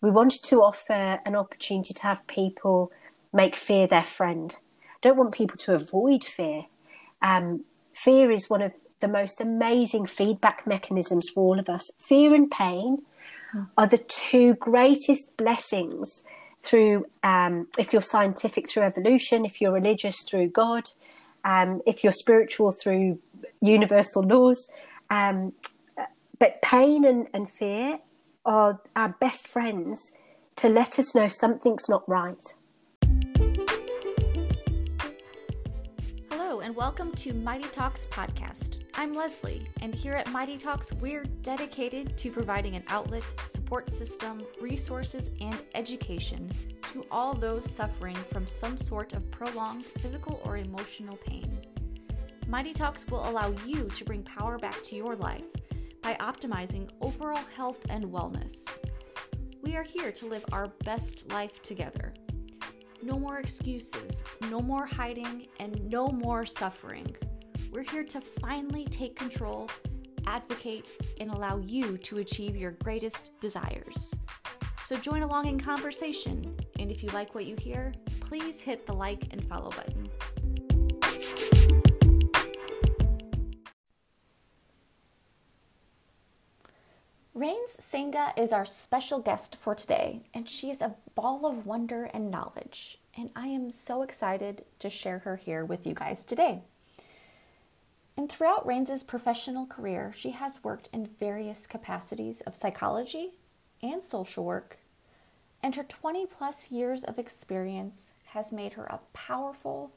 we 0.00 0.10
wanted 0.10 0.42
to 0.44 0.62
offer 0.62 1.20
an 1.24 1.34
opportunity 1.34 1.92
to 1.94 2.02
have 2.02 2.26
people 2.26 2.92
make 3.32 3.56
fear 3.56 3.86
their 3.86 4.04
friend. 4.04 4.56
Don't 5.00 5.16
want 5.16 5.32
people 5.32 5.56
to 5.58 5.74
avoid 5.74 6.24
fear. 6.24 6.66
Um, 7.20 7.64
fear 7.94 8.30
is 8.30 8.48
one 8.48 8.62
of 8.62 8.72
the 9.00 9.08
most 9.08 9.40
amazing 9.40 10.06
feedback 10.06 10.66
mechanisms 10.66 11.28
for 11.28 11.44
all 11.44 11.58
of 11.58 11.68
us. 11.68 11.90
Fear 11.98 12.34
and 12.34 12.50
pain 12.50 13.02
are 13.76 13.86
the 13.86 13.98
two 13.98 14.54
greatest 14.54 15.36
blessings 15.36 16.24
through, 16.62 17.06
um, 17.22 17.68
if 17.78 17.92
you're 17.92 18.02
scientific, 18.02 18.68
through 18.68 18.82
evolution, 18.82 19.44
if 19.44 19.60
you're 19.60 19.72
religious, 19.72 20.22
through 20.22 20.48
God, 20.48 20.84
um, 21.44 21.80
if 21.86 22.02
you're 22.02 22.12
spiritual, 22.12 22.72
through 22.72 23.18
universal 23.60 24.22
laws. 24.22 24.68
Um, 25.10 25.52
but 26.38 26.60
pain 26.62 27.04
and, 27.04 27.28
and 27.32 27.50
fear 27.50 28.00
are 28.48 28.80
our 28.96 29.14
best 29.20 29.46
friends 29.46 30.10
to 30.56 30.70
let 30.70 30.98
us 30.98 31.14
know 31.14 31.28
something's 31.28 31.86
not 31.86 32.02
right. 32.08 32.42
Hello, 36.30 36.60
and 36.60 36.74
welcome 36.74 37.12
to 37.12 37.34
Mighty 37.34 37.68
Talks 37.68 38.06
podcast. 38.06 38.84
I'm 38.94 39.12
Leslie, 39.12 39.68
and 39.82 39.94
here 39.94 40.14
at 40.14 40.32
Mighty 40.32 40.56
Talks, 40.56 40.94
we're 40.94 41.24
dedicated 41.42 42.16
to 42.16 42.30
providing 42.30 42.74
an 42.74 42.84
outlet, 42.88 43.22
support 43.44 43.90
system, 43.90 44.42
resources, 44.62 45.28
and 45.42 45.58
education 45.74 46.50
to 46.94 47.04
all 47.10 47.34
those 47.34 47.70
suffering 47.70 48.16
from 48.32 48.48
some 48.48 48.78
sort 48.78 49.12
of 49.12 49.30
prolonged 49.30 49.84
physical 49.84 50.40
or 50.46 50.56
emotional 50.56 51.18
pain. 51.18 51.60
Mighty 52.46 52.72
Talks 52.72 53.06
will 53.08 53.28
allow 53.28 53.54
you 53.66 53.90
to 53.90 54.04
bring 54.06 54.22
power 54.22 54.58
back 54.58 54.82
to 54.84 54.96
your 54.96 55.16
life 55.16 55.44
by 56.08 56.14
optimizing 56.24 56.88
overall 57.02 57.44
health 57.54 57.80
and 57.90 58.02
wellness. 58.02 58.64
We 59.60 59.76
are 59.76 59.82
here 59.82 60.10
to 60.10 60.26
live 60.26 60.42
our 60.52 60.68
best 60.82 61.30
life 61.32 61.60
together. 61.60 62.14
No 63.02 63.18
more 63.18 63.36
excuses, 63.36 64.24
no 64.48 64.60
more 64.60 64.86
hiding, 64.86 65.48
and 65.60 65.86
no 65.90 66.08
more 66.08 66.46
suffering. 66.46 67.14
We're 67.70 67.82
here 67.82 68.04
to 68.04 68.22
finally 68.22 68.86
take 68.86 69.16
control, 69.16 69.68
advocate, 70.26 70.88
and 71.20 71.30
allow 71.30 71.58
you 71.58 71.98
to 71.98 72.20
achieve 72.20 72.56
your 72.56 72.70
greatest 72.82 73.38
desires. 73.38 74.14
So 74.84 74.96
join 74.96 75.20
along 75.20 75.44
in 75.44 75.60
conversation, 75.60 76.56
and 76.78 76.90
if 76.90 77.02
you 77.02 77.10
like 77.10 77.34
what 77.34 77.44
you 77.44 77.54
hear, 77.60 77.92
please 78.20 78.62
hit 78.62 78.86
the 78.86 78.94
like 78.94 79.26
and 79.30 79.46
follow 79.46 79.68
button. 79.72 80.08
Rains 87.38 87.84
Senga 87.84 88.32
is 88.36 88.52
our 88.52 88.64
special 88.64 89.20
guest 89.20 89.54
for 89.54 89.72
today, 89.72 90.22
and 90.34 90.48
she 90.48 90.72
is 90.72 90.82
a 90.82 90.96
ball 91.14 91.46
of 91.46 91.66
wonder 91.66 92.10
and 92.12 92.32
knowledge. 92.32 92.98
And 93.16 93.30
I 93.36 93.46
am 93.46 93.70
so 93.70 94.02
excited 94.02 94.64
to 94.80 94.90
share 94.90 95.20
her 95.20 95.36
here 95.36 95.64
with 95.64 95.86
you 95.86 95.94
guys 95.94 96.24
today. 96.24 96.62
And 98.16 98.28
throughout 98.28 98.66
Rains's 98.66 99.04
professional 99.04 99.66
career, 99.66 100.12
she 100.16 100.32
has 100.32 100.64
worked 100.64 100.90
in 100.92 101.06
various 101.06 101.68
capacities 101.68 102.40
of 102.40 102.56
psychology 102.56 103.34
and 103.80 104.02
social 104.02 104.44
work, 104.44 104.78
and 105.62 105.76
her 105.76 105.84
20 105.84 106.26
plus 106.26 106.72
years 106.72 107.04
of 107.04 107.20
experience 107.20 108.14
has 108.32 108.50
made 108.50 108.72
her 108.72 108.86
a 108.86 108.98
powerful 109.12 109.92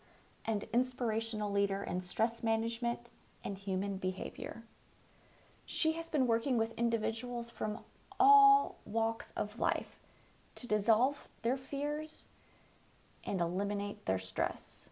and 0.46 0.66
inspirational 0.72 1.52
leader 1.52 1.82
in 1.82 2.02
stress 2.02 2.44
management 2.44 3.10
and 3.44 3.58
human 3.58 3.98
behavior. 3.98 4.62
She 5.74 5.94
has 5.94 6.10
been 6.10 6.28
working 6.28 6.58
with 6.58 6.78
individuals 6.78 7.50
from 7.50 7.80
all 8.20 8.82
walks 8.84 9.32
of 9.38 9.58
life 9.58 9.96
to 10.56 10.68
dissolve 10.68 11.30
their 11.44 11.56
fears 11.56 12.28
and 13.24 13.40
eliminate 13.40 14.06
their 14.06 14.20
stress. 14.20 14.90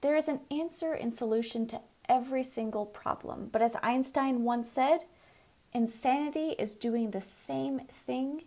There 0.00 0.14
is 0.14 0.28
an 0.28 0.42
answer 0.48 0.92
and 0.92 1.12
solution 1.12 1.66
to 1.66 1.80
every 2.08 2.44
single 2.44 2.86
problem, 2.86 3.48
but 3.50 3.62
as 3.62 3.76
Einstein 3.82 4.44
once 4.44 4.70
said, 4.70 5.00
insanity 5.72 6.54
is 6.56 6.76
doing 6.76 7.10
the 7.10 7.20
same 7.20 7.80
thing 7.90 8.44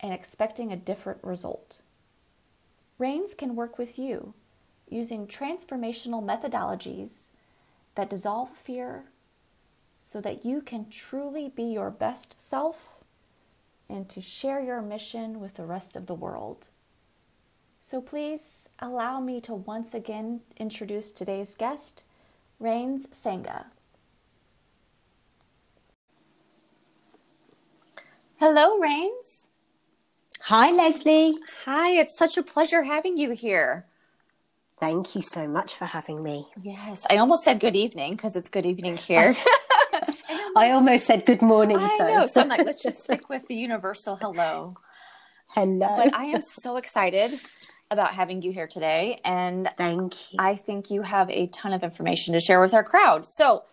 and 0.00 0.14
expecting 0.14 0.72
a 0.72 0.76
different 0.76 1.22
result. 1.22 1.82
Rains 2.96 3.34
can 3.34 3.54
work 3.54 3.76
with 3.76 3.98
you 3.98 4.32
using 4.88 5.26
transformational 5.26 6.24
methodologies 6.24 7.32
that 7.96 8.08
dissolve 8.08 8.48
fear, 8.48 9.04
so 10.06 10.20
that 10.20 10.44
you 10.44 10.60
can 10.60 10.88
truly 10.88 11.48
be 11.48 11.64
your 11.64 11.90
best 11.90 12.40
self 12.40 13.00
and 13.88 14.08
to 14.08 14.20
share 14.20 14.62
your 14.62 14.80
mission 14.80 15.40
with 15.40 15.54
the 15.54 15.64
rest 15.64 15.96
of 15.96 16.06
the 16.06 16.14
world. 16.14 16.68
So 17.80 18.00
please 18.00 18.68
allow 18.78 19.18
me 19.18 19.40
to 19.40 19.52
once 19.52 19.94
again 19.94 20.42
introduce 20.58 21.10
today's 21.10 21.56
guest, 21.56 22.04
Rains 22.60 23.08
Senga. 23.10 23.66
Hello, 28.36 28.78
Rains. 28.78 29.48
Hi, 30.42 30.70
Leslie. 30.70 31.34
Hi, 31.64 31.90
it's 31.90 32.16
such 32.16 32.36
a 32.36 32.44
pleasure 32.44 32.84
having 32.84 33.18
you 33.18 33.32
here. 33.32 33.86
Thank 34.78 35.16
you 35.16 35.22
so 35.22 35.48
much 35.48 35.74
for 35.74 35.86
having 35.86 36.22
me. 36.22 36.46
Yes, 36.62 37.08
I 37.10 37.16
almost 37.16 37.42
said 37.42 37.58
good 37.58 37.74
evening 37.74 38.12
because 38.12 38.36
it's 38.36 38.48
good 38.48 38.66
evening 38.66 38.98
here. 38.98 39.34
I 40.56 40.70
almost 40.70 41.04
said 41.04 41.26
good 41.26 41.42
morning. 41.42 41.76
I 41.76 41.98
so. 41.98 42.06
know. 42.06 42.26
So 42.26 42.40
I'm 42.40 42.48
like, 42.48 42.64
let's 42.64 42.82
just 42.82 42.98
stick 43.04 43.28
with 43.28 43.46
the 43.46 43.54
universal 43.54 44.16
hello. 44.16 44.74
Hello. 45.48 45.96
But 45.96 46.14
I 46.14 46.24
am 46.24 46.40
so 46.40 46.78
excited 46.78 47.38
about 47.90 48.14
having 48.14 48.40
you 48.40 48.52
here 48.52 48.66
today. 48.66 49.20
And 49.22 49.68
Thank 49.76 50.14
you. 50.32 50.38
I 50.38 50.54
think 50.54 50.90
you 50.90 51.02
have 51.02 51.28
a 51.28 51.48
ton 51.48 51.74
of 51.74 51.82
information 51.82 52.32
to 52.32 52.40
share 52.40 52.58
with 52.58 52.72
our 52.72 52.82
crowd. 52.82 53.26
So 53.26 53.64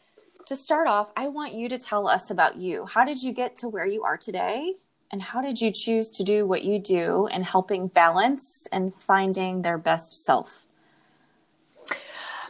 to 0.46 0.58
start 0.58 0.90
off, 0.90 1.10
I 1.16 1.30
want 1.30 1.54
you 1.54 1.70
to 1.70 1.78
tell 1.78 2.06
us 2.06 2.30
about 2.30 2.58
you. 2.58 2.86
How 2.86 3.06
did 3.06 3.24
you 3.24 3.32
get 3.32 3.56
to 3.58 3.70
where 3.70 3.86
you 3.86 4.04
are 4.04 4.18
today? 4.18 4.74
And 5.10 5.22
how 5.22 5.42
did 5.42 5.62
you 5.62 5.72
choose 5.74 6.10
to 6.10 6.24
do 6.24 6.46
what 6.46 6.64
you 6.64 6.80
do 6.80 7.28
in 7.28 7.44
helping 7.44 7.88
balance 7.88 8.68
and 8.74 8.94
finding 8.94 9.62
their 9.62 9.78
best 9.78 10.14
self? 10.26 10.66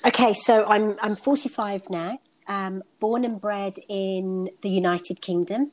Okay, 0.03 0.33
so 0.33 0.65
I'm 0.65 0.97
I'm 1.01 1.15
45 1.15 1.91
now 1.91 2.17
um, 2.47 2.83
born 2.99 3.25
and 3.25 3.39
bred 3.39 3.79
in 3.87 4.49
the 4.61 4.69
United 4.69 5.21
Kingdom, 5.21 5.71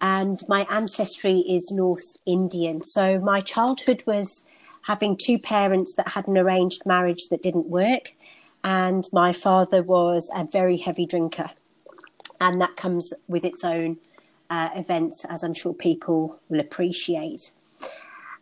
and 0.00 0.40
my 0.48 0.66
ancestry 0.70 1.40
is 1.40 1.72
North 1.74 2.16
Indian. 2.26 2.82
So 2.82 3.18
my 3.18 3.40
childhood 3.40 4.02
was 4.06 4.44
having 4.82 5.16
two 5.16 5.38
parents 5.38 5.94
that 5.96 6.08
had 6.08 6.28
an 6.28 6.38
arranged 6.38 6.82
marriage 6.86 7.26
that 7.30 7.42
didn't 7.42 7.66
work, 7.66 8.14
and 8.62 9.04
my 9.12 9.32
father 9.32 9.82
was 9.82 10.30
a 10.34 10.44
very 10.44 10.76
heavy 10.76 11.06
drinker, 11.06 11.50
and 12.40 12.60
that 12.60 12.76
comes 12.76 13.12
with 13.28 13.44
its 13.44 13.64
own 13.64 13.98
uh, 14.50 14.70
events, 14.74 15.24
as 15.28 15.42
I'm 15.42 15.54
sure 15.54 15.74
people 15.74 16.40
will 16.48 16.60
appreciate. 16.60 17.52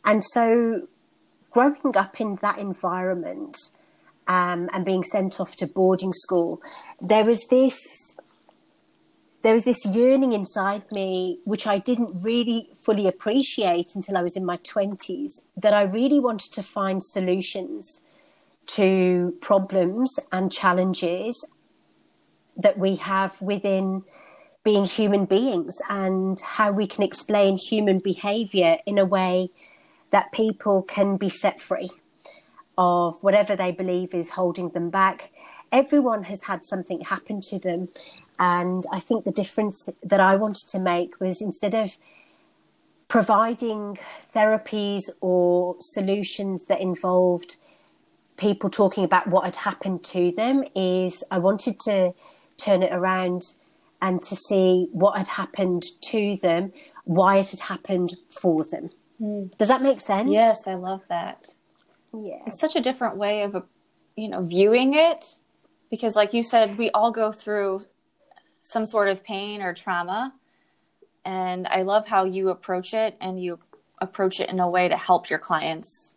And 0.05 0.23
so, 0.23 0.89
growing 1.51 1.97
up 1.97 2.21
in 2.21 2.37
that 2.43 2.59
environment 2.59 3.57
um, 4.27 4.69
and 4.73 4.85
being 4.85 5.05
sent 5.05 5.41
off 5.41 5.57
to 5.57 5.67
boarding 5.67 6.13
school, 6.13 6.63
there 7.01 7.25
was 7.25 7.45
this 7.51 7.79
there 9.43 9.53
was 9.53 9.65
this 9.65 9.85
yearning 9.85 10.33
inside 10.33 10.91
me 10.91 11.39
which 11.45 11.67
I 11.67 11.79
didn't 11.79 12.23
really 12.23 12.71
fully 12.81 13.07
appreciate 13.07 13.95
until 13.95 14.17
I 14.17 14.23
was 14.23 14.37
in 14.37 14.45
my 14.47 14.57
20s 14.57 15.33
that 15.59 15.75
I 15.75 15.83
really 15.83 16.19
wanted 16.19 16.51
to 16.55 16.63
find 16.63 17.05
solutions 17.05 18.03
to 18.69 19.35
problems 19.43 20.19
and 20.33 20.51
challenges 20.51 21.47
that 22.57 22.79
we 22.79 22.97
have 22.97 23.39
within 23.43 24.05
being 24.65 24.87
human 24.87 25.27
beings 25.27 25.77
and 25.91 26.41
how 26.41 26.73
we 26.73 26.87
can 26.87 27.03
explain 27.03 27.59
human 27.59 27.99
behavior 27.99 28.79
in 28.87 28.97
a 28.97 29.05
way 29.05 29.51
that 30.11 30.33
people 30.33 30.81
can 30.83 31.19
be 31.19 31.29
set 31.29 31.61
free 31.61 31.91
of 32.77 33.23
whatever 33.23 33.57
they 33.57 33.73
believe 33.73 34.15
is 34.15 34.31
holding 34.31 34.71
them 34.71 34.91
back. 34.91 35.31
Everyone 35.71 36.25
has 36.25 36.45
had 36.45 36.65
something 36.65 37.01
happen 37.03 37.41
to 37.43 37.59
them. 37.59 37.89
And 38.39 38.85
I 38.93 39.01
think 39.01 39.25
the 39.25 39.31
difference 39.31 39.89
that 40.03 40.21
I 40.21 40.37
wanted 40.37 40.69
to 40.71 40.79
make 40.79 41.21
was 41.21 41.41
instead 41.41 41.75
of 41.75 41.97
providing 43.09 43.99
therapies 44.35 45.03
or 45.21 45.77
solutions 45.79 46.65
that 46.65 46.81
involved 46.81 47.57
people 48.37 48.69
talking 48.69 49.05
about 49.05 49.29
what 49.29 49.45
had 49.45 49.57
happened 49.57 50.03
to 50.05 50.33
them, 50.33 50.65
is 50.75 51.23
I 51.31 51.39
wanted 51.39 51.79
to 51.81 52.13
turn 52.57 52.83
it 52.83 52.93
around 52.93 53.43
and 54.03 54.21
to 54.23 54.35
see 54.35 54.89
what 54.91 55.17
had 55.17 55.29
happened 55.29 55.85
to 56.11 56.37
them, 56.43 56.73
why 57.05 57.39
it 57.39 57.51
had 57.51 57.61
happened 57.61 58.17
for 58.29 58.65
them. 58.65 58.91
Mm. 59.21 59.57
Does 59.57 59.69
that 59.69 59.83
make 59.83 60.01
sense? 60.01 60.31
Yes, 60.31 60.67
I 60.67 60.75
love 60.75 61.03
that 61.09 61.54
yeah 62.15 62.43
it's 62.47 62.61
such 62.61 62.77
a 62.77 62.81
different 62.81 63.17
way 63.17 63.43
of 63.43 63.65
you 64.17 64.29
know 64.29 64.43
viewing 64.43 64.95
it 64.95 65.37
because 65.91 66.17
like 66.17 66.33
you 66.33 66.43
said 66.43 66.79
we 66.79 66.91
all 66.91 67.11
go 67.11 67.33
through 67.33 67.81
some 68.63 68.87
sort 68.87 69.09
of 69.09 69.23
pain 69.25 69.61
or 69.63 69.75
trauma 69.75 70.33
And 71.25 71.67
I 71.69 71.83
love 71.83 72.09
how 72.09 72.25
you 72.25 72.51
approach 72.51 72.93
it 72.93 73.17
and 73.21 73.43
you 73.43 73.59
approach 73.99 74.41
it 74.41 74.51
in 74.51 74.61
a 74.61 74.69
way 74.69 74.89
to 74.89 74.97
help 74.97 75.31
your 75.31 75.39
clients. 75.39 76.15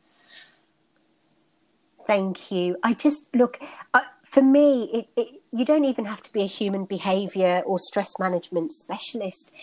Thank 2.06 2.52
you. 2.52 2.78
I 2.84 2.94
just 2.94 3.30
look, 3.34 3.60
uh, 3.94 4.02
for 4.24 4.42
me, 4.42 4.90
it, 4.94 5.10
it, 5.16 5.42
you 5.52 5.66
don't 5.66 5.86
even 5.86 6.06
have 6.06 6.22
to 6.24 6.32
be 6.32 6.42
a 6.42 6.48
human 6.48 6.86
behavior 6.86 7.62
or 7.66 7.80
stress 7.80 8.18
management 8.20 8.74
specialist 8.74 9.54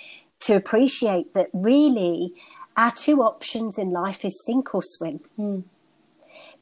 to 0.41 0.55
appreciate 0.55 1.33
that 1.35 1.49
really 1.53 2.35
our 2.77 2.91
two 2.91 3.23
options 3.23 3.79
in 3.79 3.93
life 3.93 4.25
is 4.25 4.43
sink 4.47 4.75
or 4.75 4.83
swim. 4.83 5.21
Mm. 5.39 5.65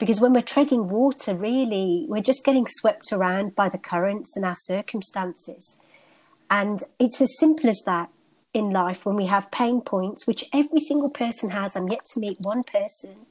Because 0.03 0.21
when 0.21 0.33
we're 0.33 0.43
treading 0.43 0.89
water, 0.89 1.33
really, 1.33 2.07
we're 2.09 2.25
just 2.25 2.43
getting 2.45 2.67
swept 2.67 3.13
around 3.13 3.55
by 3.55 3.69
the 3.69 3.79
currents 3.79 4.35
and 4.35 4.45
our 4.45 4.57
circumstances. 4.57 5.79
And 6.51 6.83
it's 6.99 7.21
as 7.21 7.39
simple 7.39 7.71
as 7.71 7.81
that 7.87 8.11
in 8.53 8.71
life 8.71 9.07
when 9.07 9.15
we 9.15 9.27
have 9.27 9.53
pain 9.53 9.81
points, 9.81 10.27
which 10.27 10.45
every 10.53 10.81
single 10.81 11.09
person 11.09 11.51
has. 11.51 11.77
I'm 11.77 11.87
yet 11.87 12.05
to 12.15 12.19
meet 12.19 12.41
one 12.41 12.65
person 12.65 13.27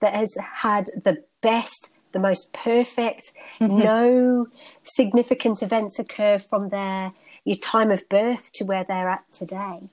that 0.00 0.12
has 0.12 0.36
had 0.56 0.90
the 1.02 1.24
best, 1.40 1.94
the 2.12 2.18
most 2.18 2.52
perfect, 2.52 3.32
no 3.62 4.48
significant 4.82 5.62
events 5.62 5.98
occur 5.98 6.38
from 6.38 6.68
their 6.68 7.14
your 7.46 7.56
time 7.56 7.90
of 7.90 8.06
birth 8.10 8.52
to 8.56 8.64
where 8.64 8.84
they're 8.84 9.08
at 9.08 9.24
today. 9.32 9.88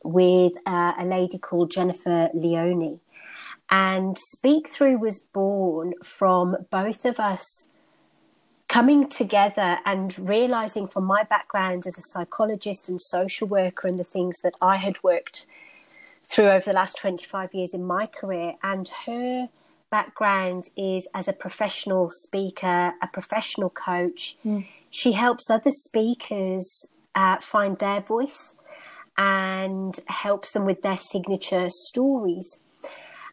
with 0.04 0.52
uh, 0.66 0.92
a 0.98 1.04
lady 1.04 1.38
called 1.38 1.70
Jennifer 1.70 2.28
Leone. 2.34 2.98
And 3.70 4.18
Speak 4.18 4.68
Through 4.68 4.98
was 4.98 5.20
born 5.20 5.94
from 6.02 6.56
both 6.70 7.04
of 7.04 7.18
us 7.18 7.71
coming 8.72 9.06
together 9.06 9.76
and 9.84 10.18
realizing 10.18 10.88
from 10.88 11.04
my 11.04 11.22
background 11.24 11.86
as 11.86 11.98
a 11.98 12.00
psychologist 12.00 12.88
and 12.88 12.98
social 13.02 13.46
worker 13.46 13.86
and 13.86 13.98
the 13.98 14.04
things 14.04 14.40
that 14.40 14.54
I 14.62 14.76
had 14.76 14.96
worked 15.02 15.44
through 16.24 16.48
over 16.48 16.64
the 16.64 16.72
last 16.72 16.96
25 16.96 17.52
years 17.52 17.74
in 17.74 17.84
my 17.84 18.06
career 18.06 18.54
and 18.62 18.90
her 19.04 19.50
background 19.90 20.70
is 20.74 21.06
as 21.14 21.28
a 21.28 21.34
professional 21.34 22.08
speaker, 22.08 22.94
a 23.02 23.08
professional 23.12 23.68
coach. 23.68 24.38
Mm. 24.42 24.66
She 24.88 25.12
helps 25.12 25.50
other 25.50 25.70
speakers 25.70 26.86
uh, 27.14 27.42
find 27.42 27.78
their 27.78 28.00
voice 28.00 28.54
and 29.18 30.00
helps 30.06 30.52
them 30.52 30.64
with 30.64 30.80
their 30.80 30.96
signature 30.96 31.66
stories. 31.68 32.60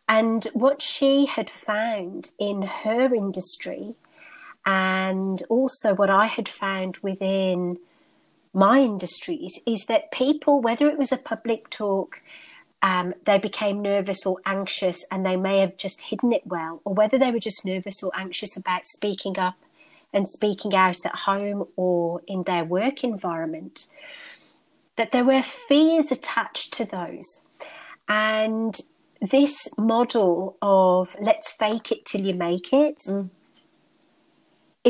And 0.10 0.50
what 0.52 0.82
she 0.82 1.28
had 1.28 1.50
found 1.50 2.32
in 2.38 2.64
her 2.64 3.16
industry 3.16 3.96
and 4.66 5.42
also, 5.50 5.94
what 5.96 6.10
I 6.10 6.26
had 6.26 6.50
found 6.50 6.98
within 6.98 7.78
my 8.54 8.80
industries 8.80 9.54
is 9.66 9.86
that 9.88 10.12
people, 10.12 10.62
whether 10.62 10.90
it 10.90 10.98
was 10.98 11.12
a 11.12 11.18
public 11.18 11.70
talk, 11.70 12.22
um, 12.82 13.14
they 13.26 13.38
became 13.38 13.82
nervous 13.82 14.26
or 14.26 14.38
anxious 14.46 15.04
and 15.12 15.26
they 15.26 15.36
may 15.36 15.60
have 15.60 15.78
just 15.78 16.02
hidden 16.02 16.32
it 16.32 16.46
well, 16.46 16.82
or 16.86 16.94
whether 16.94 17.18
they 17.18 17.32
were 17.32 17.40
just 17.40 17.66
nervous 17.66 18.02
or 18.04 18.12
anxious 18.16 18.56
about 18.56 18.86
speaking 18.86 19.38
up 19.38 19.56
and 20.14 20.28
speaking 20.28 20.74
out 20.74 20.98
at 21.06 21.16
home 21.16 21.68
or 21.76 22.22
in 22.28 22.44
their 22.44 22.64
work 22.64 23.04
environment, 23.04 23.88
that 24.98 25.12
there 25.12 25.26
were 25.26 25.44
fears 25.44 26.12
attached 26.12 26.74
to 26.74 26.86
those. 26.86 27.42
And 28.08 28.76
this 29.22 29.68
model 29.78 30.58
of 30.62 31.16
let's 31.22 31.52
fake 31.52 31.92
it 31.92 32.06
till 32.06 32.22
you 32.22 32.34
make 32.34 32.74
it. 32.74 32.98
Mm 33.08 33.30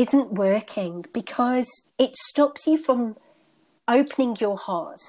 isn't 0.00 0.32
working 0.32 1.04
because 1.12 1.68
it 1.98 2.16
stops 2.16 2.66
you 2.66 2.78
from 2.78 3.16
opening 3.86 4.34
your 4.40 4.56
heart 4.56 5.02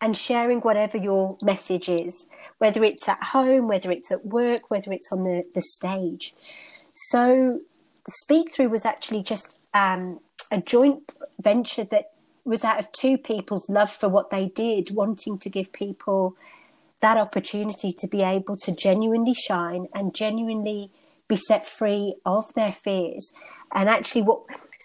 and 0.00 0.16
sharing 0.16 0.60
whatever 0.60 0.96
your 0.96 1.36
message 1.42 1.86
is, 1.86 2.26
whether 2.58 2.82
it's 2.82 3.06
at 3.06 3.22
home, 3.22 3.68
whether 3.68 3.90
it's 3.90 4.10
at 4.10 4.24
work, 4.24 4.70
whether 4.70 4.90
it's 4.90 5.12
on 5.12 5.24
the, 5.24 5.44
the 5.54 5.60
stage. 5.60 6.34
So, 6.94 7.60
Speak 8.08 8.52
Through 8.52 8.70
was 8.70 8.86
actually 8.86 9.22
just 9.22 9.58
um, 9.74 10.20
a 10.50 10.60
joint 10.60 11.12
venture 11.38 11.84
that 11.84 12.12
was 12.44 12.64
out 12.64 12.78
of 12.78 12.90
two 12.90 13.18
people's 13.18 13.68
love 13.68 13.92
for 13.92 14.08
what 14.08 14.30
they 14.30 14.46
did, 14.46 14.90
wanting 14.90 15.38
to 15.38 15.50
give 15.50 15.72
people 15.72 16.36
that 17.00 17.18
opportunity 17.18 17.92
to 17.92 18.08
be 18.08 18.22
able 18.22 18.56
to 18.56 18.74
genuinely 18.74 19.34
shine 19.34 19.88
and 19.94 20.14
genuinely 20.14 20.90
be 21.32 21.36
set 21.36 21.66
free 21.66 22.14
of 22.26 22.44
their 22.54 22.72
fears. 22.72 23.32
And 23.74 23.88
actually, 23.88 24.22
what 24.22 24.40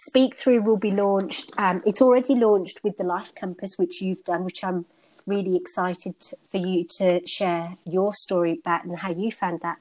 Speak 0.08 0.34
Through 0.34 0.62
will 0.62 0.78
be 0.78 0.90
launched. 0.90 1.52
Um, 1.58 1.82
it's 1.84 2.00
already 2.00 2.34
launched 2.34 2.80
with 2.82 2.96
the 2.96 3.04
Life 3.04 3.32
Compass, 3.34 3.72
which 3.76 4.00
you've 4.00 4.24
done, 4.24 4.44
which 4.44 4.64
I'm 4.64 4.86
really 5.26 5.56
excited 5.56 6.14
for 6.50 6.56
you 6.56 6.86
to 6.98 7.20
share 7.26 7.76
your 7.84 8.14
story 8.14 8.60
about 8.64 8.84
and 8.84 8.98
how 8.98 9.12
you 9.12 9.30
found 9.30 9.60
that. 9.60 9.76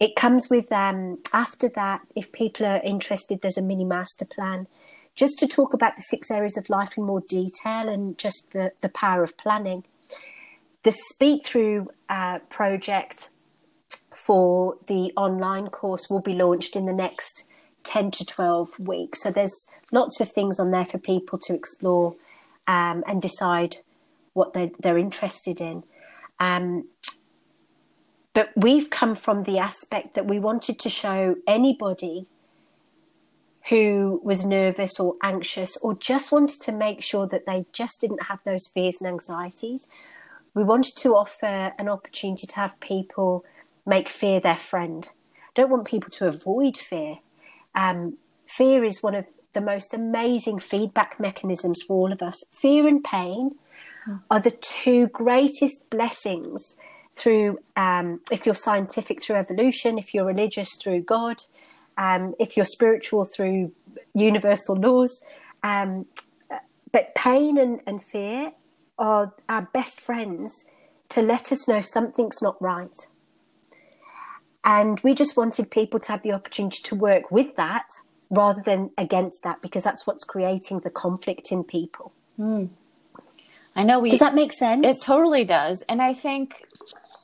It 0.00 0.16
comes 0.16 0.48
with, 0.50 0.72
um, 0.72 1.18
after 1.32 1.68
that, 1.68 2.00
if 2.16 2.32
people 2.32 2.66
are 2.66 2.82
interested, 2.82 3.40
there's 3.40 3.56
a 3.56 3.62
mini 3.62 3.84
master 3.84 4.24
plan 4.24 4.66
just 5.14 5.38
to 5.38 5.46
talk 5.46 5.72
about 5.72 5.96
the 5.96 6.02
six 6.02 6.30
areas 6.30 6.56
of 6.58 6.68
life 6.68 6.98
in 6.98 7.04
more 7.04 7.22
detail 7.28 7.88
and 7.88 8.18
just 8.18 8.50
the, 8.52 8.72
the 8.80 8.88
power 8.88 9.22
of 9.22 9.38
planning. 9.38 9.84
The 10.82 10.92
Speak 10.92 11.46
Through 11.46 11.90
uh, 12.08 12.40
project 12.50 13.30
for 14.10 14.76
the 14.86 15.12
online 15.16 15.68
course 15.68 16.08
will 16.08 16.20
be 16.20 16.34
launched 16.34 16.74
in 16.74 16.86
the 16.86 16.92
next 16.92 17.48
10 17.84 18.10
to 18.12 18.24
12 18.24 18.80
weeks. 18.80 19.22
So 19.22 19.30
there's 19.30 19.68
lots 19.92 20.20
of 20.20 20.32
things 20.32 20.58
on 20.58 20.70
there 20.70 20.84
for 20.84 20.98
people 20.98 21.38
to 21.42 21.54
explore 21.54 22.16
um, 22.66 23.04
and 23.06 23.22
decide 23.22 23.76
what 24.32 24.52
they're, 24.52 24.70
they're 24.80 24.98
interested 24.98 25.60
in. 25.60 25.84
Um, 26.40 26.88
but 28.34 28.50
we've 28.54 28.90
come 28.90 29.16
from 29.16 29.44
the 29.44 29.58
aspect 29.58 30.14
that 30.14 30.26
we 30.26 30.38
wanted 30.38 30.78
to 30.80 30.90
show 30.90 31.36
anybody 31.46 32.26
who 33.70 34.20
was 34.22 34.44
nervous 34.44 35.00
or 35.00 35.14
anxious 35.22 35.76
or 35.78 35.94
just 35.94 36.30
wanted 36.30 36.60
to 36.60 36.72
make 36.72 37.02
sure 37.02 37.26
that 37.26 37.46
they 37.46 37.66
just 37.72 38.00
didn't 38.00 38.24
have 38.24 38.38
those 38.44 38.68
fears 38.68 38.98
and 39.00 39.08
anxieties. 39.08 39.88
We 40.54 40.62
wanted 40.62 40.96
to 40.98 41.14
offer 41.14 41.72
an 41.78 41.88
opportunity 41.88 42.46
to 42.46 42.56
have 42.56 42.78
people 42.80 43.44
make 43.86 44.08
fear 44.08 44.40
their 44.40 44.56
friend. 44.56 45.08
Don't 45.54 45.70
want 45.70 45.86
people 45.86 46.10
to 46.10 46.26
avoid 46.26 46.76
fear. 46.76 47.18
Um, 47.74 48.18
fear 48.46 48.84
is 48.84 49.02
one 49.02 49.14
of 49.14 49.26
the 49.52 49.60
most 49.60 49.94
amazing 49.94 50.58
feedback 50.58 51.18
mechanisms 51.18 51.82
for 51.86 51.94
all 51.94 52.12
of 52.12 52.20
us. 52.20 52.42
Fear 52.52 52.86
and 52.88 53.02
pain 53.02 53.56
are 54.30 54.40
the 54.40 54.50
two 54.50 55.08
greatest 55.08 55.88
blessings 55.90 56.76
through, 57.14 57.58
um, 57.76 58.20
if 58.30 58.44
you're 58.44 58.54
scientific, 58.54 59.22
through 59.22 59.36
evolution, 59.36 59.98
if 59.98 60.12
you're 60.12 60.26
religious, 60.26 60.76
through 60.76 61.00
God, 61.00 61.36
um, 61.96 62.34
if 62.38 62.56
you're 62.56 62.66
spiritual, 62.66 63.24
through 63.24 63.72
universal 64.14 64.76
laws. 64.76 65.22
Um, 65.62 66.06
but 66.92 67.14
pain 67.14 67.58
and, 67.58 67.80
and 67.86 68.02
fear 68.04 68.52
are 68.98 69.32
our 69.48 69.62
best 69.62 70.00
friends 70.00 70.64
to 71.08 71.22
let 71.22 71.50
us 71.50 71.66
know 71.66 71.80
something's 71.80 72.42
not 72.42 72.60
right. 72.60 72.96
And 74.66 74.98
we 75.00 75.14
just 75.14 75.36
wanted 75.36 75.70
people 75.70 76.00
to 76.00 76.08
have 76.08 76.22
the 76.22 76.32
opportunity 76.32 76.82
to 76.82 76.96
work 76.96 77.30
with 77.30 77.54
that 77.54 77.86
rather 78.30 78.60
than 78.66 78.90
against 78.98 79.44
that 79.44 79.62
because 79.62 79.84
that's 79.84 80.08
what's 80.08 80.24
creating 80.24 80.80
the 80.80 80.90
conflict 80.90 81.52
in 81.52 81.62
people. 81.62 82.12
Mm. 82.36 82.70
I 83.76 83.84
know 83.84 84.00
we. 84.00 84.10
Does 84.10 84.18
that 84.18 84.34
make 84.34 84.52
sense? 84.52 84.84
It 84.84 84.96
totally 85.04 85.44
does. 85.44 85.84
And 85.88 86.02
I 86.02 86.12
think 86.12 86.64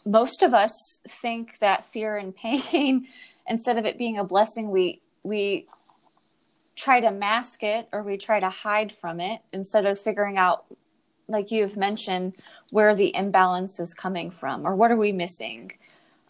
most 0.06 0.44
of 0.44 0.54
us 0.54 1.00
think 1.08 1.58
that 1.58 1.84
fear 1.84 2.16
and 2.16 2.34
pain, 2.34 3.08
instead 3.48 3.76
of 3.76 3.86
it 3.86 3.98
being 3.98 4.18
a 4.18 4.24
blessing, 4.24 4.70
we 4.70 5.00
we 5.24 5.66
try 6.76 7.00
to 7.00 7.10
mask 7.10 7.64
it 7.64 7.88
or 7.92 8.04
we 8.04 8.16
try 8.16 8.38
to 8.38 8.50
hide 8.50 8.92
from 8.92 9.20
it 9.20 9.40
instead 9.52 9.84
of 9.84 9.98
figuring 9.98 10.38
out 10.38 10.64
like 11.28 11.50
you've 11.50 11.76
mentioned 11.76 12.34
where 12.70 12.94
the 12.94 13.14
imbalance 13.14 13.78
is 13.78 13.94
coming 13.94 14.30
from 14.30 14.66
or 14.66 14.74
what 14.74 14.90
are 14.90 14.96
we 14.96 15.12
missing 15.12 15.70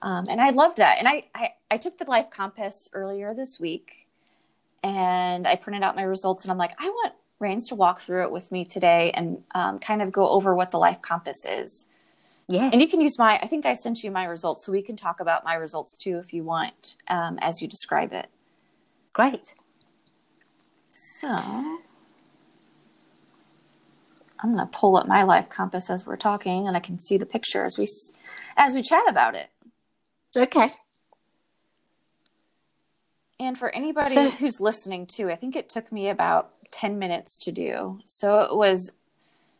um, 0.03 0.27
and 0.29 0.41
i 0.41 0.51
loved 0.51 0.77
that. 0.77 0.99
And 0.99 1.09
I, 1.09 1.25
I 1.35 1.51
i 1.71 1.77
took 1.79 1.99
the 1.99 2.05
life 2.05 2.31
compass 2.31 2.89
earlier 2.93 3.35
this 3.35 3.59
week 3.59 4.09
and 4.83 5.47
i 5.47 5.57
printed 5.57 5.83
out 5.83 5.97
my 5.97 6.03
results 6.03 6.45
and 6.45 6.53
i'm 6.53 6.59
like 6.59 6.73
i 6.79 6.89
want 6.89 7.15
rains 7.39 7.67
to 7.69 7.75
walk 7.75 8.01
through 8.01 8.23
it 8.25 8.31
with 8.31 8.53
me 8.53 8.65
today 8.65 9.11
and 9.15 9.43
um, 9.55 9.79
kind 9.81 10.01
of 10.01 10.13
go 10.13 10.29
over 10.29 10.55
what 10.55 10.71
the 10.71 10.79
life 10.79 11.03
compass 11.03 11.45
is. 11.45 11.87
Yes. 12.47 12.73
And 12.73 12.81
you 12.81 12.89
can 12.89 13.01
use 13.01 13.19
my 13.19 13.39
i 13.41 13.47
think 13.47 13.65
i 13.67 13.73
sent 13.73 14.03
you 14.03 14.11
my 14.11 14.25
results 14.25 14.67
so 14.67 14.73
we 14.73 14.83
can 14.83 14.97
talk 14.97 15.21
about 15.21 15.45
my 15.45 15.55
results 15.55 15.97
too 15.97 16.19
if 16.19 16.33
you 16.33 16.45
want 16.45 16.97
um, 17.09 17.39
as 17.41 17.63
you 17.63 17.69
describe 17.69 18.13
it. 18.13 18.29
Great. 19.13 19.55
So 20.95 21.29
I'm 24.43 24.55
going 24.55 24.59
to 24.59 24.67
pull 24.67 24.97
up 24.97 25.07
my 25.07 25.23
life 25.23 25.49
compass 25.49 25.89
as 25.89 26.05
we're 26.05 26.17
talking, 26.17 26.67
and 26.67 26.77
I 26.77 26.81
can 26.81 26.99
see 26.99 27.17
the 27.17 27.27
picture 27.27 27.65
as 27.65 27.79
we 27.79 27.87
as 28.57 28.75
we 28.75 28.83
chat 28.83 29.03
about 29.09 29.35
it. 29.35 29.51
Okay. 30.37 30.73
And 33.39 33.59
for 33.59 33.71
anybody 33.71 34.15
so, 34.15 34.31
who's 34.31 34.61
listening 34.61 35.07
too, 35.07 35.31
I 35.31 35.37
think 35.37 35.57
it 35.57 35.69
took 35.69 35.91
me 35.91 36.09
about 36.09 36.53
10 36.71 36.99
minutes 36.99 37.39
to 37.39 37.53
do. 37.53 38.01
So 38.05 38.41
it 38.41 38.57
was 38.57 38.93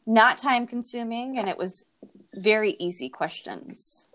not 0.07 0.39
time 0.39 0.67
consuming 0.67 1.39
and 1.39 1.49
it 1.49 1.59
was 1.59 1.87
very 2.35 2.77
easy 2.79 3.09
questions. 3.09 4.09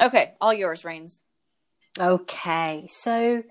Okay, 0.00 0.34
all 0.40 0.52
yours, 0.52 0.84
Rains. 0.84 1.22
Okay. 1.98 2.88
So 2.90 3.42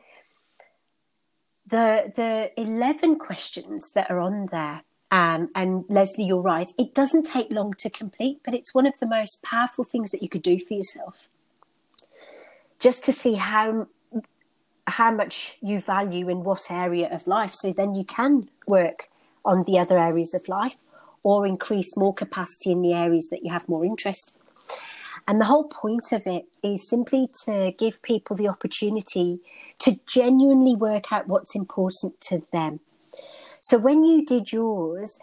the 1.68 2.14
the 2.16 2.52
11 2.62 3.18
questions 3.18 3.92
that 3.96 4.12
are 4.12 4.20
on 4.20 4.48
there 4.52 4.84
um, 5.12 5.50
and 5.56 5.86
leslie 5.90 6.26
you're 6.26 6.42
right. 6.42 6.72
It 6.78 6.94
doesn't 6.94 7.24
take 7.24 7.52
long 7.52 7.74
to 7.80 7.90
complete 7.90 8.40
but 8.44 8.54
it's 8.54 8.74
one 8.74 8.86
of 8.86 8.98
the 9.00 9.08
most 9.08 9.44
powerful 9.44 9.84
things 9.84 10.12
that 10.12 10.22
you 10.22 10.30
could 10.30 10.42
do 10.42 10.60
for 10.60 10.74
yourself. 10.74 11.28
Just 12.80 13.04
to 13.06 13.14
see 13.14 13.36
how 13.36 13.88
how 14.88 15.10
much 15.10 15.58
you 15.62 15.80
value 15.80 16.30
in 16.30 16.44
what 16.44 16.70
area 16.70 17.10
of 17.12 17.26
life. 17.26 17.54
So 17.54 17.74
then 17.74 17.96
you 17.96 18.06
can 18.06 18.50
work 18.68 19.10
on 19.44 19.64
the 19.64 19.80
other 19.80 19.98
areas 19.98 20.36
of 20.36 20.48
life 20.48 20.78
or 21.24 21.48
increase 21.48 21.98
more 21.98 22.14
capacity 22.14 22.72
in 22.72 22.84
the 22.84 22.94
areas 22.94 23.30
that 23.30 23.44
you 23.44 23.52
have 23.52 23.68
more 23.68 23.84
interest 23.84 24.38
and 25.28 25.42
the 25.42 25.46
whole 25.46 25.64
point 25.64 26.12
of 26.12 26.28
it 26.28 26.46
is 26.64 26.88
simply 26.88 27.30
to 27.46 27.74
give 27.78 28.02
people 28.02 28.36
the 28.36 28.48
opportunity 28.48 29.40
to 29.80 30.00
genuinely 30.06 30.76
work 30.76 31.12
out 31.12 31.28
what's 31.28 31.56
important 31.56 32.22
to 32.22 32.44
them. 32.52 32.80
So 33.66 33.80
when 33.80 34.04
you 34.04 34.24
did 34.24 34.52
yours, 34.52 35.18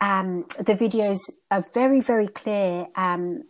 um, 0.00 0.46
the 0.58 0.74
videos 0.74 1.18
are 1.50 1.62
very, 1.74 2.00
very 2.00 2.28
clear 2.28 2.86
um, 2.96 3.42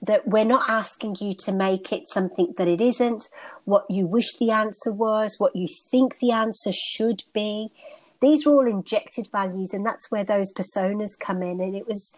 that 0.00 0.26
we're 0.26 0.46
not 0.46 0.64
asking 0.66 1.16
you 1.20 1.34
to 1.40 1.52
make 1.52 1.92
it 1.92 2.08
something 2.08 2.54
that 2.56 2.68
it 2.68 2.80
isn't, 2.80 3.28
what 3.66 3.84
you 3.90 4.06
wish 4.06 4.34
the 4.38 4.50
answer 4.50 4.90
was, 4.92 5.34
what 5.36 5.54
you 5.54 5.66
think 5.90 6.18
the 6.20 6.30
answer 6.30 6.70
should 6.72 7.24
be. 7.34 7.70
These 8.22 8.46
are 8.46 8.54
all 8.54 8.66
injected 8.66 9.28
values, 9.30 9.74
and 9.74 9.84
that's 9.84 10.10
where 10.10 10.24
those 10.24 10.50
personas 10.54 11.10
come 11.20 11.42
in. 11.42 11.60
And 11.60 11.76
it 11.76 11.86
was 11.86 12.16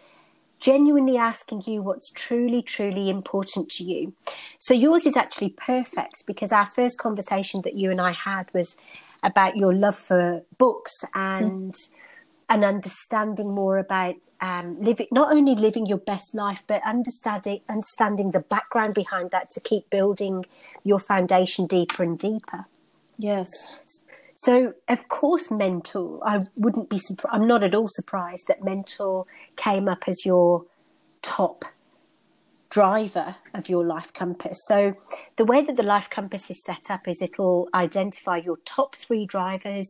genuinely 0.61 1.17
asking 1.17 1.63
you 1.67 1.81
what's 1.81 2.09
truly, 2.09 2.61
truly 2.61 3.09
important 3.09 3.67
to 3.71 3.83
you. 3.83 4.13
So 4.59 4.73
yours 4.73 5.05
is 5.05 5.17
actually 5.17 5.49
perfect 5.49 6.23
because 6.25 6.53
our 6.53 6.67
first 6.67 6.97
conversation 6.97 7.63
that 7.65 7.75
you 7.75 7.91
and 7.91 7.99
I 7.99 8.13
had 8.13 8.53
was 8.53 8.77
about 9.23 9.57
your 9.57 9.73
love 9.73 9.95
for 9.95 10.43
books 10.57 10.93
and 11.13 11.73
mm. 11.73 11.93
and 12.49 12.63
understanding 12.63 13.53
more 13.53 13.77
about 13.77 14.15
um, 14.41 14.81
living 14.81 15.07
not 15.11 15.33
only 15.33 15.53
living 15.55 15.85
your 15.85 15.97
best 15.97 16.33
life 16.33 16.63
but 16.67 16.81
understanding 16.85 17.59
understanding 17.69 18.31
the 18.31 18.39
background 18.39 18.93
behind 18.93 19.31
that 19.31 19.49
to 19.49 19.59
keep 19.59 19.89
building 19.89 20.45
your 20.83 20.99
foundation 20.99 21.65
deeper 21.67 22.03
and 22.03 22.17
deeper. 22.17 22.65
Yes. 23.17 23.49
So, 24.33 24.73
of 24.87 25.09
course, 25.09 25.51
mental, 25.51 26.21
I 26.25 26.39
wouldn't 26.55 26.89
be 26.89 26.97
surprised, 26.97 27.35
I'm 27.35 27.45
not 27.45 27.61
at 27.61 27.75
all 27.75 27.89
surprised 27.89 28.47
that 28.47 28.63
mental 28.63 29.27
came 29.57 29.89
up 29.89 30.05
as 30.07 30.25
your 30.25 30.63
top 31.21 31.65
driver 32.69 33.35
of 33.53 33.67
your 33.67 33.85
life 33.85 34.13
compass. 34.13 34.57
So, 34.67 34.95
the 35.37 35.45
way 35.45 35.63
that 35.63 35.75
the 35.75 35.83
life 35.83 36.09
compass 36.09 36.49
is 36.49 36.63
set 36.63 36.89
up 36.89 37.07
is 37.07 37.21
it'll 37.21 37.67
identify 37.73 38.37
your 38.37 38.57
top 38.65 38.95
three 38.95 39.25
drivers, 39.25 39.89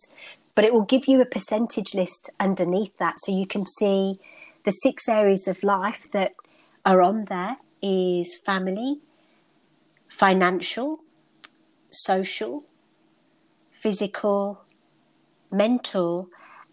but 0.56 0.64
it 0.64 0.74
will 0.74 0.86
give 0.86 1.08
you 1.08 1.22
a 1.22 1.26
percentage 1.26 1.94
list 1.94 2.30
underneath 2.40 2.98
that 2.98 3.16
so 3.20 3.32
you 3.32 3.46
can 3.46 3.66
see 3.66 4.20
the 4.64 4.72
six 4.72 5.08
areas 5.08 5.48
of 5.48 5.64
life 5.64 6.04
that 6.14 6.32
are 6.86 7.02
on 7.02 7.26
there 7.30 7.58
is 7.82 8.38
family, 8.46 9.00
financial, 10.08 11.00
social, 11.92 12.64
physical, 13.72 14.62
mental, 15.52 16.30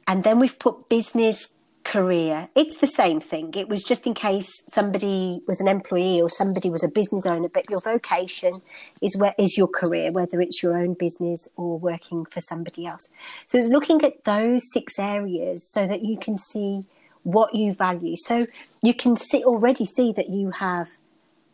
and 0.06 0.24
then 0.24 0.38
we've 0.38 0.58
put 0.58 0.88
business 0.88 1.48
career. 1.86 2.48
It's 2.56 2.78
the 2.78 2.88
same 2.88 3.20
thing. 3.20 3.54
It 3.54 3.68
was 3.68 3.82
just 3.84 4.06
in 4.06 4.14
case 4.14 4.50
somebody 4.68 5.40
was 5.46 5.60
an 5.60 5.68
employee 5.68 6.20
or 6.20 6.28
somebody 6.28 6.68
was 6.68 6.82
a 6.82 6.88
business 6.88 7.24
owner, 7.24 7.48
but 7.48 7.70
your 7.70 7.78
vocation 7.80 8.54
is 9.00 9.16
where 9.16 9.34
is 9.38 9.56
your 9.56 9.68
career, 9.68 10.10
whether 10.10 10.40
it's 10.40 10.62
your 10.62 10.76
own 10.76 10.94
business 10.94 11.48
or 11.56 11.78
working 11.78 12.24
for 12.24 12.40
somebody 12.40 12.86
else. 12.86 13.08
So 13.46 13.56
it's 13.56 13.68
looking 13.68 14.02
at 14.02 14.24
those 14.24 14.62
six 14.72 14.98
areas 14.98 15.70
so 15.70 15.86
that 15.86 16.04
you 16.04 16.18
can 16.18 16.38
see 16.38 16.84
what 17.22 17.54
you 17.54 17.72
value. 17.72 18.16
So 18.16 18.46
you 18.82 18.92
can 18.92 19.16
see 19.16 19.44
already 19.44 19.86
see 19.86 20.12
that 20.12 20.28
you 20.28 20.50
have 20.50 20.88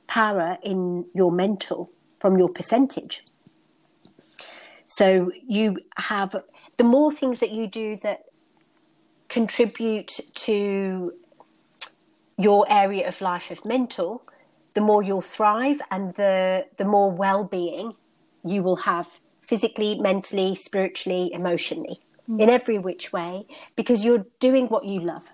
power 0.06 0.56
in 0.62 1.04
your 1.14 1.30
mental 1.30 1.90
from 2.18 2.38
your 2.38 2.48
percentage. 2.48 3.22
So 4.86 5.30
you 5.46 5.78
have 5.96 6.34
the 6.78 6.84
more 6.84 7.12
things 7.12 7.40
that 7.40 7.50
you 7.50 7.66
do 7.66 7.96
that 8.02 8.24
contribute 9.32 10.12
to 10.34 11.14
your 12.36 12.66
area 12.70 13.08
of 13.08 13.20
life 13.20 13.50
of 13.50 13.64
mental, 13.64 14.22
the 14.74 14.80
more 14.80 15.02
you'll 15.02 15.28
thrive 15.36 15.80
and 15.90 16.14
the 16.14 16.66
the 16.76 16.84
more 16.84 17.10
well-being 17.10 17.94
you 18.44 18.62
will 18.62 18.80
have 18.90 19.20
physically, 19.40 19.94
mentally, 19.98 20.54
spiritually, 20.54 21.30
emotionally, 21.32 22.00
mm. 22.28 22.40
in 22.42 22.50
every 22.50 22.78
which 22.78 23.12
way 23.12 23.46
because 23.74 24.04
you're 24.04 24.26
doing 24.38 24.66
what 24.66 24.84
you 24.84 25.00
love. 25.00 25.32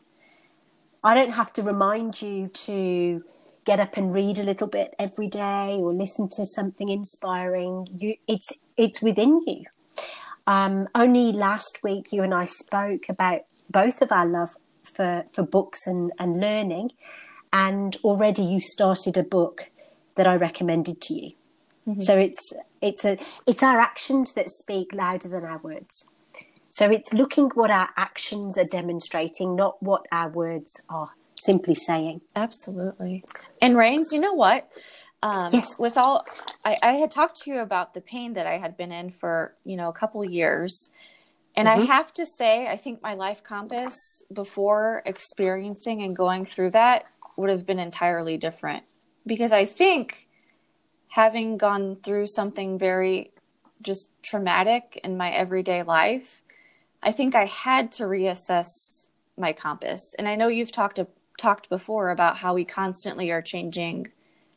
I 1.03 1.15
don't 1.15 1.33
have 1.33 1.53
to 1.55 1.63
remind 1.63 2.23
you 2.23 2.49
to 2.67 3.25
get 3.65 3.81
up 3.81 3.97
and 3.97 4.15
read 4.15 4.39
a 4.39 4.43
little 4.43 4.69
bit 4.69 4.95
every 4.99 5.29
day 5.29 5.77
or 5.81 5.93
listen 5.93 6.29
to 6.37 6.47
something 6.47 6.89
inspiring. 6.89 7.73
You, 8.01 8.15
it's 8.29 8.51
it's 8.77 9.03
within 9.03 9.43
you. 9.47 9.65
Um, 10.47 10.89
only 10.95 11.33
last 11.33 11.81
week, 11.83 12.13
you 12.13 12.23
and 12.23 12.33
I 12.33 12.47
spoke 12.47 13.05
about 13.09 13.43
both 13.71 14.03
of 14.03 14.13
our 14.13 14.27
love 14.27 14.57
for, 14.83 15.25
for 15.33 15.43
books 15.43 15.87
and, 15.87 16.13
and 16.19 16.41
learning, 16.41 16.93
and 17.53 17.97
already 18.05 18.43
you 18.43 18.61
started 18.61 19.17
a 19.17 19.23
book 19.23 19.71
that 20.17 20.27
I 20.27 20.37
recommended 20.37 21.01
to 21.03 21.15
you. 21.15 21.33
Mm-hmm. 21.87 22.01
So 22.01 22.17
it's 22.19 22.53
it's 22.83 23.05
a 23.05 23.19
it's 23.47 23.63
our 23.63 23.81
actions 23.81 24.33
that 24.33 24.51
speak 24.51 24.93
louder 24.93 25.29
than 25.29 25.45
our 25.45 25.59
words. 25.59 26.05
So 26.71 26.91
it's 26.91 27.13
looking 27.13 27.49
what 27.55 27.71
our 27.71 27.89
actions 27.97 28.59
are 28.59 28.65
demonstrating, 28.65 29.57
not 29.57 29.83
what 29.83 30.05
our 30.13 30.29
words 30.29 30.81
are 30.91 31.11
simply 31.35 31.75
saying. 31.75 32.21
Absolutely. 32.37 33.25
And 33.63 33.77
Rains, 33.77 34.13
you 34.13 34.21
know 34.21 34.35
what? 34.35 34.69
Um, 35.23 35.55
yes. 35.55 35.79
With 35.79 35.97
all, 35.97 36.25
I, 36.65 36.77
I, 36.81 36.93
had 36.93 37.11
talked 37.11 37.41
to 37.43 37.51
you 37.51 37.59
about 37.59 37.95
the 37.95 38.01
pain 38.01 38.35
that 38.35 38.47
I 38.47 38.59
had 38.59 38.77
been 38.77 38.93
in 38.93 39.11
for 39.11 39.57
you 39.65 39.77
know 39.77 39.89
a 39.89 39.93
couple 39.93 40.25
years, 40.25 40.91
and 41.59 41.67
mm-hmm. 41.67 41.83
I 41.83 41.85
have 41.87 42.15
to 42.15 42.25
say, 42.25 42.69
I 42.69 42.77
think 42.77 43.03
my 43.03 43.15
life 43.15 43.43
compass 43.43 44.25
before 44.33 45.03
experiencing 45.05 46.03
and 46.03 46.15
going 46.15 46.45
through 46.45 46.71
that 46.71 47.07
would 47.37 47.51
have 47.51 47.67
been 47.67 47.81
entirely 47.81 48.37
different 48.37 48.85
because 49.27 49.53
I 49.53 49.65
think 49.65 50.29
having 51.09 51.57
gone 51.57 51.97
through 51.97 52.29
something 52.29 52.79
very 52.79 53.33
just 53.83 54.11
traumatic 54.23 55.01
in 55.03 55.17
my 55.17 55.33
everyday 55.33 55.83
life, 55.83 56.43
I 57.03 57.11
think 57.11 57.35
I 57.35 57.47
had 57.47 57.91
to 57.93 58.05
reassess 58.05 59.09
my 59.37 59.53
compass. 59.53 60.15
And 60.17 60.29
I 60.29 60.37
know 60.37 60.47
you've 60.47 60.71
talked 60.71 61.01
talked 61.41 61.69
before 61.69 62.11
about 62.11 62.37
how 62.37 62.55
we 62.55 62.65
constantly 62.65 63.33
are 63.33 63.43
changing 63.43 64.13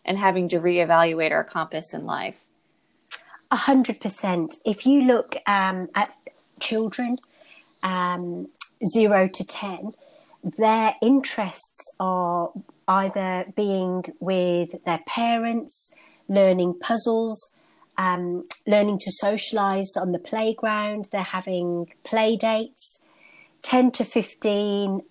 and 0.05 0.19
having 0.19 0.47
to 0.49 0.59
reevaluate 0.59 1.31
our 1.31 1.43
compass 1.43 1.95
in 1.95 2.05
life. 2.05 2.45
A 3.49 3.55
hundred 3.55 3.99
percent. 3.99 4.53
If 4.65 4.85
you 4.85 5.01
look 5.01 5.35
um, 5.47 5.89
at 5.95 6.13
children, 6.61 7.17
um, 7.83 8.47
zero 8.85 9.27
to 9.27 9.43
ten, 9.43 9.91
their 10.43 10.95
interests 11.01 11.91
are 11.99 12.51
either 12.87 13.45
being 13.55 14.03
with 14.19 14.83
their 14.85 15.01
parents, 15.05 15.91
learning 16.27 16.75
puzzles, 16.79 17.53
um, 17.97 18.47
learning 18.65 18.97
to 18.99 19.11
socialize 19.11 19.95
on 19.95 20.11
the 20.11 20.19
playground. 20.19 21.09
They're 21.11 21.21
having 21.21 21.91
play 22.03 22.35
dates. 22.35 22.99
10 23.63 23.91
to 23.91 24.03
15, 24.03 25.01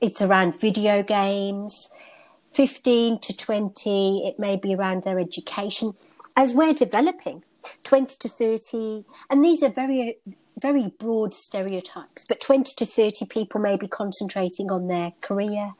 it's 0.00 0.22
around 0.22 0.58
video 0.58 1.02
games. 1.02 1.90
15 2.52 3.18
to 3.20 3.36
20, 3.36 4.26
it 4.26 4.38
may 4.38 4.56
be 4.56 4.74
around 4.74 5.02
their 5.02 5.18
education. 5.18 5.92
As 6.34 6.54
we're 6.54 6.72
developing, 6.72 7.42
20 7.84 8.16
to 8.20 8.28
30, 8.28 9.04
and 9.30 9.44
these 9.44 9.62
are 9.62 9.68
very, 9.68 10.18
very 10.60 10.92
broad 10.98 11.34
stereotypes, 11.34 12.24
but 12.28 12.40
20 12.40 12.74
to 12.76 12.86
30 12.86 13.26
people 13.26 13.60
may 13.60 13.76
be 13.76 13.88
concentrating 13.88 14.70
on 14.70 14.88
their 14.88 15.12
career 15.20 15.72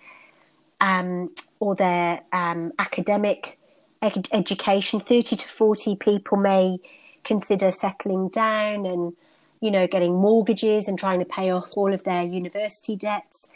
um, 0.80 1.30
or 1.60 1.74
their 1.74 2.22
um, 2.32 2.72
academic 2.78 3.58
ed- 4.02 4.28
education. 4.32 5.00
30 5.00 5.36
to 5.36 5.48
40 5.48 5.96
people 5.96 6.38
may 6.38 6.78
consider 7.24 7.70
settling 7.70 8.28
down 8.28 8.86
and, 8.86 9.12
you 9.60 9.70
know, 9.70 9.86
getting 9.86 10.14
mortgages 10.14 10.88
and 10.88 10.98
trying 10.98 11.18
to 11.18 11.24
pay 11.24 11.50
off 11.50 11.70
all 11.76 11.92
of 11.92 12.04
their 12.04 12.22
university 12.22 12.96
debts. 12.96 13.48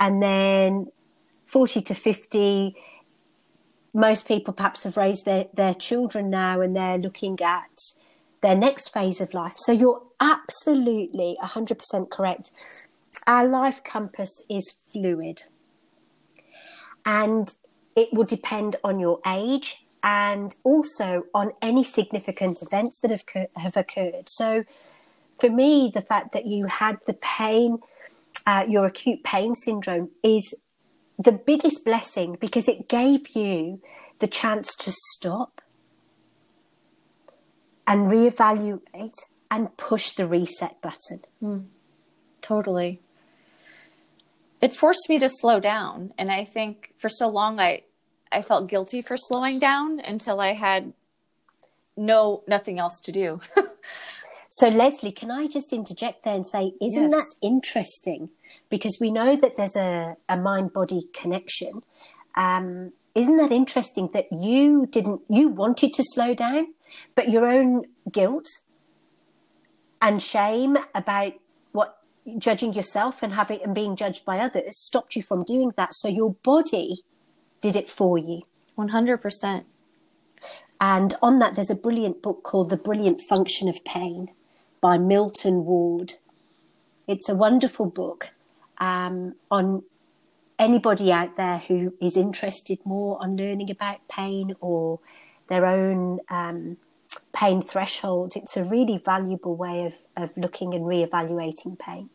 And 0.00 0.22
then 0.22 0.86
40 1.46 1.82
to 1.82 1.94
50, 1.94 2.76
most 3.98 4.28
people 4.28 4.54
perhaps 4.54 4.84
have 4.84 4.96
raised 4.96 5.24
their, 5.24 5.46
their 5.52 5.74
children 5.74 6.30
now 6.30 6.60
and 6.60 6.76
they're 6.76 6.98
looking 6.98 7.38
at 7.40 7.80
their 8.42 8.54
next 8.54 8.92
phase 8.92 9.20
of 9.20 9.34
life. 9.34 9.54
So 9.56 9.72
you're 9.72 10.02
absolutely 10.20 11.36
100% 11.42 12.08
correct. 12.08 12.52
Our 13.26 13.48
life 13.48 13.82
compass 13.82 14.40
is 14.48 14.74
fluid 14.92 15.42
and 17.04 17.52
it 17.96 18.10
will 18.12 18.24
depend 18.24 18.76
on 18.84 19.00
your 19.00 19.18
age 19.26 19.84
and 20.04 20.54
also 20.62 21.24
on 21.34 21.50
any 21.60 21.82
significant 21.82 22.62
events 22.62 23.00
that 23.00 23.10
have, 23.10 23.24
have 23.56 23.76
occurred. 23.76 24.28
So 24.28 24.62
for 25.40 25.50
me, 25.50 25.90
the 25.92 26.02
fact 26.02 26.32
that 26.34 26.46
you 26.46 26.66
had 26.66 26.98
the 27.08 27.14
pain, 27.14 27.78
uh, 28.46 28.64
your 28.68 28.86
acute 28.86 29.24
pain 29.24 29.56
syndrome 29.56 30.10
is 30.22 30.54
the 31.18 31.32
biggest 31.32 31.84
blessing 31.84 32.36
because 32.40 32.68
it 32.68 32.88
gave 32.88 33.30
you 33.34 33.80
the 34.20 34.28
chance 34.28 34.74
to 34.76 34.92
stop 35.14 35.60
and 37.86 38.06
reevaluate 38.06 39.14
and 39.50 39.76
push 39.76 40.12
the 40.12 40.26
reset 40.26 40.80
button. 40.80 41.24
Mm, 41.42 41.66
totally. 42.40 43.00
It 44.60 44.74
forced 44.74 45.08
me 45.08 45.18
to 45.18 45.28
slow 45.28 45.60
down. 45.60 46.12
And 46.18 46.30
I 46.30 46.44
think 46.44 46.92
for 46.98 47.08
so 47.08 47.28
long 47.28 47.58
I 47.58 47.82
I 48.30 48.42
felt 48.42 48.68
guilty 48.68 49.00
for 49.00 49.16
slowing 49.16 49.58
down 49.58 50.00
until 50.00 50.38
I 50.40 50.52
had 50.52 50.92
no 51.96 52.42
nothing 52.46 52.78
else 52.78 53.00
to 53.04 53.12
do. 53.12 53.40
so 54.50 54.68
Leslie, 54.68 55.12
can 55.12 55.30
I 55.30 55.46
just 55.46 55.72
interject 55.72 56.24
there 56.24 56.34
and 56.34 56.46
say, 56.46 56.72
isn't 56.80 57.10
yes. 57.10 57.12
that 57.12 57.46
interesting? 57.46 58.30
Because 58.68 58.98
we 59.00 59.10
know 59.10 59.36
that 59.36 59.56
there's 59.56 59.76
a, 59.76 60.16
a 60.28 60.36
mind 60.36 60.72
body 60.72 61.08
connection. 61.12 61.82
Um, 62.36 62.92
isn't 63.14 63.36
that 63.38 63.50
interesting 63.50 64.10
that 64.12 64.32
you 64.32 64.86
didn't 64.86 65.22
you 65.28 65.48
wanted 65.48 65.92
to 65.94 66.04
slow 66.04 66.34
down 66.34 66.74
but 67.14 67.28
your 67.28 67.46
own 67.46 67.84
guilt 68.12 68.46
and 70.00 70.22
shame 70.22 70.78
about 70.94 71.32
what 71.72 71.98
judging 72.36 72.72
yourself 72.72 73.22
and 73.22 73.32
having 73.32 73.60
and 73.62 73.74
being 73.74 73.96
judged 73.96 74.24
by 74.24 74.38
others 74.38 74.76
stopped 74.76 75.16
you 75.16 75.22
from 75.22 75.42
doing 75.44 75.72
that. 75.76 75.94
So 75.94 76.08
your 76.08 76.34
body 76.42 77.02
did 77.60 77.76
it 77.76 77.90
for 77.90 78.18
you. 78.18 78.42
100%. 78.78 79.64
And 80.80 81.14
on 81.20 81.40
that, 81.40 81.56
there's 81.56 81.70
a 81.70 81.74
brilliant 81.74 82.22
book 82.22 82.44
called 82.44 82.70
The 82.70 82.76
Brilliant 82.76 83.20
Function 83.20 83.68
of 83.68 83.84
Pain 83.84 84.28
by 84.80 84.96
Milton 84.96 85.64
Ward. 85.64 86.14
It's 87.08 87.28
a 87.28 87.34
wonderful 87.34 87.86
book 87.86 88.28
um, 88.78 89.34
on 89.50 89.82
anybody 90.58 91.12
out 91.12 91.36
there 91.36 91.58
who 91.58 91.94
is 92.00 92.16
interested 92.16 92.78
more 92.84 93.20
on 93.22 93.36
learning 93.36 93.70
about 93.70 94.06
pain 94.08 94.54
or 94.60 94.98
their 95.48 95.64
own 95.64 96.20
um, 96.28 96.76
pain 97.32 97.62
thresholds. 97.62 98.36
It's 98.36 98.56
a 98.56 98.64
really 98.64 98.98
valuable 98.98 99.56
way 99.56 99.86
of, 99.86 99.94
of 100.16 100.36
looking 100.36 100.74
and 100.74 100.84
reevaluating 100.84 101.78
pain. 101.78 102.10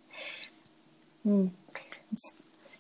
Mm. 1.26 1.52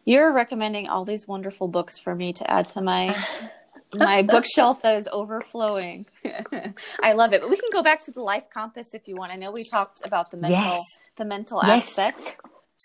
You're 0.05 0.33
recommending 0.33 0.87
all 0.89 1.05
these 1.05 1.27
wonderful 1.27 1.67
books 1.67 1.97
for 1.97 2.13
me 2.13 2.33
to 2.33 2.51
add 2.51 2.67
to 2.69 2.81
my 2.81 3.15
my 3.93 4.21
bookshelf 4.21 4.81
that 4.81 4.95
is 4.95 5.07
overflowing. 5.11 6.05
I 7.03 7.13
love 7.13 7.33
it. 7.33 7.41
But 7.41 7.49
we 7.49 7.55
can 7.55 7.69
go 7.71 7.81
back 7.81 8.01
to 8.01 8.11
the 8.11 8.21
life 8.21 8.49
compass 8.49 8.93
if 8.93 9.07
you 9.07 9.15
want. 9.15 9.31
I 9.31 9.35
know 9.35 9.51
we 9.51 9.63
talked 9.63 10.05
about 10.05 10.31
the 10.31 10.37
mental 10.37 10.59
yes. 10.59 10.99
the 11.15 11.25
mental 11.25 11.61
yes. 11.63 11.97
aspect. 11.97 12.37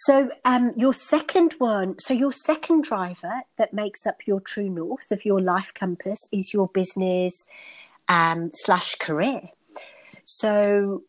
So 0.02 0.30
um, 0.44 0.72
your 0.76 0.94
second 0.94 1.54
one, 1.58 1.98
so 1.98 2.14
your 2.14 2.32
second 2.32 2.84
driver 2.84 3.42
that 3.56 3.74
makes 3.74 4.06
up 4.06 4.28
your 4.28 4.38
true 4.38 4.70
north 4.70 5.10
of 5.10 5.24
your 5.24 5.40
life 5.40 5.74
compass 5.74 6.20
is 6.32 6.54
your 6.54 6.68
business 6.68 7.32
um, 8.08 8.52
slash 8.54 8.94
career. 8.94 9.48
So 10.24 11.02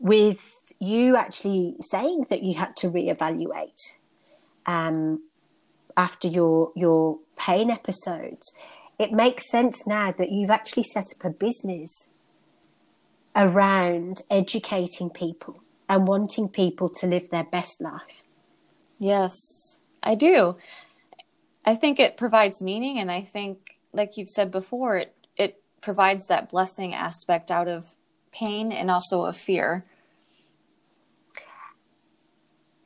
with 0.00 0.40
you 0.80 1.14
actually 1.14 1.76
saying 1.92 2.26
that 2.28 2.42
you 2.42 2.54
had 2.54 2.74
to 2.78 2.90
reevaluate 2.90 3.98
um, 4.66 5.22
after 5.96 6.26
your 6.26 6.72
your 6.74 7.20
pain 7.36 7.70
episodes, 7.70 8.52
it 8.98 9.12
makes 9.12 9.48
sense 9.48 9.86
now 9.86 10.10
that 10.10 10.32
you've 10.32 10.50
actually 10.50 10.82
set 10.82 11.04
up 11.14 11.24
a 11.24 11.30
business 11.30 12.08
around 13.36 14.22
educating 14.28 15.08
people 15.08 15.60
and 15.88 16.08
wanting 16.08 16.48
people 16.48 16.88
to 16.88 17.06
live 17.06 17.30
their 17.30 17.44
best 17.44 17.80
life. 17.80 18.23
Yes, 18.98 19.80
I 20.02 20.14
do. 20.14 20.56
I 21.64 21.74
think 21.74 21.98
it 21.98 22.16
provides 22.16 22.60
meaning, 22.60 22.98
and 22.98 23.10
I 23.10 23.22
think, 23.22 23.78
like 23.92 24.16
you've 24.16 24.28
said 24.28 24.50
before, 24.50 24.96
it 24.96 25.14
it 25.36 25.62
provides 25.80 26.26
that 26.28 26.50
blessing 26.50 26.94
aspect 26.94 27.50
out 27.50 27.68
of 27.68 27.96
pain 28.32 28.72
and 28.72 28.90
also 28.90 29.24
of 29.24 29.36
fear. 29.36 29.84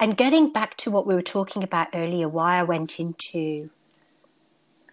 And 0.01 0.16
getting 0.16 0.53
back 0.53 0.77
to 0.79 0.90
what 0.90 1.07
we 1.07 1.14
were 1.14 1.23
talking 1.23 1.64
about 1.64 1.88
earlier, 1.92 2.29
why 2.29 2.59
I 2.59 2.62
went 2.62 3.01
into 3.01 3.71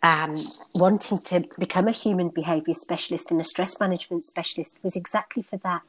um, 0.01 0.51
wanting 0.73 1.19
to 1.19 1.45
become 1.60 1.88
a 1.88 1.91
human 1.91 2.30
behavior 2.30 2.73
specialist 2.73 3.30
and 3.30 3.39
a 3.39 3.43
stress 3.43 3.80
management 3.80 4.25
specialist 4.25 4.78
was 4.82 4.95
exactly 4.95 5.43
for 5.43 5.58
that. 5.58 5.82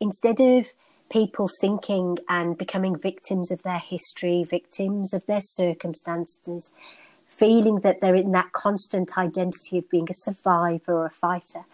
Instead 0.00 0.40
of 0.40 0.72
people 1.10 1.48
sinking 1.48 2.18
and 2.28 2.58
becoming 2.58 2.96
victims 2.96 3.50
of 3.50 3.62
their 3.62 3.78
history, 3.78 4.44
victims 4.44 5.12
of 5.12 5.26
their 5.26 5.40
circumstances, 5.40 6.72
feeling 7.26 7.80
that 7.80 8.00
they're 8.00 8.14
in 8.14 8.32
that 8.32 8.52
constant 8.52 9.16
identity 9.18 9.78
of 9.78 9.88
being 9.90 10.08
a 10.10 10.14
survivor 10.14 10.94
or 10.94 11.06
a 11.06 11.10
fighter. 11.10 11.64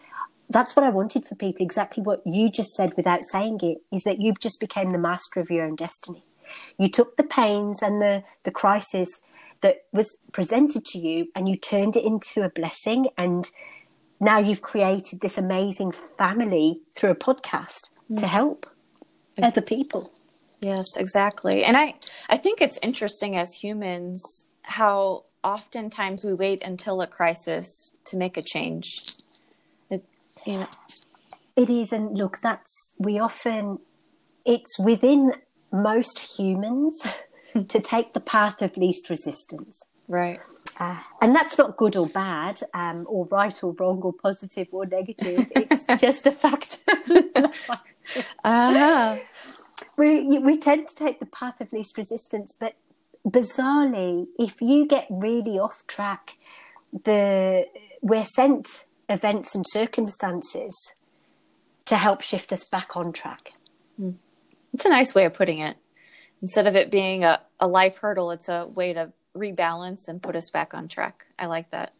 That's 0.49 0.75
what 0.75 0.85
I 0.85 0.91
wanted 0.91 1.25
for 1.25 1.37
people, 1.37 1.65
exactly 1.65 2.03
what 2.03 2.27
you 2.27 2.51
just 2.51 2.71
said 2.71 2.97
without 2.97 3.21
saying 3.31 3.61
it, 3.63 3.79
is 3.93 4.03
that 4.03 4.21
you 4.21 4.35
just 4.41 4.59
became 4.59 4.91
the 4.93 4.99
master 4.99 5.39
of 5.39 5.51
your 5.51 5.65
own 5.65 5.77
destiny. 5.77 6.25
You 6.77 6.89
took 6.89 7.17
the 7.17 7.23
pains 7.23 7.83
and 7.83 8.03
the, 8.03 8.25
the 8.43 8.51
crisis 8.51 9.21
that 9.61 9.85
was 9.93 10.17
presented 10.33 10.85
to 10.87 10.99
you 10.99 11.29
and 11.35 11.49
you 11.49 11.57
turned 11.57 11.97
it 11.97 12.05
into 12.05 12.43
a 12.43 12.49
blessing. 12.49 13.09
And 13.17 13.49
now 14.19 14.39
you've 14.39 14.63
created 14.63 15.21
this 15.21 15.39
amazing 15.39 15.93
family 16.19 16.81
through 16.97 17.11
a 17.11 17.15
podcast 17.15 17.91
mm. 18.11 18.19
to 18.19 18.27
help 18.27 18.67
other 19.43 19.61
people. 19.61 20.13
Yes, 20.61 20.87
exactly. 20.97 21.65
And 21.65 21.77
I, 21.77 21.95
I 22.29 22.37
think 22.37 22.61
it's 22.61 22.79
interesting 22.83 23.37
as 23.37 23.55
humans 23.55 24.23
how 24.63 25.25
oftentimes 25.43 26.25
we 26.25 26.35
wait 26.35 26.63
until 26.63 27.01
a 27.01 27.07
crisis 27.07 27.97
to 28.05 28.17
make 28.17 28.37
a 28.37 28.43
change. 28.43 28.85
It, 29.89 30.05
you 30.47 30.59
know. 30.59 30.69
it 31.57 31.71
is. 31.71 31.93
And 31.93 32.17
look, 32.17 32.41
that's, 32.43 32.93
we 32.99 33.19
often, 33.19 33.79
it's 34.45 34.79
within 34.79 35.33
most 35.73 36.37
humans 36.39 37.03
to 37.69 37.81
take 37.81 38.13
the 38.13 38.21
path 38.21 38.61
of 38.61 38.77
least 38.77 39.09
resistance. 39.09 39.81
Right. 40.09 40.41
Uh, 40.81 40.97
and 41.21 41.37
that's 41.37 41.59
not 41.59 41.77
good 41.77 41.95
or 41.95 42.09
bad, 42.09 42.59
um, 42.73 43.05
or 43.07 43.27
right 43.27 43.63
or 43.63 43.73
wrong, 43.79 44.01
or 44.01 44.15
positive 44.15 44.67
or 44.73 44.87
negative. 44.87 45.47
It's 45.55 45.85
just 46.01 46.27
a 46.27 46.33
fact 46.33 46.79
of 46.89 47.09
life. 47.69 47.71
Uh-huh. 48.43 49.19
We 49.99 50.39
we 50.39 50.57
tend 50.57 50.89
to 50.89 50.95
take 50.95 51.21
the 51.21 51.27
path 51.27 51.61
of 51.61 51.71
least 51.71 51.99
resistance, 51.99 52.57
but 52.59 52.77
bizarrely, 53.29 54.27
if 54.39 54.63
you 54.63 54.87
get 54.87 55.07
really 55.11 55.59
off 55.59 55.87
track, 55.87 56.39
the 57.05 57.67
we're 58.01 58.25
sent 58.25 58.87
events 59.11 59.55
and 59.55 59.67
circumstances 59.69 60.75
to 61.85 61.97
help 61.97 62.23
shift 62.23 62.55
us 62.55 62.65
back 62.65 62.97
on 62.97 63.13
track. 63.13 63.53
It's 64.73 64.87
a 64.87 64.89
nice 64.89 65.15
way 65.15 65.27
of 65.27 65.35
putting 65.35 65.59
it. 65.59 65.77
Instead 66.41 66.67
of 66.67 66.75
it 66.75 66.91
being 66.91 67.23
a, 67.23 67.43
a 67.59 67.67
life 67.67 67.99
hurdle, 67.99 68.31
it's 68.31 68.49
a 68.49 68.67
way 68.67 68.95
to 68.95 69.13
rebalance 69.37 70.09
and 70.09 70.23
put 70.23 70.37
us 70.37 70.51
back 70.51 70.75
on 70.75 70.89
track. 70.89 71.27
I 71.39 71.47
like 71.47 71.71
that. 71.71 71.93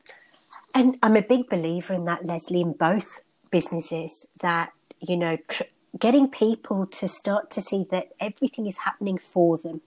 And 0.75 0.99
I'm 1.03 1.17
a 1.17 1.23
big 1.23 1.49
believer 1.49 1.95
in 1.95 2.05
that, 2.05 2.25
Leslie, 2.25 2.61
in 2.61 2.73
both 2.73 3.21
businesses 3.51 4.27
that, 4.41 4.73
you 5.01 5.17
know, 5.17 5.37
tr- 5.49 5.65
getting 5.99 6.29
people 6.29 6.87
to 6.87 7.09
start 7.09 7.51
to 7.51 7.61
see 7.61 7.87
that 7.91 8.09
everything 8.21 8.67
is 8.67 8.79
happening 8.79 9.19
for 9.19 9.59
them. 9.59 9.81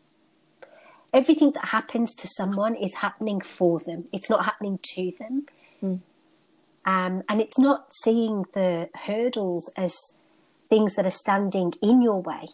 Everything 1.13 1.51
that 1.51 1.65
happens 1.65 2.13
to 2.15 2.27
someone 2.27 2.75
is 2.75 2.95
happening 2.95 3.39
for 3.39 3.79
them. 3.85 4.05
It's 4.11 4.29
not 4.29 4.45
happening 4.45 4.79
to 4.95 5.11
them. 5.19 5.45
Mm. 5.81 6.01
Um, 6.85 7.23
and 7.29 7.39
it's 7.39 7.59
not 7.59 7.93
seeing 7.93 8.45
the 8.53 8.89
hurdles 9.05 9.71
as 9.77 9.95
things 10.69 10.95
that 10.95 11.05
are 11.05 11.11
standing 11.11 11.73
in 11.81 12.01
your 12.01 12.21
way. 12.21 12.49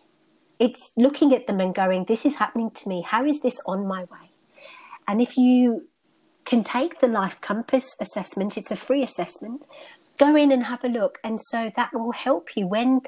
It's 0.60 0.92
looking 0.98 1.34
at 1.34 1.48
them 1.48 1.60
and 1.62 1.74
going, 1.74 2.06
This 2.08 2.26
is 2.26 2.36
happening 2.36 2.70
to 2.72 2.90
me. 2.90 3.02
How 3.02 3.26
is 3.26 3.40
this 3.40 3.60
on 3.66 3.88
my 3.88 4.02
way? 4.02 4.29
And 5.10 5.22
if 5.22 5.38
you 5.38 5.88
can 6.46 6.64
take 6.64 7.00
the 7.00 7.08
Life 7.08 7.42
Compass 7.42 7.96
assessment, 8.00 8.58
it's 8.58 8.70
a 8.70 8.76
free 8.76 9.02
assessment, 9.02 9.66
go 10.20 10.36
in 10.36 10.52
and 10.52 10.66
have 10.66 10.84
a 10.84 10.88
look. 10.88 11.18
And 11.24 11.42
so 11.42 11.72
that 11.76 11.94
will 11.94 12.12
help 12.12 12.50
you 12.56 12.68
when. 12.68 13.02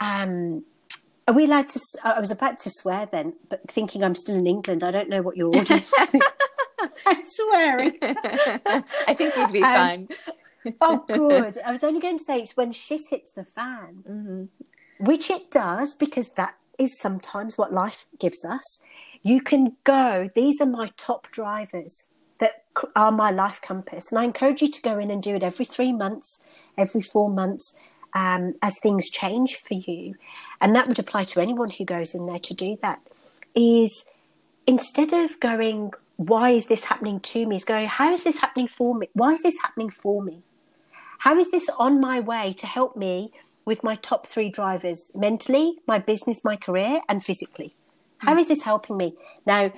Um, 0.00 0.64
are 1.26 1.34
we 1.34 1.44
allowed 1.44 1.68
to? 1.68 1.80
I 2.02 2.18
was 2.18 2.30
about 2.30 2.58
to 2.60 2.70
swear 2.72 3.06
then, 3.12 3.34
but 3.50 3.60
thinking 3.70 4.02
I'm 4.02 4.14
still 4.14 4.36
in 4.36 4.46
England, 4.46 4.82
I 4.82 4.90
don't 4.90 5.10
know 5.10 5.20
what 5.20 5.36
your 5.36 5.48
audience. 5.48 5.92
I'm 7.06 7.22
swearing. 7.22 7.98
I 8.00 9.14
think 9.14 9.36
you'd 9.36 9.52
be 9.52 9.62
um, 9.64 9.74
fine. 9.74 10.08
oh, 10.80 11.04
good. 11.06 11.58
I 11.64 11.70
was 11.70 11.84
only 11.84 12.00
going 12.00 12.16
to 12.16 12.24
say 12.24 12.40
it's 12.40 12.56
when 12.56 12.72
shit 12.72 13.02
hits 13.10 13.32
the 13.32 13.44
fan, 13.44 14.04
mm-hmm. 14.08 15.04
which 15.04 15.30
it 15.30 15.50
does 15.50 15.94
because 15.94 16.30
that 16.36 16.54
is 16.78 16.98
sometimes 16.98 17.58
what 17.58 17.72
life 17.72 18.06
gives 18.18 18.44
us. 18.44 18.80
You 19.28 19.42
can 19.42 19.76
go, 19.84 20.30
these 20.34 20.58
are 20.58 20.66
my 20.80 20.90
top 20.96 21.30
drivers 21.30 22.08
that 22.40 22.64
are 22.96 23.12
my 23.12 23.30
life 23.30 23.60
compass. 23.60 24.10
And 24.10 24.18
I 24.18 24.24
encourage 24.24 24.62
you 24.62 24.70
to 24.70 24.80
go 24.80 24.98
in 24.98 25.10
and 25.10 25.22
do 25.22 25.34
it 25.34 25.42
every 25.42 25.66
three 25.66 25.92
months, 25.92 26.40
every 26.78 27.02
four 27.02 27.28
months, 27.28 27.74
um, 28.14 28.54
as 28.62 28.78
things 28.78 29.10
change 29.10 29.56
for 29.56 29.74
you. 29.74 30.14
And 30.62 30.74
that 30.74 30.88
would 30.88 30.98
apply 30.98 31.24
to 31.24 31.40
anyone 31.40 31.70
who 31.70 31.84
goes 31.84 32.14
in 32.14 32.24
there 32.24 32.38
to 32.38 32.54
do 32.54 32.78
that. 32.80 33.00
Is 33.54 34.06
instead 34.66 35.12
of 35.12 35.38
going, 35.40 35.92
why 36.16 36.52
is 36.52 36.68
this 36.68 36.84
happening 36.84 37.20
to 37.20 37.44
me? 37.44 37.56
Is 37.56 37.64
going, 37.64 37.86
how 37.86 38.10
is 38.14 38.24
this 38.24 38.40
happening 38.40 38.68
for 38.68 38.94
me? 38.94 39.10
Why 39.12 39.34
is 39.34 39.42
this 39.42 39.60
happening 39.60 39.90
for 39.90 40.22
me? 40.22 40.42
How 41.18 41.36
is 41.36 41.50
this 41.50 41.68
on 41.78 42.00
my 42.00 42.18
way 42.18 42.54
to 42.54 42.66
help 42.66 42.96
me 42.96 43.32
with 43.66 43.84
my 43.84 43.96
top 43.96 44.26
three 44.26 44.48
drivers 44.48 45.10
mentally, 45.14 45.80
my 45.86 45.98
business, 45.98 46.42
my 46.42 46.56
career, 46.56 47.02
and 47.10 47.22
physically? 47.22 47.74
How 48.18 48.36
is 48.36 48.48
this 48.48 48.62
helping 48.62 48.96
me? 48.96 49.14
Now, 49.46 49.72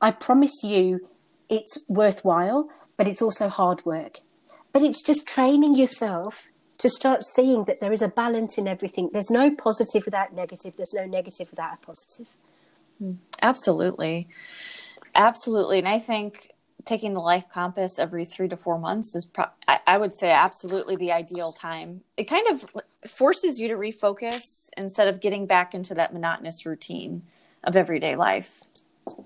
I 0.00 0.10
promise 0.10 0.62
you 0.62 1.08
it's 1.48 1.78
worthwhile, 1.88 2.68
but 2.96 3.06
it's 3.08 3.22
also 3.22 3.48
hard 3.48 3.84
work. 3.84 4.20
But 4.72 4.82
it's 4.82 5.02
just 5.02 5.26
training 5.26 5.74
yourself 5.74 6.48
to 6.78 6.88
start 6.88 7.24
seeing 7.24 7.64
that 7.64 7.80
there 7.80 7.92
is 7.92 8.02
a 8.02 8.08
balance 8.08 8.58
in 8.58 8.68
everything. 8.68 9.10
There's 9.12 9.30
no 9.30 9.50
positive 9.50 10.04
without 10.04 10.32
negative, 10.32 10.74
there's 10.76 10.94
no 10.94 11.06
negative 11.06 11.50
without 11.50 11.74
a 11.74 11.86
positive. 11.86 12.28
Hmm. 12.98 13.12
Absolutely. 13.42 14.28
Absolutely. 15.14 15.78
And 15.78 15.88
I 15.88 15.98
think 15.98 16.52
taking 16.84 17.14
the 17.14 17.20
life 17.20 17.44
compass 17.52 17.98
every 17.98 18.24
three 18.24 18.48
to 18.48 18.56
four 18.56 18.78
months 18.78 19.14
is, 19.14 19.24
pro- 19.24 19.46
I, 19.66 19.80
I 19.86 19.98
would 19.98 20.14
say, 20.14 20.30
absolutely 20.30 20.96
the 20.96 21.12
ideal 21.12 21.52
time. 21.52 22.02
It 22.16 22.24
kind 22.24 22.46
of 22.48 22.66
forces 23.06 23.58
you 23.58 23.68
to 23.68 23.74
refocus 23.74 24.70
instead 24.76 25.08
of 25.08 25.20
getting 25.20 25.46
back 25.46 25.74
into 25.74 25.94
that 25.94 26.12
monotonous 26.12 26.64
routine 26.64 27.22
of 27.64 27.76
everyday 27.76 28.16
life. 28.16 28.62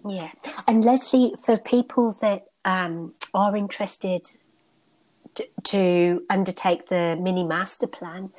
Yeah. 0.08 0.30
And 0.66 0.84
Leslie, 0.84 1.34
for 1.44 1.58
people 1.58 2.16
that 2.20 2.44
um, 2.64 3.14
are 3.34 3.56
interested 3.56 4.22
to, 5.34 5.46
to, 5.64 6.22
undertake 6.28 6.88
the 6.88 7.16
mini 7.20 7.44
master 7.44 7.86
plan, 7.86 8.30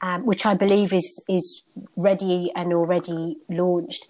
um, 0.00 0.24
which 0.24 0.46
I 0.46 0.54
believe 0.54 0.92
is, 0.92 1.24
is 1.28 1.62
ready 1.96 2.52
and 2.54 2.72
already 2.72 3.38
launched, 3.48 4.08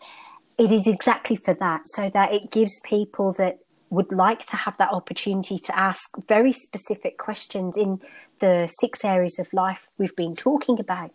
it 0.58 0.70
is 0.70 0.86
exactly 0.86 1.36
for 1.36 1.54
that, 1.54 1.82
so 1.86 2.10
that 2.10 2.32
it 2.32 2.50
gives 2.50 2.80
people 2.80 3.32
that 3.38 3.58
would 3.90 4.12
like 4.12 4.44
to 4.46 4.56
have 4.56 4.76
that 4.76 4.92
opportunity 4.92 5.58
to 5.58 5.78
ask 5.78 6.00
very 6.26 6.52
specific 6.52 7.16
questions 7.16 7.76
in 7.76 8.00
the 8.40 8.68
six 8.80 9.04
areas 9.04 9.38
of 9.38 9.52
life 9.52 9.88
we've 9.96 10.16
been 10.16 10.34
talking 10.34 10.78
about. 10.78 11.12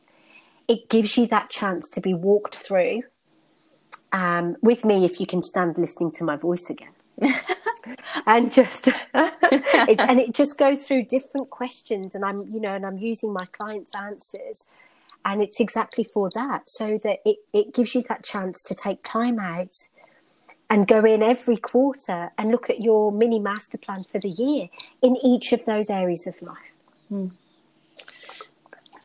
It 0.67 0.89
gives 0.89 1.17
you 1.17 1.27
that 1.27 1.49
chance 1.49 1.87
to 1.89 2.01
be 2.01 2.13
walked 2.13 2.55
through 2.55 3.03
um, 4.13 4.55
with 4.61 4.85
me 4.85 5.03
if 5.03 5.19
you 5.19 5.25
can 5.25 5.41
stand 5.41 5.77
listening 5.77 6.11
to 6.13 6.23
my 6.23 6.37
voice 6.37 6.69
again. 6.69 6.91
and 8.25 8.51
just 8.51 8.87
it, 9.13 9.99
and 9.99 10.19
it 10.19 10.33
just 10.33 10.57
goes 10.57 10.87
through 10.87 11.03
different 11.03 11.49
questions 11.51 12.15
and 12.15 12.25
i'm 12.25 12.41
you 12.51 12.59
know 12.59 12.73
and 12.73 12.85
i'm 12.85 12.97
using 12.97 13.31
my 13.31 13.45
clients 13.51 13.93
answers 13.93 14.65
and 15.23 15.43
it's 15.43 15.59
exactly 15.59 16.03
for 16.03 16.29
that 16.33 16.67
so 16.67 16.97
that 17.03 17.19
it, 17.23 17.37
it 17.53 17.73
gives 17.73 17.93
you 17.93 18.01
that 18.09 18.23
chance 18.23 18.63
to 18.63 18.73
take 18.73 19.03
time 19.03 19.37
out 19.37 19.89
and 20.71 20.87
go 20.87 21.05
in 21.05 21.21
every 21.21 21.57
quarter 21.57 22.31
and 22.37 22.49
look 22.49 22.67
at 22.67 22.81
your 22.81 23.11
mini 23.11 23.39
master 23.39 23.77
plan 23.77 24.03
for 24.03 24.19
the 24.19 24.29
year 24.29 24.69
in 25.03 25.15
each 25.23 25.51
of 25.51 25.63
those 25.65 25.91
areas 25.91 26.25
of 26.25 26.41
life 26.41 26.75
hmm. 27.09 27.27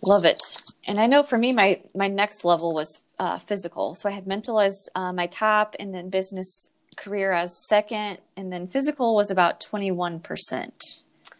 Love 0.02 0.24
it 0.24 0.40
and 0.86 1.00
i 1.00 1.06
know 1.06 1.22
for 1.22 1.38
me 1.38 1.52
my 1.52 1.80
my 1.94 2.08
next 2.08 2.44
level 2.44 2.72
was 2.72 3.00
uh, 3.18 3.38
physical. 3.38 3.94
So 3.94 4.08
I 4.08 4.12
had 4.12 4.26
mental 4.26 4.60
as 4.60 4.88
uh, 4.94 5.12
my 5.12 5.26
top, 5.26 5.74
and 5.78 5.94
then 5.94 6.08
business 6.08 6.70
career 6.96 7.32
as 7.32 7.66
second, 7.68 8.18
and 8.36 8.52
then 8.52 8.66
physical 8.66 9.14
was 9.14 9.30
about 9.30 9.60
21%. 9.60 10.70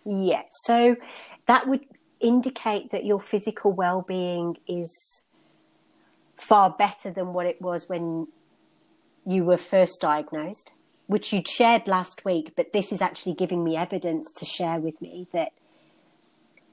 Yeah. 0.05 0.43
So 0.65 0.97
that 1.47 1.69
would 1.69 1.85
indicate 2.21 2.91
that 2.91 3.05
your 3.05 3.21
physical 3.21 3.73
well 3.73 4.03
being 4.07 4.57
is 4.67 5.25
far 6.37 6.71
better 6.71 7.11
than 7.11 7.33
what 7.33 7.47
it 7.47 7.61
was 7.61 7.89
when 7.89 8.29
you 9.27 9.45
were 9.45 9.57
first 9.57 10.01
diagnosed, 10.01 10.73
which 11.07 11.33
you'd 11.33 11.49
shared 11.49 11.87
last 11.87 12.25
week. 12.25 12.53
But 12.57 12.73
this 12.73 12.93
is 12.93 13.03
actually 13.03 13.35
giving 13.35 13.63
me 13.63 13.77
evidence 13.77 14.33
to 14.33 14.45
share 14.45 14.81
with 14.81 15.01
me 15.01 15.27
that 15.33 15.53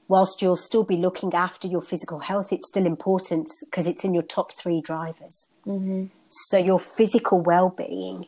whilst 0.08 0.40
you'll 0.40 0.56
still 0.56 0.84
be 0.84 0.96
looking 0.96 1.34
after 1.34 1.66
your 1.66 1.80
physical 1.80 2.20
health, 2.20 2.52
it's 2.52 2.68
still 2.68 2.86
important 2.86 3.48
because 3.64 3.86
it's 3.86 4.04
in 4.04 4.14
your 4.14 4.22
top 4.22 4.52
three 4.52 4.80
drivers. 4.80 5.48
Mm-hmm. 5.66 6.06
So 6.30 6.58
your 6.58 6.78
physical 6.78 7.40
well-being 7.40 8.26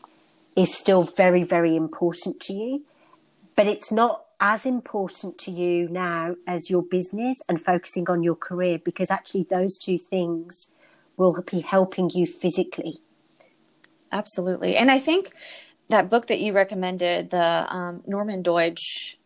is 0.57 0.75
still 0.75 1.05
very, 1.05 1.45
very 1.45 1.77
important 1.77 2.41
to 2.41 2.53
you, 2.53 2.85
but 3.55 3.67
it's 3.67 3.93
not 3.93 4.25
as 4.41 4.65
important 4.65 5.39
to 5.39 5.51
you 5.51 5.89
now 5.89 6.37
as 6.47 6.71
your 6.71 6.83
business 6.83 7.37
and 7.49 7.61
focusing 7.61 8.09
on 8.09 8.23
your 8.23 8.37
career 8.37 8.79
because 8.85 9.11
actually 9.11 9.45
those 9.49 9.77
two 9.77 9.99
things 9.99 10.69
will 11.17 11.43
be 11.51 11.61
helping 11.61 12.11
you 12.11 12.25
physically. 12.27 13.01
Absolutely. 14.13 14.77
And 14.77 14.91
I 14.91 14.99
think 14.99 15.33
that 15.89 16.09
book 16.09 16.27
that 16.29 16.41
you 16.41 16.53
recommended, 16.53 17.31
the 17.31 17.67
um, 17.75 18.03
Norman 18.07 18.43
Doidge, 18.43 19.17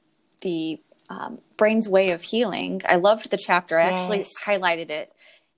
the 0.41 0.81
um, 1.13 1.39
Brain's 1.57 1.89
Way 1.89 2.11
of 2.11 2.23
Healing. 2.23 2.81
I 2.87 2.97
loved 2.97 3.31
the 3.31 3.37
chapter. 3.37 3.79
I 3.79 3.91
yes. 3.91 4.01
actually 4.01 4.27
highlighted 4.47 4.91
it. 4.91 5.13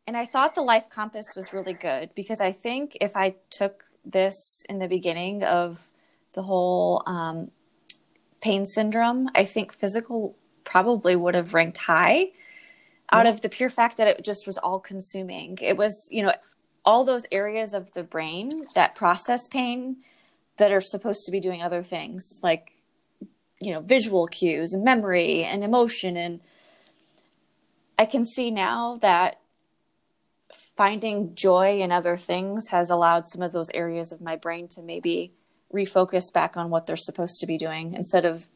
And 0.07 0.17
I 0.17 0.27
thought 0.27 0.55
the 0.55 0.63
Life 0.63 0.91
Compass 0.91 1.33
was 1.35 1.53
really 1.53 1.73
good 1.73 2.11
because 2.15 2.41
I 2.41 2.53
think 2.53 2.97
if 3.01 3.17
I 3.17 3.37
took 3.51 3.85
this 4.05 4.65
in 4.69 4.79
the 4.79 4.89
beginning 4.89 5.45
of 5.45 5.91
the 6.33 6.43
whole 6.43 7.03
um, 7.07 7.51
pain 8.41 8.67
syndrome, 8.67 9.31
I 9.35 9.45
think 9.45 9.73
physical 9.73 10.37
probably 10.65 11.15
would 11.17 11.35
have 11.35 11.55
ranked 11.55 11.79
high 11.79 12.31
out 13.13 13.27
yeah. 13.27 13.31
of 13.31 13.41
the 13.41 13.49
pure 13.49 13.71
fact 13.71 13.97
that 13.99 14.09
it 14.09 14.25
just 14.25 14.47
was 14.47 14.59
all 14.59 14.81
consuming. 14.81 15.59
It 15.63 15.77
was, 15.77 16.09
you 16.11 16.23
know, 16.23 16.35
all 16.85 17.05
those 17.05 17.27
areas 17.31 17.73
of 17.73 17.93
the 17.93 18.03
brain 18.03 18.51
that 18.75 18.95
process 18.95 19.47
pain 19.47 19.99
that 20.57 20.73
are 20.73 20.81
supposed 20.81 21.25
to 21.25 21.33
be 21.33 21.41
doing 21.41 21.63
other 21.63 21.83
things 21.83 22.41
like 22.43 22.73
you 23.65 23.73
know 23.73 23.81
visual 23.81 24.27
cues 24.27 24.73
and 24.73 24.85
memory 24.85 25.45
and 25.45 25.65
emotion. 25.65 26.17
And 26.17 26.41
i 27.99 28.05
can 28.05 28.25
see 28.25 28.51
now 28.51 28.99
that 29.03 29.41
finding 30.77 31.35
joy 31.35 31.81
in 31.81 31.93
other 31.93 32.17
things 32.17 32.69
has 32.71 32.91
allowed 32.91 33.29
some 33.29 33.43
of 33.43 33.53
those 33.53 33.71
areas 33.71 34.13
of 34.13 34.21
my 34.21 34.37
brain 34.37 34.69
to 34.69 34.83
maybe 34.83 35.33
refocus 35.73 36.33
back 36.33 36.57
on 36.57 36.71
what 36.71 36.87
they're 36.87 36.97
supposed 36.97 37.41
to 37.41 37.47
be 37.47 37.59
doing 37.59 37.95
instead 37.95 38.25
of 38.25 38.49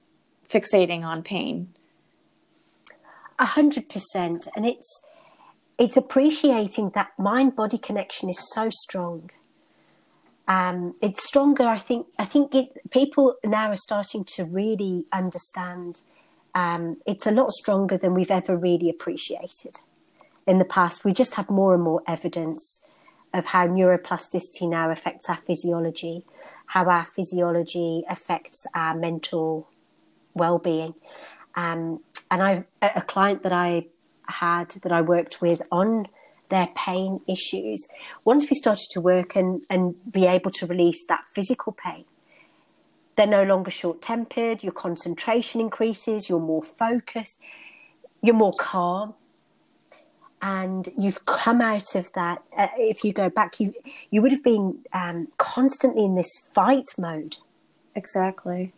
fixating 0.49 1.03
on 1.03 1.23
pain. 1.23 1.69
A 3.39 3.45
hundred 3.45 3.89
percent. 3.89 4.49
And 4.57 4.67
it's 4.67 5.03
it's 5.79 5.97
appreciating 5.97 6.91
that 6.95 7.11
mind 7.19 7.55
body 7.55 7.79
connection 7.79 8.29
is 8.29 8.51
so 8.53 8.69
strong 8.71 9.31
Um, 10.49 10.95
it's 11.03 11.23
stronger. 11.23 11.65
I 11.65 11.79
think. 11.79 12.07
I 12.19 12.25
think 12.25 12.55
it. 12.55 12.75
People 12.91 13.37
now 13.45 13.71
are 13.71 13.77
starting 13.77 14.25
to 14.37 14.45
really 14.45 15.05
understand. 15.13 16.01
Um, 16.55 16.97
it's 17.07 17.27
a 17.27 17.31
lot 17.31 17.53
stronger 17.53 17.99
than 17.99 18.15
we've 18.15 18.31
ever 18.31 18.57
really 18.57 18.89
appreciated 18.89 19.79
in 20.47 20.59
the 20.59 20.65
past. 20.65 21.05
We 21.05 21.13
just 21.13 21.35
have 21.35 21.51
more 21.51 21.75
and 21.75 21.83
more 21.83 22.03
evidence 22.09 22.83
of 23.35 23.47
how 23.47 23.67
neuroplasticity 23.67 24.69
now 24.69 24.91
affects 24.91 25.29
our 25.29 25.37
physiology, 25.37 26.25
how 26.67 26.89
our 26.89 27.05
physiology 27.05 28.03
affects 28.09 28.67
our 28.75 28.95
mental 28.97 29.69
well-being. 30.33 30.95
Um, 31.55 32.01
and 32.31 32.43
I, 32.43 32.65
a 32.81 33.03
client 33.03 33.43
that 33.43 33.53
I 33.53 33.87
had 34.27 34.71
that 34.83 34.93
I 34.93 35.03
worked 35.03 35.43
with 35.43 35.61
on 35.71 36.09
their 36.49 36.69
pain 36.75 37.21
issues, 37.27 37.87
once 38.25 38.49
we 38.49 38.57
started 38.57 38.87
to 38.91 39.01
work 39.01 39.37
and, 39.37 39.63
and 39.69 39.95
be 40.11 40.27
able 40.27 40.51
to 40.53 40.67
release 40.67 41.05
that 41.09 41.25
physical 41.35 41.73
pain, 41.73 42.05
they're 43.17 43.27
no 43.27 43.43
longer 43.43 43.71
short 43.71 44.01
tempered, 44.01 44.63
your 44.63 44.73
concentration 44.73 45.61
increases, 45.61 46.29
you're 46.29 46.41
more 46.41 46.63
focused, 46.63 47.41
you're 48.23 48.35
more 48.35 48.55
calm. 48.59 49.15
And 50.41 50.89
you've 50.97 51.25
come 51.25 51.61
out 51.61 51.97
of 51.97 52.13
that. 52.13 52.45
Uh, 52.57 52.69
if 52.77 53.03
you 53.03 53.13
go 53.13 53.29
back, 53.29 53.59
you 53.59 53.75
you 54.09 54.23
would 54.23 54.31
have 54.31 54.45
been 54.45 54.85
um, 54.93 55.27
constantly 55.37 56.05
in 56.05 56.15
this 56.15 56.31
fight 56.55 56.87
mode. 56.97 57.39
Exactly. 57.97 58.73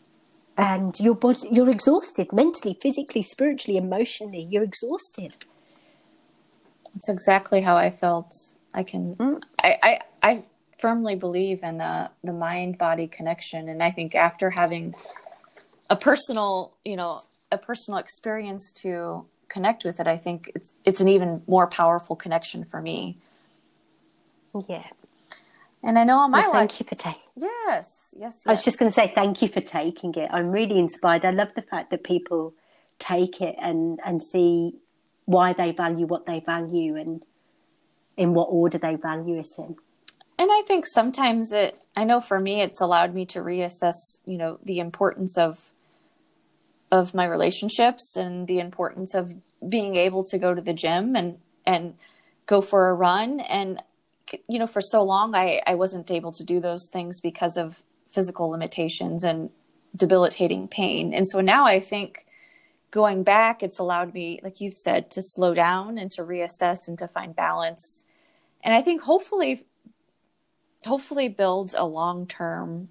And 0.56 0.98
your 0.98 1.14
body, 1.14 1.48
you're 1.52 1.68
exhausted 1.68 2.32
mentally, 2.32 2.78
physically, 2.80 3.20
spiritually, 3.20 3.76
emotionally. 3.76 4.48
You're 4.50 4.62
exhausted. 4.62 5.36
That's 6.94 7.08
exactly 7.08 7.60
how 7.60 7.76
I 7.76 7.90
felt. 7.90 8.32
I 8.72 8.82
can, 8.82 9.16
mm. 9.16 9.42
I, 9.62 9.78
I, 9.82 10.00
I 10.22 10.42
firmly 10.78 11.14
believe 11.14 11.62
in 11.62 11.78
the 11.78 12.10
the 12.24 12.32
mind 12.32 12.78
body 12.78 13.06
connection, 13.06 13.68
and 13.68 13.82
I 13.82 13.90
think 13.90 14.14
after 14.14 14.50
having 14.50 14.94
a 15.88 15.96
personal, 15.96 16.76
you 16.84 16.96
know, 16.96 17.20
a 17.52 17.58
personal 17.58 17.98
experience 17.98 18.72
to 18.82 19.26
connect 19.48 19.84
with 19.84 20.00
it, 20.00 20.06
I 20.06 20.16
think 20.16 20.50
it's 20.54 20.72
it's 20.84 21.00
an 21.00 21.08
even 21.08 21.42
more 21.46 21.66
powerful 21.66 22.16
connection 22.16 22.64
for 22.64 22.80
me. 22.80 23.18
Yeah. 24.68 24.86
And 25.82 25.98
I 25.98 26.04
know 26.04 26.18
on 26.18 26.30
my 26.30 26.40
well, 26.40 26.52
thank 26.52 26.78
you 26.78 26.84
for 26.84 26.94
taking. 26.94 27.22
Yes, 27.36 28.14
yes, 28.18 28.42
yes. 28.44 28.46
I 28.46 28.50
was 28.50 28.64
just 28.64 28.78
going 28.78 28.90
to 28.90 28.94
say 28.94 29.10
thank 29.14 29.40
you 29.40 29.48
for 29.48 29.62
taking 29.62 30.14
it. 30.14 30.28
I'm 30.30 30.50
really 30.50 30.78
inspired. 30.78 31.24
I 31.24 31.30
love 31.30 31.48
the 31.56 31.62
fact 31.62 31.90
that 31.90 32.04
people 32.04 32.54
take 32.98 33.40
it 33.40 33.56
and 33.58 33.98
and 34.04 34.22
see 34.22 34.74
why 35.24 35.52
they 35.52 35.72
value 35.72 36.06
what 36.06 36.26
they 36.26 36.40
value 36.40 36.96
and 36.96 37.24
in 38.16 38.34
what 38.34 38.48
order 38.50 38.78
they 38.78 38.96
value 38.96 39.38
it 39.38 39.48
in. 39.58 39.76
And 40.38 40.50
I 40.50 40.62
think 40.66 40.86
sometimes 40.86 41.52
it, 41.52 41.78
I 41.94 42.04
know 42.04 42.20
for 42.20 42.38
me, 42.38 42.62
it's 42.62 42.80
allowed 42.80 43.14
me 43.14 43.26
to 43.26 43.40
reassess, 43.40 44.20
you 44.24 44.38
know, 44.38 44.58
the 44.64 44.78
importance 44.78 45.36
of, 45.36 45.72
of 46.90 47.14
my 47.14 47.24
relationships 47.24 48.16
and 48.16 48.46
the 48.46 48.58
importance 48.58 49.14
of 49.14 49.34
being 49.68 49.96
able 49.96 50.24
to 50.24 50.38
go 50.38 50.54
to 50.54 50.62
the 50.62 50.72
gym 50.72 51.14
and, 51.14 51.38
and 51.66 51.94
go 52.46 52.60
for 52.60 52.88
a 52.88 52.94
run. 52.94 53.40
And, 53.40 53.82
you 54.48 54.58
know, 54.58 54.66
for 54.66 54.80
so 54.80 55.02
long, 55.02 55.34
I, 55.34 55.60
I 55.66 55.74
wasn't 55.74 56.10
able 56.10 56.32
to 56.32 56.44
do 56.44 56.60
those 56.60 56.88
things 56.90 57.20
because 57.20 57.56
of 57.56 57.82
physical 58.10 58.48
limitations 58.48 59.22
and 59.24 59.50
debilitating 59.94 60.68
pain. 60.68 61.12
And 61.12 61.28
so 61.28 61.40
now 61.40 61.66
I 61.66 61.80
think 61.80 62.26
going 62.90 63.22
back, 63.22 63.62
it's 63.62 63.78
allowed 63.78 64.14
me, 64.14 64.40
like 64.42 64.60
you've 64.60 64.76
said, 64.76 65.10
to 65.12 65.22
slow 65.22 65.54
down 65.54 65.98
and 65.98 66.10
to 66.12 66.22
reassess 66.22 66.88
and 66.88 66.98
to 66.98 67.08
find 67.08 67.34
balance. 67.34 68.04
And 68.62 68.74
I 68.74 68.82
think 68.82 69.02
hopefully, 69.02 69.64
hopefully 70.84 71.28
builds 71.28 71.74
a 71.74 71.84
long 71.84 72.26
term 72.26 72.88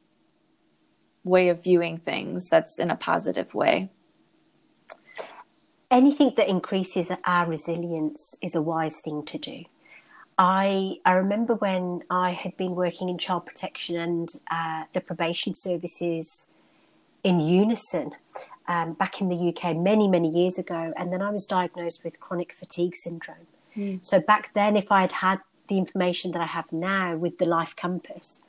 way 1.23 1.49
of 1.49 1.63
viewing 1.63 1.97
things 1.97 2.49
that's 2.49 2.79
in 2.79 2.89
a 2.89 2.95
positive 2.95 3.53
way. 3.53 3.89
Anything 5.91 6.33
that 6.37 6.47
increases 6.47 7.11
our 7.25 7.47
resilience 7.47 8.35
is 8.41 8.55
a 8.55 8.61
wise 8.61 8.99
thing 9.03 9.23
to 9.25 9.37
do. 9.37 9.63
I 10.37 10.95
I 11.03 11.13
remember 11.13 11.55
when 11.55 12.03
I 12.09 12.31
had 12.31 12.55
been 12.55 12.73
working 12.75 13.09
in 13.09 13.17
child 13.17 13.45
protection 13.45 13.97
and 13.97 14.29
uh, 14.49 14.83
the 14.93 15.01
probation 15.01 15.53
services 15.53 16.47
in 17.23 17.41
unison 17.41 18.11
um, 18.69 18.93
back 18.93 19.19
in 19.19 19.27
the 19.27 19.49
UK 19.49 19.75
many, 19.75 20.07
many 20.07 20.29
years 20.29 20.57
ago. 20.57 20.93
And 20.95 21.11
then 21.11 21.21
I 21.21 21.31
was 21.31 21.45
diagnosed 21.45 22.03
with 22.03 22.19
chronic 22.19 22.53
fatigue 22.53 22.95
syndrome. 22.95 23.47
Mm. 23.75 24.05
So 24.05 24.21
back 24.21 24.53
then, 24.53 24.77
if 24.77 24.91
I 24.91 25.01
had 25.01 25.11
had 25.11 25.39
the 25.67 25.79
information 25.79 26.31
that 26.31 26.41
I 26.41 26.45
have 26.45 26.71
now 26.71 27.17
with 27.17 27.39
the 27.39 27.45
Life 27.45 27.75
Compass, 27.75 28.43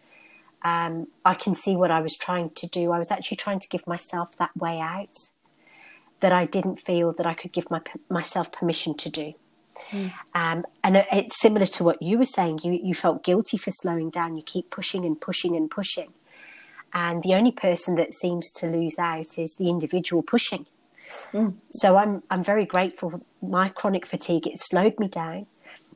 um, 0.62 1.06
I 1.24 1.34
can 1.34 1.54
see 1.54 1.74
what 1.74 1.90
I 1.90 2.00
was 2.00 2.16
trying 2.16 2.50
to 2.50 2.66
do. 2.66 2.92
I 2.92 2.98
was 2.98 3.10
actually 3.10 3.38
trying 3.38 3.60
to 3.60 3.68
give 3.68 3.86
myself 3.86 4.36
that 4.36 4.54
way 4.54 4.78
out 4.78 5.16
that 6.20 6.32
I 6.32 6.44
didn't 6.44 6.76
feel 6.76 7.14
that 7.14 7.26
I 7.26 7.32
could 7.32 7.52
give 7.52 7.70
my, 7.70 7.80
myself 8.10 8.52
permission 8.52 8.94
to 8.98 9.08
do. 9.08 9.32
Mm. 9.90 10.12
Um, 10.34 10.66
and 10.84 11.06
it's 11.10 11.40
similar 11.40 11.64
to 11.64 11.84
what 11.84 12.02
you 12.02 12.18
were 12.18 12.26
saying. 12.26 12.60
You 12.62 12.78
you 12.82 12.92
felt 12.92 13.24
guilty 13.24 13.56
for 13.56 13.70
slowing 13.70 14.10
down. 14.10 14.36
You 14.36 14.42
keep 14.42 14.68
pushing 14.68 15.06
and 15.06 15.18
pushing 15.18 15.56
and 15.56 15.70
pushing, 15.70 16.12
and 16.92 17.22
the 17.22 17.34
only 17.34 17.52
person 17.52 17.94
that 17.96 18.14
seems 18.14 18.50
to 18.52 18.66
lose 18.66 18.98
out 18.98 19.38
is 19.38 19.54
the 19.56 19.68
individual 19.68 20.22
pushing. 20.22 20.66
Mm. 21.32 21.54
So 21.72 21.96
I'm 21.96 22.22
I'm 22.30 22.44
very 22.44 22.64
grateful. 22.64 23.10
For 23.10 23.20
my 23.42 23.68
chronic 23.68 24.06
fatigue 24.06 24.46
it 24.46 24.60
slowed 24.60 24.98
me 24.98 25.08
down. 25.08 25.46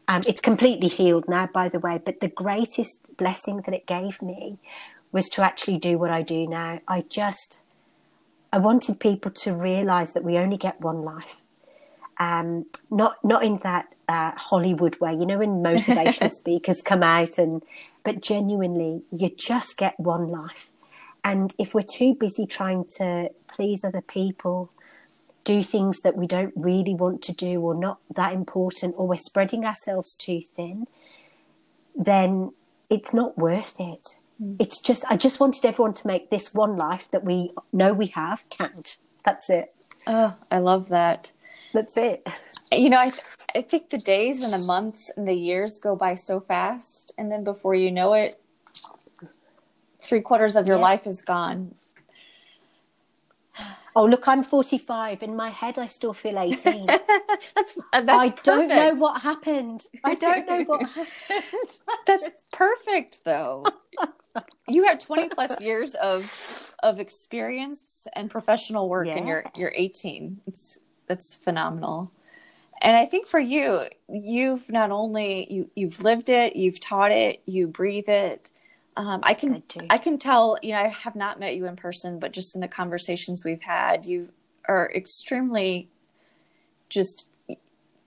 Um, 0.06 0.22
it's 0.26 0.40
completely 0.40 0.88
healed 0.88 1.28
now, 1.28 1.48
by 1.52 1.68
the 1.68 1.78
way. 1.78 2.00
But 2.04 2.20
the 2.20 2.28
greatest 2.28 3.16
blessing 3.16 3.62
that 3.64 3.74
it 3.74 3.86
gave 3.86 4.20
me 4.20 4.58
was 5.12 5.28
to 5.30 5.42
actually 5.42 5.78
do 5.78 5.96
what 5.96 6.10
I 6.10 6.22
do 6.22 6.46
now. 6.46 6.80
I 6.86 7.02
just 7.02 7.60
I 8.52 8.58
wanted 8.58 9.00
people 9.00 9.30
to 9.30 9.52
realise 9.52 10.12
that 10.12 10.24
we 10.24 10.38
only 10.38 10.56
get 10.56 10.80
one 10.80 11.02
life. 11.02 11.40
Um, 12.18 12.66
not 12.90 13.16
not 13.24 13.44
in 13.44 13.58
that 13.62 13.86
uh, 14.08 14.32
Hollywood 14.36 15.00
way, 15.00 15.12
you 15.12 15.26
know, 15.26 15.38
when 15.38 15.62
motivational 15.62 16.30
speakers 16.30 16.80
come 16.82 17.02
out 17.02 17.38
and, 17.38 17.62
but 18.02 18.20
genuinely, 18.20 19.02
you 19.10 19.30
just 19.30 19.76
get 19.76 19.98
one 19.98 20.28
life. 20.28 20.68
And 21.24 21.54
if 21.58 21.74
we're 21.74 21.82
too 21.82 22.14
busy 22.14 22.46
trying 22.46 22.84
to 22.98 23.30
please 23.48 23.82
other 23.82 24.02
people, 24.02 24.70
do 25.42 25.62
things 25.62 26.02
that 26.02 26.16
we 26.16 26.26
don't 26.26 26.52
really 26.54 26.94
want 26.94 27.22
to 27.22 27.32
do 27.32 27.60
or 27.60 27.74
not 27.74 27.98
that 28.14 28.32
important, 28.32 28.94
or 28.96 29.08
we're 29.08 29.16
spreading 29.16 29.64
ourselves 29.64 30.14
too 30.14 30.42
thin, 30.54 30.86
then 31.96 32.52
it's 32.90 33.14
not 33.14 33.36
worth 33.38 33.74
it. 33.78 34.18
Mm. 34.42 34.56
It's 34.58 34.80
just, 34.80 35.04
I 35.10 35.16
just 35.16 35.40
wanted 35.40 35.64
everyone 35.64 35.94
to 35.94 36.06
make 36.06 36.30
this 36.30 36.52
one 36.54 36.76
life 36.76 37.08
that 37.10 37.24
we 37.24 37.52
know 37.72 37.92
we 37.92 38.08
have 38.08 38.44
count. 38.50 38.96
That's 39.24 39.48
it. 39.48 39.74
Oh, 40.06 40.36
I 40.50 40.58
love 40.58 40.88
that. 40.90 41.32
That's 41.72 41.96
it. 41.96 42.26
You 42.70 42.90
know, 42.90 42.98
I, 42.98 43.12
I 43.54 43.62
think 43.62 43.90
the 43.90 43.98
days 43.98 44.42
and 44.42 44.52
the 44.52 44.58
months 44.58 45.10
and 45.16 45.26
the 45.26 45.34
years 45.34 45.78
go 45.78 45.96
by 45.96 46.14
so 46.14 46.40
fast. 46.40 47.12
And 47.18 47.32
then 47.32 47.44
before 47.44 47.74
you 47.74 47.90
know 47.90 48.14
it, 48.14 48.40
three 50.04 50.20
quarters 50.20 50.56
of 50.56 50.66
your 50.66 50.76
yeah. 50.76 50.82
life 50.82 51.06
is 51.06 51.22
gone. 51.22 51.74
Oh, 53.96 54.06
look, 54.06 54.26
I'm 54.26 54.42
45. 54.42 55.22
In 55.22 55.36
my 55.36 55.50
head, 55.50 55.78
I 55.78 55.86
still 55.86 56.12
feel 56.12 56.36
18. 56.36 56.86
that's, 57.54 57.78
uh, 57.92 58.00
that's 58.00 58.08
I 58.08 58.30
perfect. 58.30 58.44
don't 58.44 58.66
know 58.66 58.94
what 58.94 59.22
happened. 59.22 59.84
I 60.02 60.16
don't 60.16 60.48
know 60.48 60.64
what 60.64 60.88
happened. 61.28 61.78
that's 62.04 62.28
perfect, 62.52 63.20
though. 63.24 63.64
you 64.66 64.82
have 64.86 64.98
20 64.98 65.28
plus 65.28 65.60
years 65.60 65.94
of 65.94 66.28
of 66.82 66.98
experience 66.98 68.08
and 68.16 68.28
professional 68.28 68.88
work, 68.88 69.06
yeah. 69.06 69.14
and 69.16 69.28
you're 69.28 69.44
you're 69.54 69.72
18. 69.76 70.40
It's 70.48 70.80
that's 71.06 71.36
phenomenal. 71.36 72.10
And 72.82 72.96
I 72.96 73.06
think 73.06 73.26
for 73.26 73.40
you, 73.40 73.84
you've 74.08 74.70
not 74.70 74.90
only 74.90 75.52
you 75.52 75.70
you've 75.74 76.02
lived 76.02 76.28
it, 76.28 76.56
you've 76.56 76.80
taught 76.80 77.12
it, 77.12 77.42
you 77.46 77.66
breathe 77.66 78.08
it, 78.08 78.50
um, 78.96 79.20
I 79.22 79.34
can 79.34 79.62
I 79.90 79.98
can 79.98 80.18
tell. 80.18 80.58
You 80.62 80.72
know, 80.72 80.78
I 80.78 80.88
have 80.88 81.16
not 81.16 81.40
met 81.40 81.56
you 81.56 81.66
in 81.66 81.76
person, 81.76 82.18
but 82.18 82.32
just 82.32 82.54
in 82.54 82.60
the 82.60 82.68
conversations 82.68 83.42
we've 83.44 83.62
had, 83.62 84.06
you 84.06 84.28
are 84.68 84.90
extremely 84.94 85.88
just. 86.88 87.28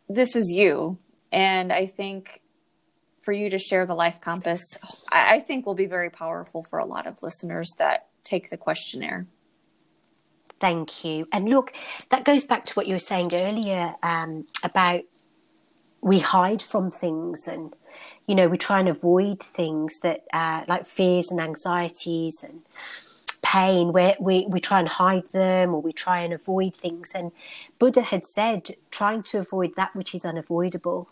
This 0.10 0.36
is 0.36 0.52
you, 0.52 0.97
and 1.32 1.73
I 1.73 1.86
think 1.86 2.41
for 3.21 3.34
you 3.34 3.50
to 3.50 3.60
share 3.60 3.86
the 3.86 3.93
life 3.93 4.21
compass, 4.21 4.78
I, 5.12 5.36
I 5.36 5.39
think 5.41 5.65
will 5.65 5.76
be 5.76 5.86
very 5.86 6.10
powerful 6.10 6.63
for 6.63 6.80
a 6.80 6.86
lot 6.86 7.06
of 7.06 7.21
listeners 7.21 7.73
that 7.78 8.08
take 8.23 8.50
the 8.50 8.56
questionnaire. 8.56 9.28
Thank 10.62 11.04
you. 11.04 11.28
And 11.34 11.50
look, 11.50 11.73
that 12.10 12.23
goes 12.23 12.45
back 12.45 12.63
to 12.63 12.73
what 12.76 12.88
you 12.88 12.95
were 12.95 13.00
saying 13.00 13.34
earlier 13.34 13.95
um, 14.02 14.47
about 14.63 15.02
we 16.02 16.19
hide 16.19 16.62
from 16.62 16.89
things 16.89 17.47
and 17.47 17.73
you 18.27 18.35
know, 18.35 18.47
we 18.47 18.57
try 18.57 18.79
and 18.79 18.89
avoid 18.89 19.41
things 19.41 19.99
that 20.03 20.25
uh, 20.33 20.63
like 20.67 20.87
fears 20.87 21.31
and 21.31 21.39
anxieties 21.39 22.43
and 22.43 22.61
pain 23.41 23.93
where 23.93 24.15
we, 24.19 24.45
we 24.49 24.59
try 24.59 24.79
and 24.79 24.89
hide 24.89 25.27
them 25.31 25.73
or 25.73 25.81
we 25.81 25.93
try 25.93 26.19
and 26.19 26.33
avoid 26.33 26.75
things 26.75 27.11
and 27.13 27.31
buddha 27.79 28.01
had 28.01 28.25
said 28.25 28.75
trying 28.89 29.21
to 29.21 29.37
avoid 29.37 29.69
that 29.77 29.95
which 29.95 30.13
is 30.15 30.25
unavoidable 30.25 31.07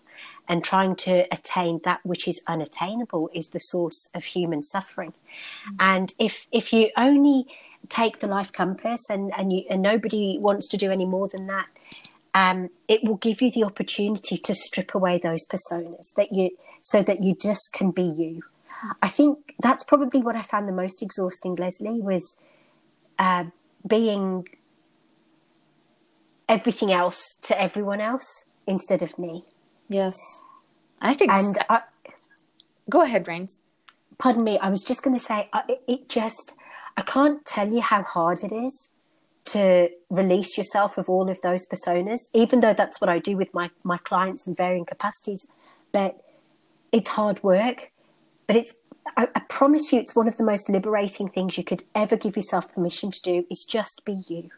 and 0.48 0.64
trying 0.64 0.96
to 0.96 1.26
attain 1.32 1.82
that 1.84 2.06
which 2.06 2.28
is 2.28 2.42
unattainable 2.48 3.30
is 3.34 3.50
the 3.50 3.60
source 3.60 4.10
of 4.14 4.24
human 4.24 4.64
suffering. 4.64 5.12
Mm-hmm. 5.12 5.76
And 5.80 6.14
if 6.20 6.48
if 6.52 6.72
you 6.74 6.90
only 6.98 7.48
take 7.90 8.20
the 8.20 8.28
life 8.28 8.52
compass 8.52 9.10
and 9.10 9.32
and, 9.38 9.52
you, 9.54 9.64
and 9.70 9.82
nobody 9.82 10.38
wants 10.40 10.68
to 10.70 10.78
do 10.78 10.92
any 10.92 11.06
more 11.06 11.28
than 11.28 11.48
that, 11.48 11.68
um, 12.34 12.70
it 12.88 13.04
will 13.04 13.18
give 13.18 13.42
you 13.42 13.52
the 13.52 13.64
opportunity 13.64 14.38
to 14.38 14.54
strip 14.54 14.94
away 14.94 15.18
those 15.18 15.46
personas 15.48 16.14
that 16.16 16.34
you 16.34 16.52
so 16.86 17.02
that 17.02 17.24
you 17.24 17.34
just 17.34 17.74
can 17.74 17.90
be 17.90 18.04
you. 18.04 18.44
I 19.02 19.08
think 19.08 19.56
that's 19.60 19.84
probably 19.84 20.22
what 20.22 20.36
I 20.36 20.44
found 20.44 20.68
the 20.68 20.72
most 20.72 21.02
exhausting, 21.02 21.56
Leslie, 21.56 22.00
was 22.00 22.38
uh, 23.18 23.46
being 23.88 24.48
everything 26.48 26.92
else 26.92 27.40
to 27.42 27.60
everyone 27.60 28.02
else 28.02 28.46
instead 28.68 29.02
of 29.02 29.18
me. 29.18 29.46
Yes, 29.90 30.44
I 31.02 31.16
think. 31.16 31.34
And 31.34 31.58
I, 31.70 31.82
go 32.88 33.02
ahead, 33.02 33.28
Ranes. 33.28 33.62
Pardon 34.20 34.44
me. 34.44 34.60
I 34.60 34.70
was 34.70 34.84
just 34.84 35.02
going 35.02 35.18
to 35.18 35.24
say 35.24 35.50
it, 35.68 35.82
it 35.88 36.08
just. 36.08 36.54
I 36.96 37.02
can't 37.02 37.44
tell 37.46 37.68
you 37.74 37.82
how 37.82 38.04
hard 38.04 38.44
it 38.44 38.54
is 38.54 38.90
to 39.46 39.90
release 40.10 40.56
yourself 40.56 41.00
of 41.00 41.10
all 41.10 41.30
of 41.30 41.42
those 41.42 41.66
personas, 41.66 42.30
even 42.34 42.60
though 42.60 42.76
that's 42.76 43.02
what 43.02 43.10
I 43.10 43.18
do 43.20 43.36
with 43.36 43.54
my, 43.54 43.72
my 43.84 43.98
clients 43.98 44.48
in 44.48 44.56
varying 44.56 44.86
capacities. 44.86 45.46
But 45.92 46.22
it's 46.96 47.10
hard 47.10 47.44
work. 47.44 47.92
But 48.48 48.56
it's 48.56 48.76
I, 49.18 49.28
I, 49.36 49.40
promise 49.42 49.94
you 49.94 50.00
it's 50.00 50.16
one 50.16 50.28
of 50.28 50.38
the 50.38 50.44
most 50.44 50.70
liberating 50.70 51.30
things 51.30 51.58
you 51.58 51.64
could 51.64 51.84
ever 51.94 52.16
give 52.16 52.36
yourself 52.36 52.74
permission 52.74 53.12
to 53.12 53.22
do 53.22 53.46
is 53.52 53.66
just 53.70 54.02
be 54.04 54.24
you. 54.28 54.50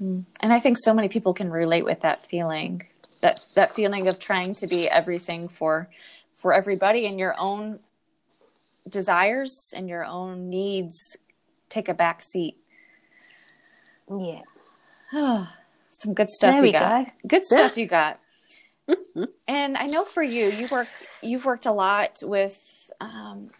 Mm. 0.00 0.24
And 0.40 0.52
I 0.52 0.60
think 0.60 0.78
so 0.78 0.94
many 0.94 1.08
people 1.08 1.34
can 1.34 1.50
relate 1.50 1.84
with 1.84 2.00
that 2.00 2.26
feeling. 2.26 2.82
That 3.20 3.44
that 3.54 3.74
feeling 3.74 4.06
of 4.06 4.18
trying 4.18 4.54
to 4.56 4.66
be 4.66 4.88
everything 4.88 5.48
for 5.48 5.88
for 6.34 6.54
everybody 6.54 7.06
and 7.06 7.18
your 7.18 7.34
own 7.38 7.80
desires 8.88 9.72
and 9.74 9.88
your 9.88 10.04
own 10.04 10.48
needs 10.48 11.16
take 11.68 11.88
a 11.88 11.94
back 11.94 12.22
seat 12.22 12.56
yeah. 14.10 14.42
Some 15.90 16.14
good 16.14 16.30
stuff 16.30 16.54
there 16.54 16.64
you 16.64 16.72
got. 16.72 17.06
Go. 17.06 17.12
Good 17.26 17.46
stuff 17.46 17.76
you 17.76 17.86
got. 17.86 18.20
And 19.46 19.76
I 19.76 19.86
know 19.86 20.04
for 20.04 20.22
you, 20.22 20.50
you 20.50 20.66
work 20.70 20.88
you've 21.22 21.44
worked 21.44 21.66
a 21.66 21.72
lot 21.72 22.18
with 22.22 22.90
um, 23.00 23.50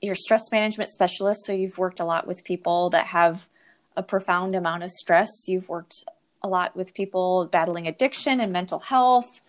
your 0.00 0.14
stress 0.14 0.50
management 0.50 0.90
specialist. 0.90 1.44
So 1.44 1.52
you've 1.52 1.78
worked 1.78 2.00
a 2.00 2.04
lot 2.04 2.26
with 2.26 2.44
people 2.44 2.90
that 2.90 3.06
have 3.06 3.48
a 3.96 4.02
profound 4.02 4.54
amount 4.54 4.82
of 4.82 4.90
stress. 4.90 5.28
You've 5.48 5.68
worked 5.68 6.04
a 6.42 6.48
lot 6.48 6.74
with 6.76 6.94
people 6.94 7.46
battling 7.50 7.86
addiction 7.86 8.40
and 8.40 8.52
mental 8.52 8.78
health. 8.78 9.42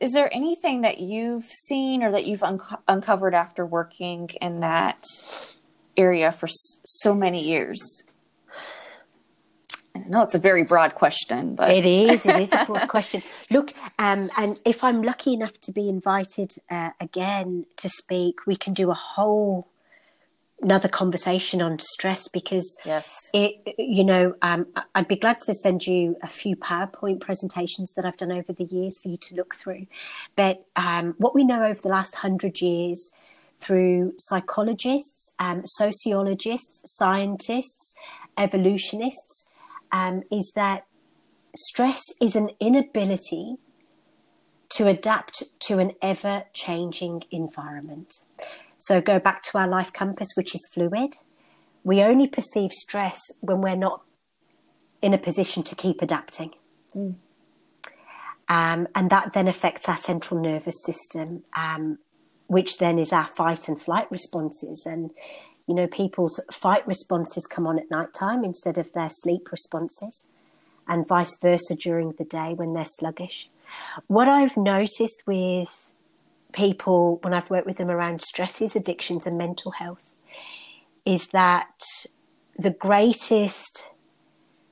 Is 0.00 0.12
there 0.12 0.32
anything 0.34 0.82
that 0.82 0.98
you've 0.98 1.44
seen 1.44 2.02
or 2.02 2.12
that 2.12 2.26
you've 2.26 2.42
un- 2.42 2.60
uncovered 2.86 3.34
after 3.34 3.64
working 3.64 4.28
in 4.42 4.60
that 4.60 5.04
area 5.96 6.32
for 6.32 6.46
s- 6.46 6.80
so 6.84 7.14
many 7.14 7.48
years? 7.48 8.02
I 10.04 10.08
know 10.08 10.22
it's 10.22 10.34
a 10.34 10.38
very 10.38 10.62
broad 10.62 10.94
question, 10.94 11.54
but 11.54 11.70
it 11.70 11.86
is. 11.86 12.26
It 12.26 12.36
is 12.36 12.52
a 12.52 12.64
broad 12.64 12.88
question. 12.88 13.22
Look, 13.50 13.72
um, 13.98 14.30
and 14.36 14.60
if 14.64 14.84
I'm 14.84 15.02
lucky 15.02 15.32
enough 15.32 15.58
to 15.62 15.72
be 15.72 15.88
invited 15.88 16.52
uh, 16.70 16.90
again 17.00 17.66
to 17.76 17.88
speak, 17.88 18.46
we 18.46 18.56
can 18.56 18.74
do 18.74 18.90
a 18.90 18.94
whole 18.94 19.68
another 20.62 20.88
conversation 20.88 21.60
on 21.60 21.78
stress 21.78 22.28
because 22.28 22.76
yes, 22.84 23.30
it. 23.32 23.74
You 23.78 24.04
know, 24.04 24.34
um, 24.42 24.66
I'd 24.94 25.08
be 25.08 25.16
glad 25.16 25.38
to 25.46 25.54
send 25.54 25.86
you 25.86 26.16
a 26.22 26.28
few 26.28 26.56
PowerPoint 26.56 27.20
presentations 27.20 27.92
that 27.94 28.04
I've 28.04 28.16
done 28.16 28.32
over 28.32 28.52
the 28.52 28.64
years 28.64 28.98
for 29.02 29.08
you 29.08 29.16
to 29.16 29.34
look 29.34 29.54
through. 29.54 29.86
But 30.34 30.64
um, 30.76 31.14
what 31.18 31.34
we 31.34 31.44
know 31.44 31.62
over 31.62 31.80
the 31.80 31.88
last 31.88 32.16
hundred 32.16 32.60
years 32.60 33.10
through 33.58 34.14
psychologists, 34.18 35.32
um, 35.38 35.62
sociologists, 35.64 36.82
scientists, 36.96 37.94
evolutionists 38.36 39.45
um, 39.96 40.22
is 40.30 40.52
that 40.54 40.84
stress 41.54 42.02
is 42.20 42.36
an 42.36 42.50
inability 42.60 43.56
to 44.68 44.86
adapt 44.86 45.42
to 45.60 45.78
an 45.78 45.92
ever 46.02 46.44
changing 46.52 47.22
environment. 47.30 48.12
So 48.78 49.00
go 49.00 49.18
back 49.18 49.42
to 49.44 49.58
our 49.58 49.68
life 49.68 49.92
compass, 49.92 50.28
which 50.34 50.54
is 50.54 50.68
fluid. 50.74 51.14
We 51.82 52.02
only 52.02 52.26
perceive 52.26 52.72
stress 52.72 53.20
when 53.40 53.60
we're 53.62 53.76
not 53.76 54.02
in 55.00 55.14
a 55.14 55.18
position 55.18 55.62
to 55.62 55.74
keep 55.74 56.02
adapting. 56.02 56.52
Mm. 56.94 57.14
Um, 58.48 58.88
and 58.94 59.10
that 59.10 59.32
then 59.32 59.48
affects 59.48 59.88
our 59.88 59.96
central 59.96 60.40
nervous 60.40 60.84
system, 60.84 61.44
um, 61.56 61.98
which 62.48 62.78
then 62.78 62.98
is 62.98 63.12
our 63.12 63.26
fight 63.26 63.66
and 63.68 63.80
flight 63.80 64.10
responses. 64.10 64.84
And 64.84 65.10
you 65.66 65.74
know, 65.74 65.86
people's 65.86 66.40
fight 66.52 66.86
responses 66.86 67.46
come 67.46 67.66
on 67.66 67.78
at 67.78 67.90
night 67.90 68.14
time 68.14 68.44
instead 68.44 68.78
of 68.78 68.92
their 68.92 69.10
sleep 69.10 69.50
responses, 69.50 70.26
and 70.86 71.06
vice 71.06 71.36
versa 71.40 71.74
during 71.74 72.12
the 72.12 72.24
day 72.24 72.54
when 72.54 72.72
they're 72.72 72.84
sluggish. 72.84 73.48
What 74.06 74.28
I've 74.28 74.56
noticed 74.56 75.22
with 75.26 75.90
people 76.52 77.18
when 77.22 77.34
I've 77.34 77.50
worked 77.50 77.66
with 77.66 77.78
them 77.78 77.90
around 77.90 78.22
stresses, 78.22 78.76
addictions, 78.76 79.26
and 79.26 79.36
mental 79.36 79.72
health 79.72 80.04
is 81.04 81.28
that 81.28 81.82
the 82.56 82.70
greatest 82.70 83.86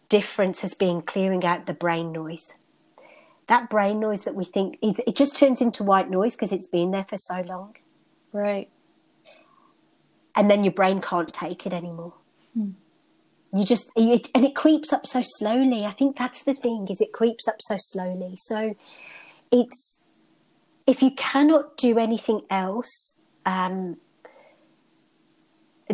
difference 0.09 0.61
has 0.61 0.74
been 0.74 1.02
clearing 1.02 1.44
out 1.44 1.66
the 1.66 1.74
brain 1.74 2.12
noise. 2.12 2.54
That 3.48 3.68
brain 3.68 4.00
noise 4.00 4.24
that 4.24 4.35
we 4.35 4.44
think 4.44 4.78
is, 4.80 5.00
it 5.07 5.16
just 5.16 5.37
turns 5.37 5.61
into 5.61 5.83
white 5.83 6.09
noise 6.09 6.35
because 6.35 6.52
it's 6.52 6.68
been 6.68 6.92
there 6.92 7.04
for 7.04 7.18
so 7.18 7.40
long. 7.42 7.76
Right 8.33 8.70
and 10.34 10.50
then 10.50 10.64
your 10.64 10.72
brain 10.72 11.00
can't 11.00 11.32
take 11.32 11.66
it 11.66 11.72
anymore. 11.72 12.14
Hmm. 12.54 12.70
You 13.52 13.64
just 13.64 13.92
and 13.96 14.44
it 14.44 14.54
creeps 14.54 14.92
up 14.92 15.06
so 15.06 15.22
slowly. 15.22 15.84
I 15.84 15.92
think 15.92 16.16
that's 16.16 16.42
the 16.42 16.54
thing 16.54 16.88
is 16.90 17.00
it 17.00 17.12
creeps 17.12 17.46
up 17.46 17.56
so 17.60 17.76
slowly. 17.78 18.34
So 18.36 18.74
it's 19.52 19.96
if 20.86 21.02
you 21.02 21.12
cannot 21.12 21.76
do 21.76 21.98
anything 21.98 22.42
else 22.50 23.20
um, 23.46 23.96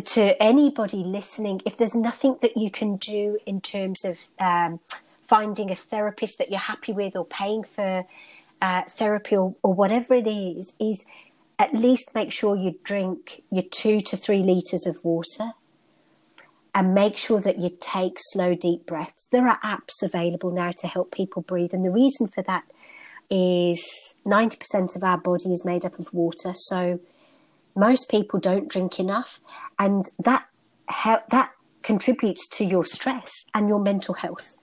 to 0.03 0.41
anybody 0.41 1.03
listening, 1.03 1.61
if 1.65 1.77
there's 1.77 1.95
nothing 1.95 2.37
that 2.41 2.57
you 2.57 2.71
can 2.71 2.97
do 2.97 3.37
in 3.45 3.61
terms 3.61 4.03
of 4.03 4.19
um, 4.39 4.79
finding 5.21 5.71
a 5.71 5.75
therapist 5.75 6.37
that 6.39 6.49
you're 6.49 6.59
happy 6.59 6.91
with 6.93 7.15
or 7.15 7.25
paying 7.25 7.63
for 7.63 8.05
uh, 8.61 8.83
therapy 8.89 9.35
or, 9.35 9.55
or 9.63 9.73
whatever 9.73 10.15
it 10.15 10.27
is, 10.27 10.73
is 10.79 11.05
at 11.61 11.75
least 11.75 12.15
make 12.15 12.31
sure 12.31 12.55
you 12.55 12.79
drink 12.83 13.43
your 13.51 13.63
two 13.69 14.01
to 14.01 14.17
three 14.17 14.41
litres 14.41 14.87
of 14.87 14.97
water 15.05 15.51
and 16.73 16.95
make 16.95 17.17
sure 17.17 17.39
that 17.39 17.59
you 17.59 17.69
take 17.79 18.17
slow, 18.17 18.55
deep 18.55 18.87
breaths. 18.87 19.27
There 19.31 19.47
are 19.47 19.59
apps 19.59 20.01
available 20.01 20.49
now 20.49 20.71
to 20.77 20.87
help 20.87 21.11
people 21.11 21.43
breathe. 21.43 21.71
And 21.71 21.85
the 21.85 21.91
reason 21.91 22.29
for 22.29 22.41
that 22.43 22.63
is 23.29 23.79
90% 24.25 24.95
of 24.95 25.03
our 25.03 25.19
body 25.19 25.53
is 25.53 25.63
made 25.63 25.85
up 25.85 25.99
of 25.99 26.11
water. 26.11 26.53
So 26.55 26.99
most 27.75 28.09
people 28.09 28.39
don't 28.39 28.67
drink 28.67 28.99
enough. 28.99 29.39
And 29.77 30.05
that, 30.17 30.47
that 31.05 31.51
contributes 31.83 32.47
to 32.53 32.65
your 32.65 32.85
stress 32.85 33.29
and 33.53 33.67
your 33.67 33.79
mental 33.79 34.15
health 34.15 34.55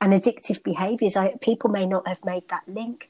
and 0.00 0.12
addictive 0.12 0.64
behaviors. 0.64 1.14
I, 1.14 1.34
people 1.40 1.70
may 1.70 1.86
not 1.86 2.08
have 2.08 2.24
made 2.24 2.48
that 2.48 2.62
link, 2.66 3.09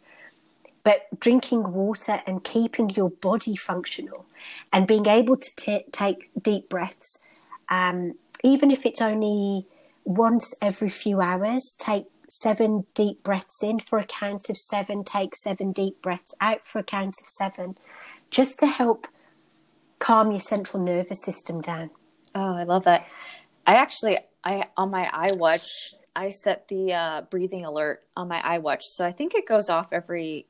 but 0.83 1.03
drinking 1.19 1.73
water 1.73 2.23
and 2.27 2.43
keeping 2.45 2.91
your 2.91 3.11
body 3.11 3.57
functional 3.57 4.27
and 4.73 4.87
being 4.87 5.07
able 5.07 5.37
to 5.37 5.57
t- 5.57 5.85
take 5.93 6.31
deep 6.41 6.69
breaths, 6.69 7.21
um, 7.69 8.15
even 8.43 8.71
if 8.71 8.87
it's 8.87 9.01
only 9.01 9.67
once 10.05 10.55
every 10.63 10.89
few 10.89 11.21
hours, 11.21 11.75
take 11.79 12.07
seven 12.29 12.87
deep 12.95 13.23
breaths 13.23 13.63
in 13.63 13.79
for 13.79 13.99
a 13.99 14.05
count 14.05 14.49
of 14.49 14.57
seven, 14.57 15.05
take 15.05 15.37
seven 15.37 15.73
deep 15.73 16.01
breaths 16.01 16.35
out 16.41 16.67
for 16.67 16.79
a 16.79 16.85
count 16.85 17.17
of 17.21 17.29
seven, 17.29 17.77
just 18.31 18.59
to 18.59 18.67
help 18.67 19.07
calm 19.99 20.31
your 20.31 20.41
central 20.41 20.83
nervous 20.83 21.23
system 21.23 21.61
down. 21.61 21.91
Oh, 22.35 22.55
I 22.55 22.63
love 22.63 22.85
that. 22.85 23.07
I 23.67 23.75
actually, 23.75 24.19
I 24.43 24.67
on 24.77 24.91
my 24.91 25.11
iWatch, 25.13 25.95
I 26.21 26.29
set 26.29 26.69
the 26.69 26.93
uh, 26.93 27.21
breathing 27.23 27.65
alert 27.65 28.03
on 28.15 28.29
my 28.29 28.43
iWatch, 28.43 28.83
so 28.83 29.07
I 29.07 29.11
think 29.11 29.35
it 29.35 29.49
goes 29.49 29.71
off 29.71 29.91
every 29.91 30.45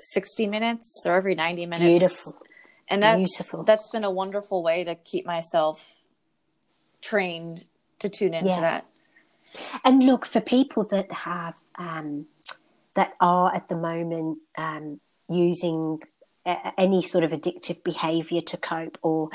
60 0.00 0.46
minutes 0.46 1.02
or 1.04 1.14
every 1.14 1.34
90 1.34 1.66
minutes. 1.66 1.98
Beautiful. 1.98 2.46
And 2.88 3.02
that's, 3.02 3.18
Beautiful. 3.18 3.64
that's 3.64 3.90
been 3.90 4.04
a 4.04 4.10
wonderful 4.10 4.62
way 4.62 4.82
to 4.84 4.94
keep 4.94 5.26
myself 5.26 5.96
trained 7.02 7.66
to 7.98 8.08
tune 8.08 8.32
into 8.32 8.48
yeah. 8.48 8.60
that. 8.62 8.86
And 9.84 10.02
look, 10.02 10.24
for 10.24 10.40
people 10.40 10.86
that 10.90 11.12
have, 11.12 11.54
um, 11.78 12.24
that 12.94 13.12
are 13.20 13.54
at 13.54 13.68
the 13.68 13.76
moment 13.76 14.38
um, 14.56 15.00
using 15.28 15.98
a- 16.46 16.72
any 16.80 17.02
sort 17.02 17.24
of 17.24 17.30
addictive 17.30 17.84
behavior 17.84 18.40
to 18.40 18.56
cope 18.56 18.96
or 19.02 19.28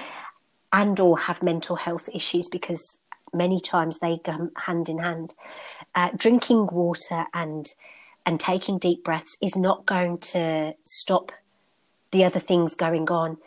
and 0.73 0.99
or 0.99 1.19
have 1.19 1.43
mental 1.43 1.75
health 1.75 2.09
issues 2.11 2.47
because 2.47 2.98
many 3.33 3.59
times 3.59 3.99
they 3.99 4.19
go 4.23 4.49
hand 4.65 4.89
in 4.89 4.99
hand 4.99 5.33
uh, 5.95 6.09
drinking 6.15 6.67
water 6.71 7.25
and 7.33 7.73
and 8.25 8.39
taking 8.39 8.77
deep 8.77 9.03
breaths 9.03 9.37
is 9.41 9.55
not 9.55 9.85
going 9.85 10.17
to 10.19 10.75
stop 10.85 11.31
the 12.11 12.23
other 12.23 12.39
things 12.39 12.75
going 12.75 13.09
on, 13.09 13.37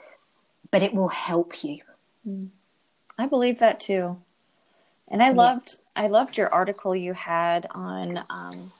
but 0.70 0.82
it 0.82 0.94
will 0.94 1.08
help 1.08 1.62
you. 1.62 1.78
I 3.18 3.26
believe 3.26 3.58
that 3.58 3.80
too. 3.80 4.18
And 5.08 5.22
I 5.22 5.26
yeah. 5.26 5.34
loved 5.34 5.76
I 5.94 6.08
loved 6.08 6.36
your 6.36 6.52
article 6.52 6.96
you 6.96 7.12
had 7.12 7.66
on 7.70 8.24
um, 8.30 8.72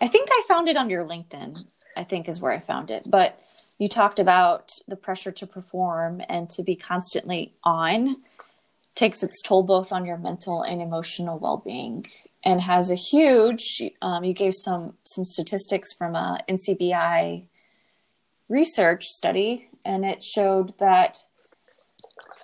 I 0.00 0.06
think 0.06 0.28
I 0.30 0.42
found 0.46 0.68
it 0.68 0.76
on 0.76 0.90
your 0.90 1.04
LinkedIn. 1.04 1.64
I 1.96 2.04
think 2.04 2.28
is 2.28 2.40
where 2.40 2.52
I 2.52 2.60
found 2.60 2.90
it. 2.90 3.06
But 3.08 3.38
you 3.78 3.88
talked 3.88 4.18
about 4.18 4.78
the 4.86 4.96
pressure 4.96 5.32
to 5.32 5.46
perform 5.46 6.22
and 6.28 6.48
to 6.50 6.62
be 6.62 6.76
constantly 6.76 7.52
on 7.64 8.16
takes 8.94 9.22
its 9.22 9.40
toll 9.42 9.62
both 9.62 9.92
on 9.92 10.04
your 10.04 10.18
mental 10.18 10.62
and 10.62 10.82
emotional 10.82 11.38
well-being 11.38 12.06
and 12.44 12.60
has 12.60 12.90
a 12.90 12.94
huge 12.94 13.82
um, 14.02 14.24
you 14.24 14.32
gave 14.32 14.54
some 14.54 14.94
some 15.04 15.24
statistics 15.24 15.92
from 15.92 16.14
a 16.14 16.38
ncbi 16.48 17.44
research 18.48 19.06
study 19.06 19.68
and 19.84 20.04
it 20.04 20.22
showed 20.22 20.76
that 20.78 21.18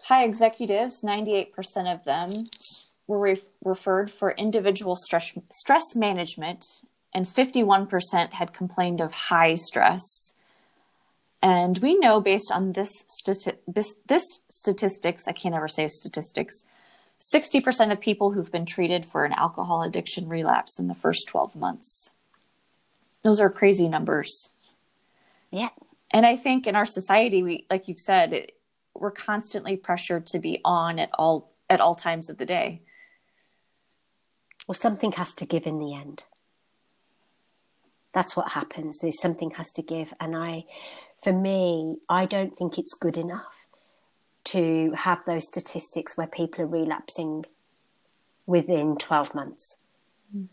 high 0.04 0.24
executives 0.24 1.02
98% 1.02 1.48
of 1.92 2.04
them 2.04 2.46
were 3.06 3.18
re- 3.18 3.42
referred 3.64 4.10
for 4.10 4.30
individual 4.32 4.96
stress 4.96 5.32
stress 5.50 5.94
management 5.94 6.64
and 7.12 7.26
51% 7.26 8.32
had 8.32 8.52
complained 8.52 9.00
of 9.00 9.10
high 9.12 9.54
stress 9.54 10.34
and 11.42 11.78
we 11.78 11.98
know 11.98 12.20
based 12.20 12.50
on 12.52 12.72
this, 12.72 13.04
stati- 13.08 13.58
this, 13.66 13.94
this 14.06 14.42
statistics, 14.50 15.28
I 15.28 15.32
can't 15.32 15.54
ever 15.54 15.68
say 15.68 15.88
statistics, 15.88 16.64
60% 17.34 17.92
of 17.92 18.00
people 18.00 18.32
who've 18.32 18.52
been 18.52 18.66
treated 18.66 19.06
for 19.06 19.24
an 19.24 19.32
alcohol 19.32 19.82
addiction 19.82 20.28
relapse 20.28 20.78
in 20.78 20.88
the 20.88 20.94
first 20.94 21.28
12 21.28 21.56
months. 21.56 22.12
Those 23.22 23.40
are 23.40 23.50
crazy 23.50 23.88
numbers. 23.88 24.52
Yeah. 25.50 25.70
And 26.10 26.26
I 26.26 26.36
think 26.36 26.66
in 26.66 26.76
our 26.76 26.86
society, 26.86 27.42
we, 27.42 27.66
like 27.70 27.88
you've 27.88 27.98
said, 27.98 28.32
it, 28.32 28.52
we're 28.94 29.10
constantly 29.10 29.76
pressured 29.76 30.26
to 30.26 30.38
be 30.38 30.60
on 30.64 30.98
at 30.98 31.10
all 31.14 31.50
at 31.68 31.80
all 31.80 31.94
times 31.94 32.30
of 32.30 32.38
the 32.38 32.46
day. 32.46 32.82
Well, 34.66 34.74
something 34.74 35.12
has 35.12 35.34
to 35.34 35.46
give 35.46 35.66
in 35.66 35.78
the 35.78 35.94
end. 35.94 36.24
That's 38.12 38.36
what 38.36 38.52
happens. 38.52 38.98
There's 39.00 39.20
something 39.20 39.50
has 39.52 39.70
to 39.72 39.82
give, 39.82 40.14
and 40.18 40.34
I, 40.36 40.64
for 41.26 41.32
me, 41.32 41.96
I 42.08 42.24
don't 42.24 42.56
think 42.56 42.78
it's 42.78 42.94
good 42.94 43.18
enough 43.18 43.66
to 44.44 44.92
have 44.92 45.24
those 45.26 45.48
statistics 45.48 46.16
where 46.16 46.28
people 46.28 46.62
are 46.62 46.68
relapsing 46.68 47.46
within 48.46 48.96
12 48.96 49.34
months. 49.34 49.78
Mm. 50.32 50.46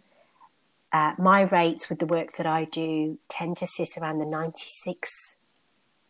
Uh, 0.92 1.14
my 1.20 1.42
rates 1.44 1.92
with 1.92 2.00
the 2.00 2.08
work 2.08 2.38
that 2.38 2.48
I 2.48 2.66
do 2.66 3.20
tend 3.30 3.58
to 3.58 3.68
sit 3.68 3.90
around 4.00 4.18
the 4.18 4.26
96, 4.26 5.36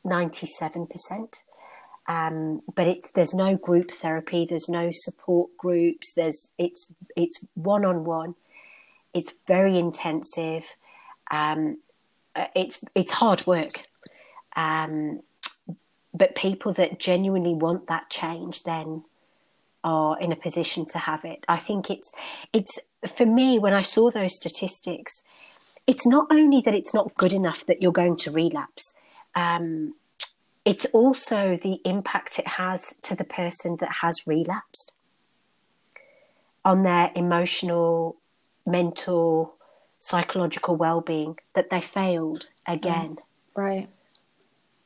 97%. 0.05 1.36
Um, 2.07 2.61
but 2.74 2.88
it's 2.88 3.09
there's 3.09 3.34
no 3.34 3.57
group 3.57 3.91
therapy, 3.91 4.47
there's 4.49 4.70
no 4.70 4.91
support 4.93 5.49
groups, 5.57 6.14
there's 6.14 6.51
it's 6.57 6.93
it's 7.18 7.45
one 7.55 7.84
on 7.84 8.05
one. 8.05 8.36
It's 9.14 9.34
very 9.45 9.78
intensive. 9.78 10.64
Um, 11.32 11.80
uh, 12.34 12.47
it's 12.55 12.82
it's 12.95 13.11
hard 13.11 13.45
work. 13.45 13.88
Um, 14.55 15.21
but 16.13 16.35
people 16.35 16.73
that 16.73 16.99
genuinely 16.99 17.53
want 17.53 17.87
that 17.87 18.09
change 18.09 18.63
then 18.63 19.03
are 19.83 20.17
in 20.19 20.31
a 20.31 20.35
position 20.35 20.85
to 20.85 20.99
have 20.99 21.25
it. 21.25 21.43
I 21.47 21.57
think 21.57 21.89
it's 21.89 22.11
it's 22.53 22.79
for 23.15 23.25
me 23.25 23.59
when 23.59 23.73
I 23.73 23.81
saw 23.81 24.11
those 24.11 24.35
statistics, 24.35 25.23
it's 25.87 26.05
not 26.05 26.27
only 26.29 26.61
that 26.61 26.73
it's 26.73 26.93
not 26.93 27.15
good 27.15 27.33
enough 27.33 27.65
that 27.65 27.81
you're 27.81 27.91
going 27.91 28.15
to 28.17 28.31
relapse. 28.31 28.93
Um, 29.35 29.95
it's 30.63 30.85
also 30.85 31.57
the 31.61 31.81
impact 31.83 32.39
it 32.39 32.47
has 32.47 32.93
to 33.01 33.15
the 33.15 33.25
person 33.25 33.77
that 33.81 33.95
has 34.01 34.25
relapsed 34.25 34.93
on 36.63 36.83
their 36.83 37.11
emotional, 37.15 38.15
mental, 38.65 39.55
psychological 39.99 40.77
well-being 40.77 41.37
that 41.55 41.69
they 41.69 41.81
failed 41.81 42.47
again. 42.65 43.17
Right 43.53 43.89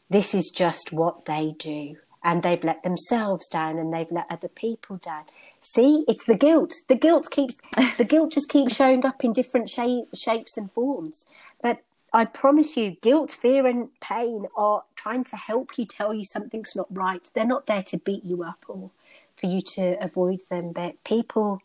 this 0.10 0.34
is 0.34 0.52
just 0.54 0.92
what 0.92 1.26
they 1.26 1.56
do. 1.58 1.98
And 2.24 2.44
they've 2.44 2.64
let 2.64 2.84
themselves 2.84 3.48
down 3.48 3.78
and 3.78 3.94
they've 3.94 4.12
let 4.12 4.26
other 4.30 4.50
people 4.50 4.98
down. 4.98 5.24
See, 5.62 6.04
it's 6.08 6.26
the 6.26 6.36
guilt. 6.36 6.74
The 6.90 6.96
guilt 6.96 7.30
keeps, 7.32 7.58
the 7.98 8.04
guilt 8.08 8.34
just 8.34 8.50
keeps 8.50 8.76
showing 8.76 9.06
up 9.06 9.24
in 9.24 9.32
different 9.34 9.70
shape, 9.70 10.08
shapes 10.14 10.58
and 10.58 10.70
forms. 10.72 11.26
But 11.62 11.80
I 12.14 12.26
promise 12.26 12.76
you, 12.76 12.92
guilt, 13.02 13.32
fear, 13.32 13.68
and 13.68 13.90
pain 14.02 14.48
are 14.58 14.84
trying 14.96 15.24
to 15.26 15.36
help 15.36 15.78
you 15.78 15.86
tell 15.86 16.14
you 16.14 16.26
something's 16.26 16.76
not 16.76 16.88
right. 16.90 17.28
They're 17.34 17.46
not 17.46 17.68
there 17.68 17.84
to 17.84 17.98
beat 17.98 18.26
you 18.26 18.44
up 18.44 18.66
or 18.68 18.92
for 19.36 19.48
you 19.48 19.62
to 19.76 20.04
avoid 20.04 20.40
them. 20.50 20.72
But 20.72 21.02
people, 21.04 21.62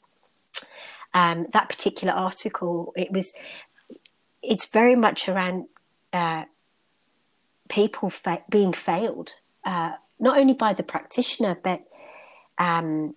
um, 1.15 1.47
that 1.53 1.69
particular 1.69 2.13
article, 2.13 2.93
it 2.97 3.11
was, 3.11 3.33
it's 4.43 4.67
very 4.67 4.97
much 4.97 5.29
around 5.29 5.69
uh, 6.13 6.45
people 7.73 8.11
fa- 8.11 8.45
being 8.51 8.73
failed, 8.73 9.37
uh, 9.65 9.93
not 10.21 10.39
only 10.39 10.53
by 10.53 10.75
the 10.75 10.83
practitioner, 10.83 11.57
but 11.63 11.83
um, 12.59 13.15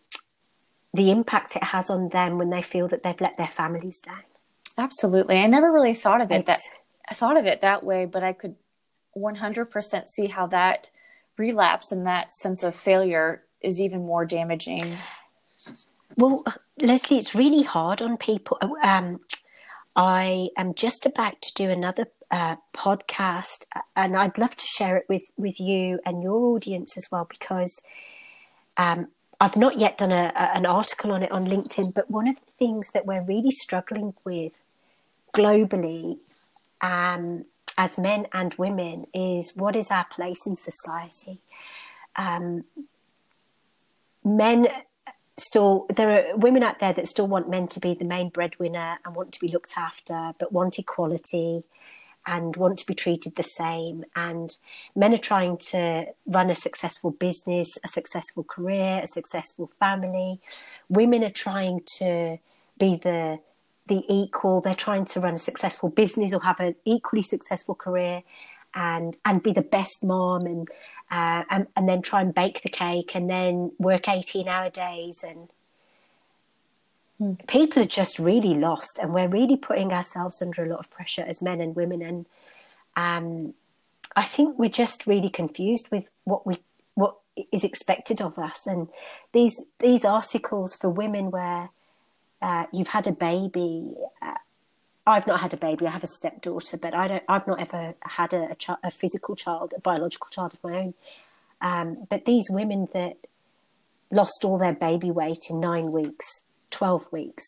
the 0.93 1.11
impact 1.11 1.55
it 1.57 1.63
has 1.63 1.89
on 1.89 2.07
them 2.09 2.37
when 2.37 2.49
they 2.49 2.61
feel 2.61 2.87
that 2.87 3.03
they've 3.03 3.19
let 3.19 3.37
their 3.37 3.49
families 3.49 3.99
down. 3.99 4.23
Absolutely. 4.77 5.37
I 5.37 5.47
never 5.47 5.71
really 5.71 5.93
thought 5.93 6.21
of 6.21 6.31
it 6.31 6.37
it's, 6.37 6.45
that 6.45 6.59
I 7.09 7.13
thought 7.13 7.37
of 7.37 7.45
it 7.45 7.61
that 7.61 7.83
way, 7.83 8.05
but 8.05 8.23
I 8.23 8.31
could 8.31 8.55
100% 9.17 10.07
see 10.07 10.27
how 10.27 10.47
that 10.47 10.89
relapse 11.37 11.91
and 11.91 12.07
that 12.07 12.33
sense 12.33 12.63
of 12.63 12.75
failure 12.75 13.43
is 13.61 13.81
even 13.81 14.05
more 14.05 14.25
damaging. 14.25 14.97
Well, 16.15 16.45
Leslie, 16.77 17.17
it's 17.17 17.35
really 17.35 17.63
hard 17.63 18.01
on 18.01 18.15
people. 18.15 18.57
Um, 18.81 19.19
I 19.97 20.49
am 20.57 20.75
just 20.75 21.05
about 21.05 21.41
to 21.41 21.53
do 21.55 21.69
another 21.69 22.07
uh, 22.31 22.55
podcast, 22.75 23.65
and 23.95 24.15
I'd 24.17 24.37
love 24.37 24.55
to 24.55 24.67
share 24.67 24.97
it 24.97 25.05
with 25.07 25.23
with 25.37 25.59
you 25.59 25.99
and 26.05 26.23
your 26.23 26.55
audience 26.55 26.97
as 26.97 27.07
well 27.11 27.27
because 27.29 27.81
um, 28.77 29.07
I've 29.39 29.55
not 29.55 29.79
yet 29.79 29.97
done 29.97 30.11
a, 30.11 30.31
a, 30.35 30.55
an 30.55 30.65
article 30.65 31.11
on 31.11 31.23
it 31.23 31.31
on 31.31 31.45
LinkedIn. 31.45 31.93
But 31.93 32.09
one 32.09 32.27
of 32.27 32.35
the 32.35 32.51
things 32.57 32.91
that 32.93 33.05
we're 33.05 33.23
really 33.23 33.51
struggling 33.51 34.13
with 34.23 34.53
globally, 35.33 36.17
um, 36.81 37.45
as 37.77 37.97
men 37.97 38.27
and 38.33 38.53
women, 38.55 39.07
is 39.13 39.55
what 39.55 39.75
is 39.75 39.91
our 39.91 40.05
place 40.05 40.45
in 40.45 40.55
society. 40.55 41.39
Um, 42.15 42.63
men 44.23 44.67
still 45.37 45.85
there 45.93 46.09
are 46.09 46.37
women 46.37 46.63
out 46.63 46.79
there 46.79 46.93
that 46.93 47.07
still 47.07 47.27
want 47.27 47.49
men 47.49 47.67
to 47.67 47.79
be 47.79 47.93
the 47.93 48.05
main 48.05 48.29
breadwinner 48.29 48.97
and 49.03 49.15
want 49.15 49.31
to 49.33 49.39
be 49.39 49.49
looked 49.49 49.73
after 49.77 50.31
but 50.39 50.51
want 50.51 50.79
equality 50.79 51.63
and 52.25 52.55
want 52.55 52.79
to 52.79 52.85
be 52.85 52.95
treated 52.95 53.35
the 53.35 53.43
same. 53.43 54.05
And 54.15 54.49
men 54.95 55.13
are 55.13 55.19
trying 55.19 55.57
to 55.71 56.05
run 56.25 56.49
a 56.49 56.55
successful 56.55 57.11
business 57.11 57.77
a 57.83 57.89
successful 57.89 58.43
career 58.43 59.01
a 59.03 59.07
successful 59.07 59.71
family. 59.79 60.39
Women 60.89 61.23
are 61.23 61.29
trying 61.29 61.81
to 61.99 62.37
be 62.77 62.97
the 62.97 63.39
the 63.87 64.03
equal. 64.09 64.61
They're 64.61 64.75
trying 64.75 65.05
to 65.05 65.19
run 65.19 65.35
a 65.35 65.39
successful 65.39 65.89
business 65.89 66.33
or 66.33 66.41
have 66.41 66.59
an 66.59 66.75
equally 66.85 67.23
successful 67.23 67.75
career 67.75 68.23
and 68.73 69.17
and 69.23 69.41
be 69.41 69.53
the 69.53 69.61
best 69.61 70.03
mom 70.03 70.45
and 70.45 70.67
uh, 71.11 71.43
and, 71.49 71.67
and 71.75 71.87
then 71.87 72.01
try 72.01 72.21
and 72.21 72.33
bake 72.33 72.61
the 72.61 72.69
cake 72.69 73.11
and 73.13 73.29
then 73.29 73.71
work 73.77 74.09
18 74.09 74.47
hour 74.47 74.69
days 74.69 75.23
and 75.23 75.49
hmm. 77.17 77.33
people 77.47 77.81
are 77.81 77.87
just 77.87 78.19
really 78.19 78.53
lost 78.53 78.99
and 78.99 79.13
we're 79.13 79.27
really 79.27 79.57
putting 79.57 79.91
ourselves 79.91 80.41
under 80.41 80.63
a 80.63 80.67
lot 80.67 80.79
of 80.79 80.89
pressure 80.89 81.23
as 81.23 81.41
men 81.41 81.61
and 81.61 81.75
women 81.75 82.01
and 82.01 82.25
um, 82.95 83.53
i 84.15 84.23
think 84.23 84.57
we're 84.57 84.69
just 84.69 85.05
really 85.05 85.29
confused 85.29 85.89
with 85.91 86.09
what 86.23 86.45
we 86.45 86.59
what 86.95 87.17
is 87.51 87.63
expected 87.63 88.21
of 88.21 88.39
us 88.39 88.65
and 88.65 88.87
these 89.33 89.61
these 89.79 90.05
articles 90.05 90.75
for 90.75 90.89
women 90.89 91.31
where 91.31 91.69
uh, 92.41 92.65
you've 92.71 92.89
had 92.89 93.07
a 93.07 93.11
baby 93.11 93.95
uh, 94.21 94.35
I've 95.07 95.27
not 95.27 95.39
had 95.39 95.53
a 95.53 95.57
baby. 95.57 95.85
I 95.85 95.91
have 95.91 96.03
a 96.03 96.07
stepdaughter, 96.07 96.77
but 96.77 96.95
I 96.95 97.07
don't. 97.07 97.23
I've 97.29 97.45
not 97.45 97.61
ever 97.61 97.93
had 98.01 98.33
a, 98.33 98.55
a, 98.67 98.77
a 98.85 98.91
physical 98.91 99.35
child, 99.35 99.73
a 99.77 99.79
biological 99.79 100.29
child 100.31 100.55
of 100.55 100.63
my 100.63 100.77
own. 100.77 100.93
Um, 101.61 102.07
but 102.09 102.25
these 102.25 102.47
women 102.49 102.87
that 102.93 103.17
lost 104.11 104.43
all 104.43 104.57
their 104.57 104.73
baby 104.73 105.11
weight 105.11 105.43
in 105.49 105.59
nine 105.59 105.91
weeks, 105.91 106.45
twelve 106.75 107.11
weeks, 107.11 107.45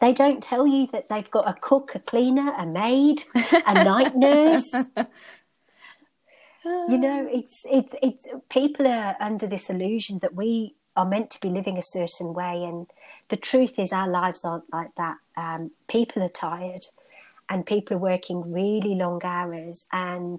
they 0.00 0.12
don't 0.12 0.42
tell 0.42 0.66
you 0.66 0.86
that 0.88 1.08
they've 1.08 1.30
got 1.30 1.48
a 1.48 1.54
cook, 1.54 1.94
a 1.94 2.00
cleaner, 2.00 2.52
a 2.56 2.66
maid, 2.66 3.24
a 3.66 3.74
night 3.84 4.16
nurse. 4.16 4.70
you 6.64 6.98
know, 6.98 7.28
it's 7.30 7.64
it's 7.70 7.94
it's 8.02 8.26
people 8.48 8.86
are 8.86 9.16
under 9.20 9.46
this 9.46 9.70
illusion 9.70 10.18
that 10.20 10.34
we 10.34 10.74
are 10.96 11.06
meant 11.06 11.30
to 11.30 11.40
be 11.40 11.48
living 11.48 11.78
a 11.78 11.82
certain 11.82 12.34
way 12.34 12.64
and 12.64 12.86
the 13.32 13.36
truth 13.38 13.78
is 13.78 13.94
our 13.94 14.08
lives 14.08 14.44
aren't 14.44 14.70
like 14.72 14.94
that. 14.96 15.16
Um, 15.38 15.70
people 15.88 16.22
are 16.22 16.28
tired, 16.28 16.84
and 17.48 17.64
people 17.64 17.96
are 17.96 18.00
working 18.00 18.52
really 18.52 18.94
long 18.94 19.22
hours. 19.24 19.86
And 19.90 20.38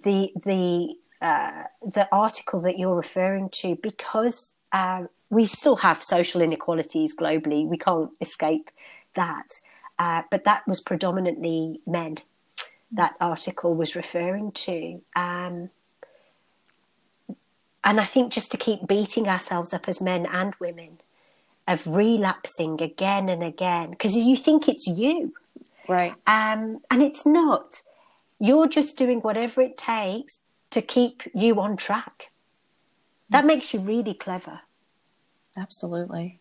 the 0.00 0.30
the 0.36 0.94
uh, 1.20 1.64
the 1.84 2.08
article 2.12 2.60
that 2.60 2.78
you're 2.78 2.94
referring 2.94 3.48
to, 3.62 3.74
because 3.74 4.52
uh, 4.70 5.06
we 5.30 5.46
still 5.46 5.76
have 5.76 6.02
social 6.02 6.42
inequalities 6.42 7.14
globally, 7.16 7.66
we 7.66 7.78
can't 7.78 8.10
escape 8.20 8.70
that. 9.14 9.48
Uh, 9.98 10.22
but 10.30 10.44
that 10.44 10.66
was 10.66 10.80
predominantly 10.80 11.80
men. 11.86 12.18
That 12.90 13.14
article 13.20 13.74
was 13.74 13.94
referring 13.94 14.52
to. 14.52 15.00
Um, 15.14 15.70
and 17.84 18.00
I 18.00 18.04
think 18.04 18.32
just 18.32 18.50
to 18.50 18.58
keep 18.58 18.86
beating 18.86 19.28
ourselves 19.28 19.72
up 19.72 19.88
as 19.88 20.00
men 20.00 20.26
and 20.26 20.54
women 20.58 20.98
of 21.68 21.86
relapsing 21.86 22.82
again 22.82 23.28
and 23.28 23.44
again 23.44 23.90
because 23.90 24.16
you 24.16 24.36
think 24.36 24.68
it's 24.68 24.86
you. 24.86 25.32
Right. 25.88 26.14
Um, 26.26 26.80
and 26.90 27.02
it's 27.02 27.24
not. 27.24 27.82
You're 28.38 28.68
just 28.68 28.96
doing 28.96 29.20
whatever 29.20 29.60
it 29.62 29.78
takes 29.78 30.40
to 30.70 30.82
keep 30.82 31.22
you 31.34 31.60
on 31.60 31.76
track. 31.76 32.30
That 33.28 33.44
makes 33.44 33.72
you 33.72 33.80
really 33.80 34.14
clever. 34.14 34.60
Absolutely. 35.56 36.40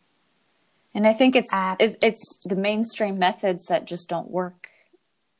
And 0.93 1.07
I 1.07 1.14
think 1.14 1.36
it's 1.36 1.53
uh, 1.53 1.76
it's 1.80 2.39
the 2.45 2.55
mainstream 2.55 3.20
methods 3.20 3.66
that 3.68 3.86
just 3.86 4.10
don't 4.10 4.30
work. 4.30 4.70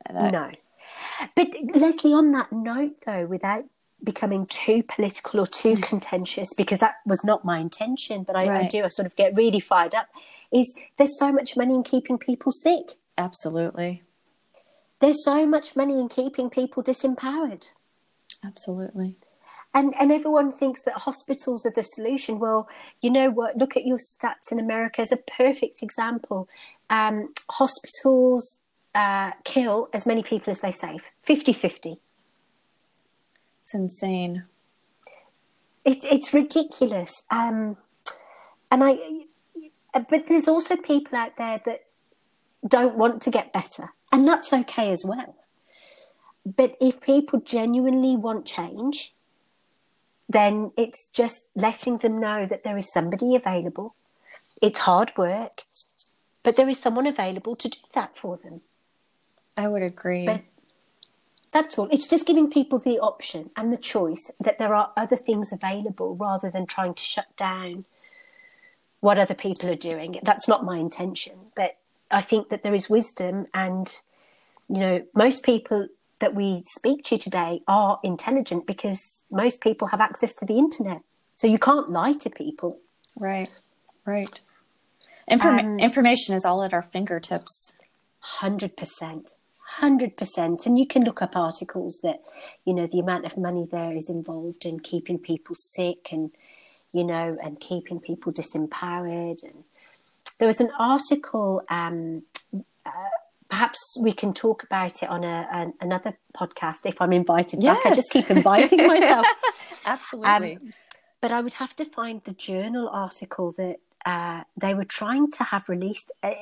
That... 0.08 0.32
No. 0.32 0.52
But 1.36 1.50
Leslie, 1.76 2.14
on 2.14 2.32
that 2.32 2.52
note, 2.52 2.96
though, 3.06 3.26
without 3.26 3.66
becoming 4.04 4.46
too 4.46 4.84
political 4.84 5.42
or 5.42 5.48
too 5.48 5.76
mm. 5.76 5.84
contentious 5.84 6.54
because 6.56 6.80
that 6.80 6.96
was 7.06 7.24
not 7.26 7.44
my 7.44 7.60
intention 7.60 8.24
but 8.24 8.36
I, 8.36 8.48
right. 8.48 8.66
I 8.66 8.68
do 8.70 8.84
I 8.84 8.88
sort 8.88 9.06
of 9.06 9.16
get 9.16 9.36
really 9.36 9.60
fired 9.60 9.94
up 9.94 10.08
is 10.54 10.74
there's 10.98 11.18
so 11.20 11.32
much 11.32 11.58
money 11.58 11.76
in 11.76 11.84
keeping 11.84 12.18
people 12.18 12.52
sick 12.52 12.94
absolutely 13.18 14.04
there's 15.02 15.24
so 15.24 15.46
much 15.46 15.76
money 15.76 16.00
in 16.00 16.08
keeping 16.08 16.50
people 16.50 16.82
disempowered 16.82 17.70
absolutely 18.44 19.18
and 19.74 19.94
and 20.00 20.12
everyone 20.12 20.52
thinks 20.52 20.84
that 20.84 20.94
hospitals 20.96 21.66
are 21.66 21.74
the 21.76 21.84
solution 21.84 22.40
well 22.40 22.68
you 23.02 23.10
know 23.10 23.30
what 23.30 23.58
look 23.58 23.78
at 23.78 23.86
your 23.86 23.98
stats 23.98 24.52
in 24.52 24.60
america 24.60 25.02
as 25.02 25.12
a 25.12 25.18
perfect 25.18 25.84
example 25.84 26.48
um, 26.90 27.32
hospitals 27.52 28.62
uh, 28.96 29.32
kill 29.44 29.88
as 29.94 30.08
many 30.08 30.24
people 30.24 30.50
as 30.50 30.60
they 30.60 30.72
save 30.72 31.04
50 31.24 31.54
50 31.54 32.00
it's 33.70 33.76
insane. 33.76 34.46
It, 35.86 36.04
it's 36.04 36.34
ridiculous. 36.34 37.22
Um, 37.30 37.78
and 38.72 38.84
I, 38.84 38.98
but 39.94 40.26
there's 40.26 40.48
also 40.48 40.76
people 40.76 41.16
out 41.16 41.38
there 41.38 41.62
that 41.66 41.82
don't 42.68 42.98
want 42.98 43.22
to 43.22 43.30
get 43.30 43.54
better, 43.54 43.94
and 44.12 44.28
that's 44.28 44.52
okay 44.54 44.92
as 44.92 45.06
well. 45.06 45.36
But 46.44 46.78
if 46.82 47.00
people 47.00 47.42
genuinely 47.42 48.16
want 48.16 48.48
change, 48.48 49.14
then 50.30 50.72
it's 50.78 51.10
just 51.10 51.48
letting 51.56 51.98
them 51.98 52.20
know 52.20 52.46
that 52.46 52.64
there 52.64 52.78
is 52.78 52.94
somebody 52.94 53.36
available. 53.36 53.96
It's 54.62 54.80
hard 54.80 55.12
work, 55.18 55.64
but 56.44 56.56
there 56.56 56.70
is 56.70 56.80
someone 56.80 57.08
available 57.08 57.56
to 57.56 57.68
do 57.68 57.80
that 57.96 58.16
for 58.16 58.38
them. 58.38 58.62
I 59.58 59.68
would 59.68 59.82
agree. 59.82 60.26
But 60.26 60.42
that's 61.52 61.80
all. 61.80 61.88
It's 61.92 62.08
just 62.08 62.28
giving 62.28 62.50
people 62.50 62.78
the 62.78 63.00
option 63.00 63.50
and 63.56 63.74
the 63.74 63.78
choice 63.78 64.32
that 64.40 64.60
there 64.60 64.76
are 64.76 64.92
other 64.96 65.16
things 65.16 65.52
available 65.52 66.16
rather 66.16 66.52
than 66.52 66.68
trying 66.68 66.94
to 66.94 67.04
shut 67.04 67.36
down 67.36 67.86
what 69.00 69.18
other 69.18 69.34
people 69.34 69.70
are 69.70 69.76
doing. 69.76 70.20
That's 70.22 70.48
not 70.48 70.64
my 70.64 70.78
intention. 70.78 71.34
But 71.56 71.78
I 72.12 72.22
think 72.22 72.50
that 72.50 72.62
there 72.62 72.76
is 72.76 72.90
wisdom 72.90 73.48
and, 73.54 73.92
you 74.68 74.80
know, 74.80 75.04
most 75.16 75.44
people 75.44 75.88
that 76.20 76.36
we 76.36 76.64
speak 76.66 77.04
to 77.06 77.18
today 77.18 77.62
are 77.68 78.00
intelligent 78.04 78.66
because 78.66 79.24
most 79.32 79.62
people 79.62 79.88
have 79.88 80.02
access 80.02 80.34
to 80.36 80.46
the 80.46 80.58
internet. 80.58 81.02
So 81.36 81.48
you 81.48 81.60
can't 81.60 81.90
lie 81.90 82.14
to 82.14 82.30
people. 82.30 82.80
Right, 83.16 83.50
right. 84.06 84.40
Inform- 85.28 85.60
um, 85.60 85.80
information 85.80 86.36
is 86.36 86.46
all 86.46 86.64
at 86.64 86.74
our 86.74 86.82
fingertips. 86.82 87.74
100%. 88.40 89.36
Hundred 89.74 90.18
percent, 90.18 90.66
and 90.66 90.80
you 90.80 90.88
can 90.88 91.04
look 91.04 91.22
up 91.22 91.38
articles 91.38 92.00
that, 92.02 92.22
you 92.66 92.74
know, 92.74 92.88
the 92.88 93.00
amount 93.00 93.26
of 93.26 93.38
money 93.38 93.68
there 93.72 93.96
is 93.96 94.10
involved 94.10 94.66
in 94.66 94.80
keeping 94.80 95.20
people 95.20 95.54
sick 95.56 96.10
and, 96.12 96.32
you 96.92 97.04
know, 97.04 97.38
and 97.42 97.60
keeping 97.60 98.00
people 98.00 98.34
disempowered. 98.34 99.44
And 99.44 99.64
there 100.40 100.48
was 100.48 100.60
an 100.60 100.72
article. 100.80 101.62
Um, 101.70 102.24
uh, 102.84 102.92
perhaps 103.50 103.80
we 104.00 104.14
can 104.14 104.34
talk 104.34 104.64
about 104.64 105.02
it 105.02 105.10
on 105.10 105.24
a, 105.24 105.48
an, 105.52 105.74
another 105.82 106.18
podcast 106.36 106.78
if 106.86 107.02
I'm 107.02 107.14
invited 107.14 107.64
yes. 107.64 107.78
back. 107.78 107.92
I 107.92 107.96
just 107.96 108.12
keep 108.12 108.30
inviting 108.30 108.88
myself. 108.88 109.26
Absolutely. 109.86 110.56
Um, 110.56 110.74
but 111.22 111.32
I 111.32 111.42
would 111.42 111.56
have 111.56 111.76
to 111.78 111.86
find 111.86 112.22
the 112.24 112.32
journal 112.32 112.90
article 112.90 113.54
that 113.58 113.78
uh, 114.06 114.44
they 114.56 114.74
were 114.74 114.86
trying 114.86 115.32
to 115.32 115.44
have 115.44 115.68
released. 115.68 116.12
Uh, 116.24 116.34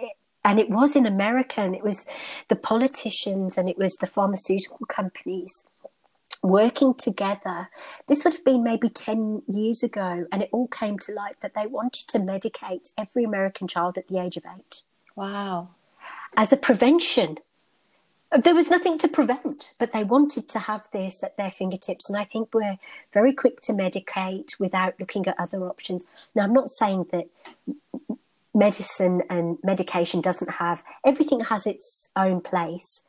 and 0.44 0.60
it 0.60 0.70
was 0.70 0.96
in 0.96 1.06
America, 1.06 1.62
and 1.62 1.76
it 1.76 1.84
was 1.84 2.06
the 2.48 2.56
politicians 2.56 3.58
and 3.58 3.68
it 3.68 3.78
was 3.78 3.96
the 4.00 4.08
pharmaceutical 4.08 4.86
companies 4.88 5.52
working 6.44 6.94
together. 6.94 7.70
This 8.08 8.24
would 8.24 8.34
have 8.34 8.46
been 8.46 8.64
maybe 8.64 8.90
10 8.90 9.44
years 9.48 9.84
ago, 9.84 10.26
and 10.32 10.44
it 10.44 10.50
all 10.52 10.68
came 10.68 11.00
to 11.00 11.14
light 11.14 11.42
that 11.42 11.54
they 11.56 11.68
wanted 11.68 12.08
to 12.10 12.20
medicate 12.20 12.92
every 12.98 13.24
American 13.24 13.68
child 13.68 13.98
at 13.98 14.08
the 14.08 14.20
age 14.20 14.38
of 14.38 14.46
eight. 14.46 14.84
Wow. 15.16 15.70
As 16.36 16.52
a 16.52 16.58
prevention. 16.58 17.38
There 18.44 18.56
was 18.56 18.70
nothing 18.70 18.98
to 18.98 19.08
prevent, 19.08 19.74
but 19.78 19.94
they 19.94 20.04
wanted 20.04 20.50
to 20.50 20.60
have 20.60 20.90
this 20.92 21.24
at 21.24 21.38
their 21.38 21.50
fingertips. 21.50 22.10
And 22.10 22.18
I 22.18 22.26
think 22.26 22.54
we're 22.54 22.78
very 23.14 23.32
quick 23.32 23.62
to 23.62 23.74
medicate 23.74 24.60
without 24.60 25.00
looking 25.00 25.26
at 25.28 25.40
other 25.40 25.66
options. 25.66 26.04
Now, 26.36 26.44
I'm 26.44 26.52
not 26.52 26.70
saying 26.70 27.06
that 27.12 27.28
medicine 28.54 29.22
and 29.30 29.60
medication 29.64 30.20
doesn't 30.20 30.56
have 30.56 30.84
everything 31.06 31.42
has 31.42 31.66
its 31.66 32.10
own 32.16 32.42
place. 32.42 33.04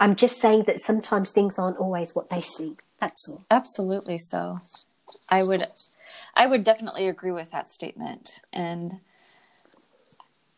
I'm 0.00 0.16
just 0.16 0.40
saying 0.40 0.64
that 0.66 0.80
sometimes 0.80 1.30
things 1.30 1.58
aren't 1.58 1.78
always 1.78 2.14
what 2.14 2.28
they 2.28 2.40
seem. 2.40 2.76
That's 2.98 3.28
all. 3.28 3.44
Absolutely 3.50 4.18
so. 4.18 4.60
I 5.28 5.44
would 5.44 5.66
I 6.34 6.46
would 6.46 6.64
definitely 6.64 7.06
agree 7.06 7.30
with 7.30 7.52
that 7.52 7.68
statement. 7.68 8.40
And 8.52 9.00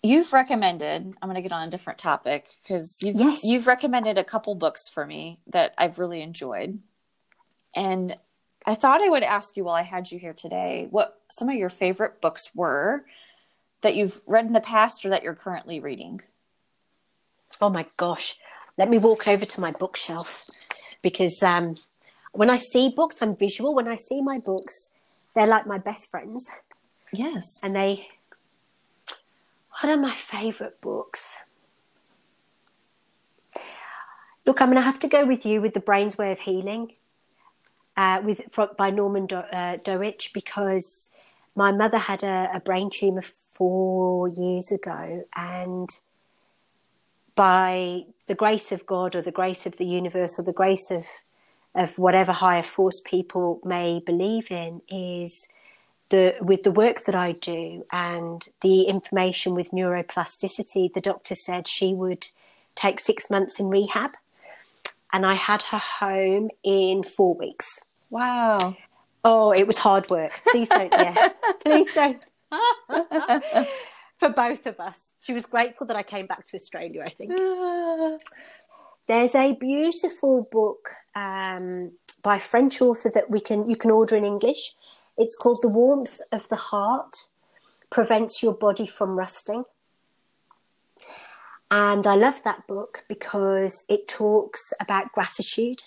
you've 0.05 0.33
recommended 0.33 1.15
i'm 1.21 1.29
going 1.29 1.35
to 1.35 1.43
get 1.43 1.53
on 1.53 1.67
a 1.67 1.71
different 1.71 1.99
topic 1.99 2.47
because 2.63 2.99
you've, 3.03 3.17
yes. 3.17 3.41
you've 3.43 3.67
recommended 3.67 4.19
a 4.19 4.25
couple 4.25 4.55
books 4.55 4.89
for 4.89 5.07
me 5.07 5.41
that 5.47 5.75
i've 5.79 5.99
really 5.99 6.23
enjoyed 6.23 6.79
and 7.75 8.15
i 8.67 8.75
thought 8.75 9.03
i 9.03 9.09
would 9.09 9.23
ask 9.23 9.57
you 9.57 9.65
while 9.65 9.75
i 9.75 9.83
had 9.83 10.11
you 10.11 10.19
here 10.19 10.35
today 10.35 10.87
what 10.91 11.21
some 11.31 11.49
of 11.49 11.57
your 11.57 11.71
favorite 11.71 12.21
books 12.21 12.51
were 12.55 13.05
that 13.85 13.95
you've 13.95 14.21
read 14.27 14.47
in 14.47 14.53
the 14.53 14.61
past 14.61 15.05
or 15.05 15.11
that 15.11 15.23
you're 15.23 15.37
currently 15.37 15.79
reading? 15.79 16.23
Oh 17.61 17.71
my 17.71 17.87
gosh. 17.97 18.37
Let 18.77 18.89
me 18.91 18.99
walk 18.99 19.29
over 19.29 19.45
to 19.45 19.61
my 19.61 19.71
bookshelf 19.71 20.45
because 21.03 21.41
um, 21.43 21.77
when 22.33 22.51
I 22.51 22.57
see 22.57 22.89
books, 22.89 23.19
I'm 23.21 23.37
visual. 23.37 23.75
When 23.75 23.87
I 23.87 23.95
see 23.95 24.21
my 24.21 24.39
books, 24.39 24.91
they're 25.35 25.47
like 25.47 25.67
my 25.67 25.79
best 25.79 26.11
friends. 26.11 26.49
Yes. 27.13 27.61
And 27.63 27.77
they, 27.77 28.09
what 29.81 29.91
are 29.91 29.97
my 29.97 30.15
favorite 30.15 30.81
books? 30.81 31.39
Look, 34.47 34.61
I'm 34.61 34.69
going 34.69 34.77
to 34.77 34.83
have 34.83 34.99
to 35.01 35.09
go 35.09 35.25
with 35.25 35.47
you 35.47 35.61
with 35.61 35.75
The 35.75 35.81
Brain's 35.81 36.19
Way 36.19 36.31
of 36.33 36.41
Healing 36.41 36.93
uh, 37.97 38.21
with, 38.23 38.43
by 38.77 38.91
Norman 38.91 39.27
Do- 39.27 39.37
uh, 39.37 39.79
because 40.33 41.11
my 41.55 41.73
mother 41.73 41.99
had 41.99 42.23
a, 42.23 42.51
a 42.55 42.61
brain 42.61 42.91
tumor 42.91 43.23
four 43.23 44.29
years 44.29 44.71
ago, 44.73 45.25
and 45.35 45.89
by 47.35 48.03
the 48.27 48.35
grace 48.35 48.73
of 48.73 48.87
God 48.87 49.15
or 49.15 49.23
the 49.23 49.31
grace 49.31 49.67
of 49.67 49.77
the 49.77 49.87
universe 49.87 50.39
or 50.39 50.43
the 50.43 50.53
grace 50.53 50.91
of 50.91 51.05
of 51.77 51.99
whatever 51.99 52.31
higher 52.31 52.63
force 52.63 53.01
people 53.05 53.61
may 53.65 54.01
believe 54.07 54.49
in 54.51 54.81
is 54.89 55.49
the 56.11 56.35
with 56.41 56.63
the 56.63 56.71
work 56.71 57.05
that 57.05 57.15
I 57.15 57.33
do 57.33 57.85
and 57.93 58.47
the 58.61 58.83
information 58.83 59.55
with 59.55 59.71
neuroplasticity, 59.71 60.93
the 60.93 61.01
doctor 61.01 61.35
said 61.35 61.67
she 61.67 61.95
would 61.95 62.29
take 62.75 63.01
six 63.01 63.31
months 63.31 63.61
in 63.61 63.69
rehab. 63.69 64.13
And 65.13 65.25
I 65.25 65.35
had 65.35 65.63
her 65.65 65.79
home 65.79 66.51
in 66.65 67.05
four 67.05 67.35
weeks. 67.35 67.81
Wow. 68.11 68.77
Oh, 69.25 69.53
it 69.53 69.67
was 69.67 69.79
hard 69.79 70.11
work. 70.11 70.41
Please 70.51 70.69
don't, 70.69 70.93
yeah. 70.93 71.29
Please 71.65 71.93
don't. 71.95 72.25
For 74.19 74.29
both 74.29 74.67
of 74.67 74.79
us. 74.81 75.01
She 75.23 75.33
was 75.33 75.47
grateful 75.47 75.87
that 75.87 75.97
I 75.97 76.03
came 76.03 76.27
back 76.27 76.45
to 76.49 76.57
Australia, 76.57 77.03
I 77.05 77.11
think. 77.11 77.33
There's 79.07 79.35
a 79.35 79.53
beautiful 79.53 80.49
book 80.51 80.91
um, 81.15 81.93
by 82.23 82.37
a 82.37 82.41
French 82.41 82.81
author 82.81 83.11
that 83.15 83.31
we 83.31 83.41
can 83.41 83.69
you 83.69 83.77
can 83.77 83.91
order 83.91 84.17
in 84.17 84.25
English. 84.25 84.75
It's 85.17 85.37
called 85.37 85.61
The 85.63 85.69
Warmth 85.69 86.21
of 86.33 86.49
the 86.49 86.57
Heart 86.57 87.29
Prevents 87.91 88.43
Your 88.43 88.55
Body 88.55 88.87
from 88.87 89.17
Rusting. 89.17 89.65
And 91.71 92.07
I 92.07 92.15
love 92.15 92.43
that 92.45 92.67
book 92.67 93.05
because 93.09 93.85
it 93.89 94.07
talks 94.09 94.73
about 94.81 95.13
gratitude, 95.13 95.83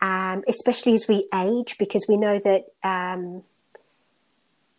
um, 0.00 0.44
especially 0.48 0.94
as 0.94 1.08
we 1.08 1.26
age, 1.34 1.76
because 1.78 2.06
we 2.08 2.16
know 2.16 2.38
that 2.38 2.66
um, 2.82 3.42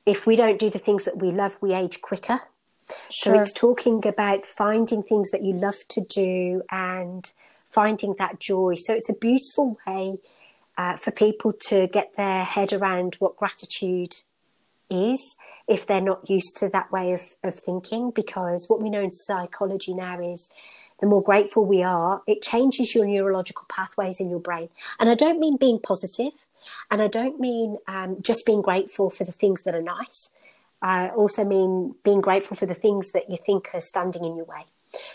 if 0.06 0.28
we 0.28 0.36
don't 0.36 0.60
do 0.60 0.70
the 0.70 0.80
things 0.80 1.06
that 1.06 1.18
we 1.18 1.32
love, 1.32 1.58
we 1.62 1.74
age 1.74 2.02
quicker. 2.02 2.42
Sure. 3.10 3.34
So 3.34 3.40
it's 3.40 3.52
talking 3.52 4.06
about 4.06 4.46
finding 4.46 5.04
things 5.04 5.32
that 5.32 5.44
you 5.44 5.54
love 5.54 5.88
to 5.90 6.02
do 6.02 6.64
and 6.70 7.32
finding 7.70 8.16
that 8.20 8.40
joy. 8.40 8.76
So 8.76 8.94
it's 8.94 9.10
a 9.10 9.16
beautiful 9.16 9.78
way 9.88 10.18
uh, 10.78 10.96
for 10.96 11.12
people 11.12 11.54
to 11.68 11.88
get 11.88 12.16
their 12.16 12.44
head 12.44 12.74
around 12.74 13.16
what 13.20 13.36
gratitude 13.38 14.16
is 14.90 15.36
if 15.68 15.86
they're 15.86 16.02
not 16.02 16.30
used 16.30 16.58
to 16.58 16.70
that 16.70 16.92
way 16.92 17.14
of, 17.14 17.22
of 17.44 17.56
thinking. 17.56 18.12
Because 18.12 18.66
what 18.68 18.82
we 18.82 18.90
know 18.90 19.02
in 19.02 19.12
psychology 19.12 19.94
now 19.94 20.20
is 20.20 20.50
the 21.00 21.08
more 21.08 21.24
grateful 21.24 21.66
we 21.66 21.84
are, 21.84 22.22
it 22.28 22.42
changes 22.42 22.96
your 22.96 23.06
neurological 23.06 23.66
pathways 23.70 24.20
in 24.20 24.30
your 24.30 24.40
brain. 24.40 24.70
And 25.00 25.10
I 25.10 25.16
don't 25.16 25.40
mean 25.40 25.58
being 25.58 25.80
positive, 25.80 26.46
and 26.90 27.02
I 27.02 27.08
don't 27.08 27.40
mean 27.40 27.78
um, 27.88 28.18
just 28.22 28.46
being 28.46 28.62
grateful 28.62 29.10
for 29.10 29.24
the 29.24 29.32
things 29.32 29.64
that 29.64 29.76
are 29.76 29.82
nice. 29.82 30.30
I 30.82 31.10
also 31.10 31.44
mean 31.46 31.96
being 32.04 32.22
grateful 32.22 32.58
for 32.58 32.66
the 32.66 32.74
things 32.74 33.12
that 33.12 33.30
you 33.30 33.38
think 33.38 33.70
are 33.74 33.82
standing 33.82 34.26
in 34.26 34.36
your 34.36 34.46
way. 34.46 34.66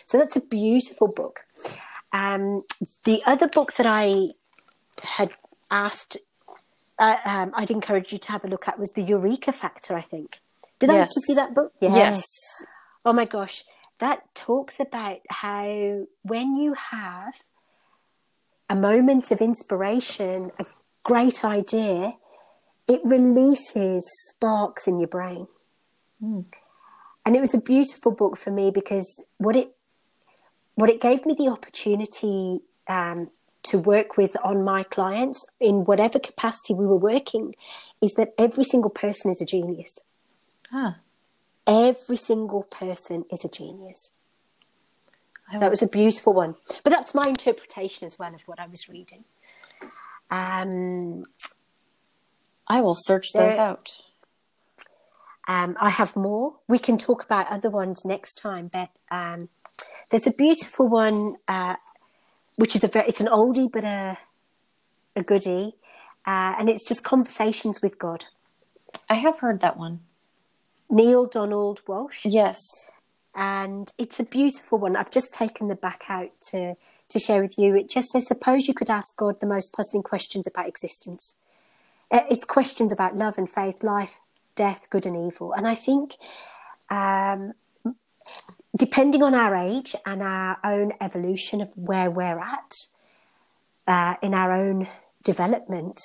So 0.07 0.19
that's 0.19 0.37
a 0.37 0.41
beautiful 0.41 1.09
book. 1.09 1.41
Um, 2.13 2.65
the 3.05 3.23
other 3.27 3.49
book 3.49 3.75
that 3.77 3.87
I 3.87 4.29
had 5.03 5.31
asked, 5.71 6.17
uh, 6.99 7.17
um, 7.25 7.53
I'd 7.55 7.71
encourage 7.71 8.13
you 8.13 8.19
to 8.19 8.33
have 8.33 8.45
a 8.45 8.49
look 8.49 8.69
at 8.69 8.79
was 8.79 8.93
The 8.93 9.03
Eureka 9.03 9.53
Factor, 9.53 9.97
I 9.97 10.03
think. 10.03 10.41
Did 10.79 10.91
yes. 10.91 11.11
I 11.11 11.21
give 11.21 11.29
you 11.29 11.35
that 11.37 11.55
book? 11.55 11.73
Yes. 11.81 11.97
yes. 11.97 12.25
Oh 13.05 13.13
my 13.13 13.25
gosh. 13.25 13.65
That 13.99 14.33
talks 14.35 14.79
about 14.79 15.19
how 15.29 16.07
when 16.23 16.57
you 16.57 16.75
have 16.75 17.35
a 18.71 18.77
moment 18.77 19.31
of 19.31 19.41
inspiration, 19.41 20.53
a 20.59 20.67
great 21.03 21.45
idea, 21.45 22.15
it 22.87 23.01
releases 23.05 24.09
sparks 24.29 24.87
in 24.87 24.99
your 24.99 25.09
brain. 25.09 25.49
Mm. 26.23 26.45
And 27.27 27.37
it 27.37 27.41
was 27.41 27.55
a 27.55 27.61
beautiful 27.61 28.13
book 28.13 28.39
for 28.39 28.51
me 28.51 28.71
because 28.71 29.23
what 29.37 29.57
it 29.57 29.75
what 30.77 30.89
it 30.89 31.01
gave 31.01 31.27
me 31.27 31.35
the 31.37 31.49
opportunity 31.49 32.61
um, 32.89 33.31
to 33.69 33.79
work 33.79 34.17
with 34.17 34.37
on 34.45 34.65
my 34.65 34.83
clients 34.83 35.47
in 35.61 35.85
whatever 35.85 36.19
capacity 36.19 36.75
we 36.75 36.87
were 36.87 36.97
working 36.97 37.55
is 38.01 38.13
that 38.15 38.35
every 38.39 38.65
single 38.65 38.91
person 38.91 39.31
is 39.31 39.41
a 39.41 39.47
genius. 39.47 39.99
Ah. 40.73 40.99
Every 41.67 42.17
single 42.17 42.63
person 42.63 43.25
is 43.31 43.45
a 43.45 43.49
genius. 43.49 44.13
So 45.53 45.61
that 45.61 45.71
was 45.71 45.81
a 45.81 45.89
beautiful 45.89 46.35
one. 46.35 46.57
But 46.85 46.93
that's 46.93 47.15
my 47.15 47.27
interpretation 47.27 48.07
as 48.07 48.19
well 48.19 48.35
of 48.35 48.43
what 48.47 48.61
I 48.61 48.67
was 48.67 48.89
reading. 48.89 49.25
Um, 50.31 51.25
I 52.67 52.83
will 52.83 52.95
search 52.95 53.33
those 53.33 53.57
out. 53.57 54.03
Um, 55.47 55.77
I 55.81 55.89
have 55.89 56.15
more. 56.15 56.57
We 56.69 56.79
can 56.79 56.99
talk 56.99 57.25
about 57.25 57.51
other 57.51 57.71
ones 57.71 58.05
next 58.05 58.35
time, 58.35 58.69
but 58.71 58.91
um, 59.11 59.49
there's 60.11 60.27
a 60.27 60.33
beautiful 60.33 60.87
one, 60.87 61.37
uh, 61.49 61.77
which 62.59 62.75
is 62.75 62.83
a 62.83 62.89
very, 62.89 63.09
it's 63.09 63.21
an 63.21 63.29
oldie 63.29 63.71
but 63.71 63.85
a 63.85 64.19
a 65.17 65.23
goodie, 65.23 65.75
uh, 66.27 66.55
and 66.59 66.69
it's 66.69 66.85
just 66.85 67.03
conversations 67.05 67.81
with 67.83 67.99
God. 67.99 68.27
I 69.09 69.15
have 69.15 69.39
heard 69.41 69.61
that 69.61 69.77
one. 69.77 70.01
Neale 70.91 71.27
Donald 71.27 71.83
Walsch. 71.87 72.21
Yes. 72.25 72.59
And 73.35 73.93
it's 73.99 74.19
a 74.19 74.25
beautiful 74.25 74.79
one. 74.79 74.97
I've 74.97 75.11
just 75.11 75.33
taken 75.33 75.69
the 75.69 75.75
back 75.75 76.05
out 76.09 76.31
to, 76.51 76.75
to 77.09 77.19
share 77.19 77.43
with 77.43 77.59
you. 77.59 77.77
It 77.77 77.89
just 77.89 78.11
says, 78.11 78.27
suppose 78.27 78.67
you 78.67 78.75
could 78.75 78.91
ask 78.91 79.17
God 79.17 79.41
the 79.41 79.47
most 79.47 79.73
puzzling 79.73 80.03
questions 80.03 80.47
about 80.47 80.69
existence. 80.69 81.37
Uh, 82.11 82.23
it's 82.31 82.45
questions 82.45 82.93
about 82.93 83.17
love 83.17 83.39
and 83.39 83.49
faith, 83.49 83.83
life, 83.83 84.19
death, 84.57 84.89
good 84.91 85.07
and 85.07 85.17
evil. 85.31 85.53
And 85.53 85.67
I 85.69 85.75
think, 85.75 86.17
um, 86.91 87.53
depending 88.79 89.23
on 89.23 89.35
our 89.35 89.57
age 89.57 89.95
and 90.07 90.23
our 90.23 90.59
own 90.65 90.93
evolution 91.01 91.61
of 91.61 91.71
where 91.75 92.11
we're 92.11 92.39
at 92.39 92.75
uh, 93.87 94.15
in 94.23 94.35
our 94.35 94.53
own 94.53 94.89
development, 95.25 96.01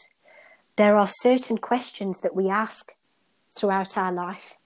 there 0.76 0.97
are 0.97 1.07
certain 1.07 1.57
questions 1.57 2.19
that 2.21 2.36
we 2.36 2.49
ask 2.49 2.95
throughout 3.51 3.95
our 3.95 4.11
life. 4.11 4.57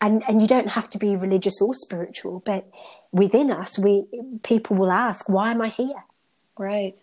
And 0.00 0.24
and 0.26 0.40
you 0.42 0.48
don't 0.48 0.70
have 0.70 0.88
to 0.90 0.98
be 0.98 1.14
religious 1.14 1.60
or 1.60 1.74
spiritual 1.74 2.42
but 2.44 2.68
within 3.12 3.52
us 3.52 3.78
we 3.78 4.04
people 4.42 4.76
will 4.76 4.90
ask 4.90 5.28
why 5.28 5.52
am 5.52 5.62
i 5.62 5.68
here? 5.68 6.02
Right. 6.58 6.98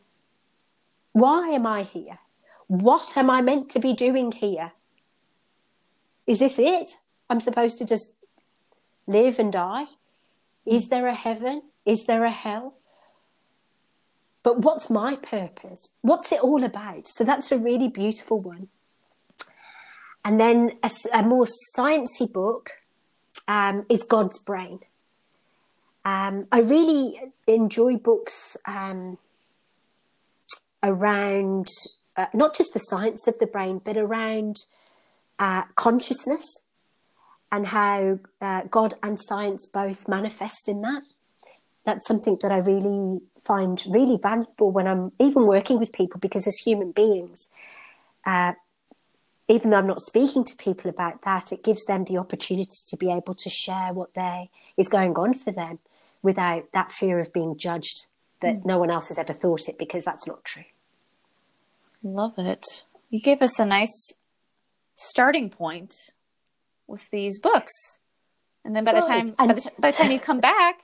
Why 1.14 1.48
am 1.50 1.66
i 1.66 1.84
here? 1.84 2.20
What 2.68 3.16
am 3.16 3.30
i 3.30 3.40
meant 3.42 3.70
to 3.70 3.80
be 3.80 3.94
doing 3.94 4.34
here? 4.34 4.74
Is 6.28 6.40
this 6.40 6.60
it? 6.60 6.90
I'm 7.30 7.40
supposed 7.40 7.78
to 7.78 7.86
just 7.86 8.12
live 9.08 9.40
and 9.40 9.54
die 9.54 9.86
is 10.70 10.90
there 10.90 11.08
a 11.08 11.16
heaven? 11.16 11.64
Is 11.86 12.06
there 12.06 12.24
a 12.24 12.32
hell? 12.32 12.76
But 14.44 14.60
what's 14.60 14.90
my 14.90 15.16
purpose? 15.16 15.90
What's 16.02 16.32
it 16.32 16.42
all 16.42 16.64
about? 16.64 17.08
So 17.08 17.24
that's 17.24 17.52
a 17.52 17.58
really 17.58 17.88
beautiful 17.88 18.40
one. 18.40 18.68
And 20.24 20.40
then 20.40 20.74
a, 20.84 20.92
a 21.14 21.24
more 21.24 21.46
sciencey 21.46 22.32
book 22.32 22.72
um, 23.48 23.86
is 23.90 24.04
God's 24.04 24.38
brain. 24.38 24.80
Um, 26.06 26.48
I 26.52 26.60
really 26.60 27.20
enjoy 27.48 27.98
books 27.98 28.56
um, 28.66 29.18
around 30.84 31.68
uh, 32.16 32.28
not 32.34 32.56
just 32.56 32.74
the 32.74 32.80
science 32.80 33.28
of 33.28 33.40
the 33.40 33.48
brain, 33.48 33.82
but 33.84 33.98
around 33.98 34.56
uh, 35.40 35.64
consciousness 35.76 36.46
and 37.52 37.68
how 37.68 38.20
uh, 38.42 38.62
God 38.70 38.94
and 39.02 39.20
science 39.20 39.66
both 39.66 40.08
manifest 40.08 40.68
in 40.68 40.82
that. 40.82 41.04
That's 41.86 42.08
something 42.08 42.38
that 42.42 42.52
I 42.52 42.58
really 42.58 43.22
find 43.44 43.82
really 43.88 44.18
valuable 44.22 44.72
when 44.72 44.88
I'm 44.88 45.12
even 45.20 45.48
working 45.48 45.80
with 45.80 45.92
people 45.92 46.20
because 46.20 46.46
as 46.46 46.58
human 46.58 46.92
beings, 46.92 47.50
uh, 48.26 48.54
even 49.48 49.72
though 49.72 49.78
I'm 49.78 49.88
not 49.88 50.02
speaking 50.02 50.44
to 50.44 50.56
people 50.56 50.90
about 50.90 51.24
that, 51.24 51.52
it 51.52 51.64
gives 51.64 51.86
them 51.86 52.04
the 52.04 52.18
opportunity 52.18 52.70
to 52.88 52.98
be 52.98 53.12
able 53.12 53.34
to 53.34 53.50
share 53.50 53.92
what 53.94 54.14
they 54.14 54.50
is 54.78 54.88
going 54.88 55.16
on 55.16 55.34
for 55.34 55.52
them 55.52 55.80
without 56.22 56.72
that 56.74 56.92
fear 56.92 57.20
of 57.20 57.34
being 57.34 57.58
judged 57.58 58.06
that 58.42 58.58
mm. 58.58 58.66
no 58.66 58.78
one 58.78 58.92
else 58.92 59.08
has 59.08 59.18
ever 59.18 59.34
thought 59.34 59.68
it 59.68 59.78
because 59.78 60.06
that's 60.06 60.28
not 60.28 60.44
true. 60.44 60.66
Love 62.04 62.34
it. 62.38 62.66
You 63.10 63.20
gave 63.20 63.42
us 63.42 63.60
a 63.60 63.66
nice 63.66 64.14
starting 64.96 65.50
point 65.50 65.96
with 66.90 67.10
these 67.12 67.40
books. 67.40 68.00
And 68.66 68.76
then 68.76 68.84
by 68.84 68.94
the 68.94 69.02
time 69.02 69.28
by 69.38 69.54
the, 69.54 69.72
by 69.80 69.92
the 69.92 69.98
time 69.98 70.12
you 70.12 70.20
come 70.20 70.40
back, 70.54 70.82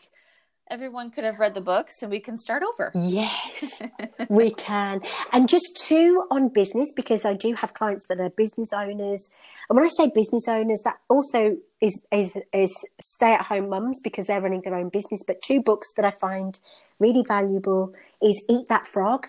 everyone 0.69 1.11
could 1.11 1.23
have 1.23 1.39
read 1.39 1.53
the 1.53 1.61
books 1.61 2.01
and 2.01 2.09
we 2.11 2.19
can 2.19 2.37
start 2.37 2.63
over. 2.63 2.91
Yes, 2.95 3.81
we 4.29 4.51
can. 4.51 5.01
And 5.31 5.47
just 5.47 5.77
two 5.77 6.23
on 6.31 6.49
business 6.49 6.91
because 6.95 7.25
I 7.25 7.33
do 7.33 7.53
have 7.53 7.73
clients 7.73 8.07
that 8.07 8.19
are 8.19 8.29
business 8.29 8.71
owners. 8.73 9.29
And 9.69 9.77
when 9.77 9.85
I 9.85 9.89
say 9.89 10.11
business 10.13 10.47
owners, 10.47 10.81
that 10.83 10.97
also 11.09 11.57
is 11.81 12.05
is, 12.11 12.37
is 12.53 12.73
stay 12.99 13.33
at 13.33 13.43
home 13.43 13.69
mums 13.69 13.99
because 14.03 14.27
they're 14.27 14.41
running 14.41 14.61
their 14.61 14.75
own 14.75 14.89
business. 14.89 15.21
But 15.25 15.41
two 15.41 15.61
books 15.61 15.93
that 15.95 16.05
I 16.05 16.11
find 16.11 16.59
really 16.99 17.23
valuable 17.27 17.93
is 18.21 18.43
Eat 18.49 18.69
That 18.69 18.87
Frog 18.87 19.27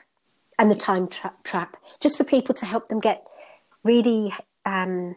and 0.58 0.70
The 0.70 0.74
Time 0.74 1.08
Tra- 1.08 1.34
Trap, 1.44 1.76
just 2.00 2.16
for 2.16 2.24
people 2.24 2.54
to 2.54 2.66
help 2.66 2.88
them 2.88 3.00
get 3.00 3.26
really 3.84 4.32
um, 4.64 5.16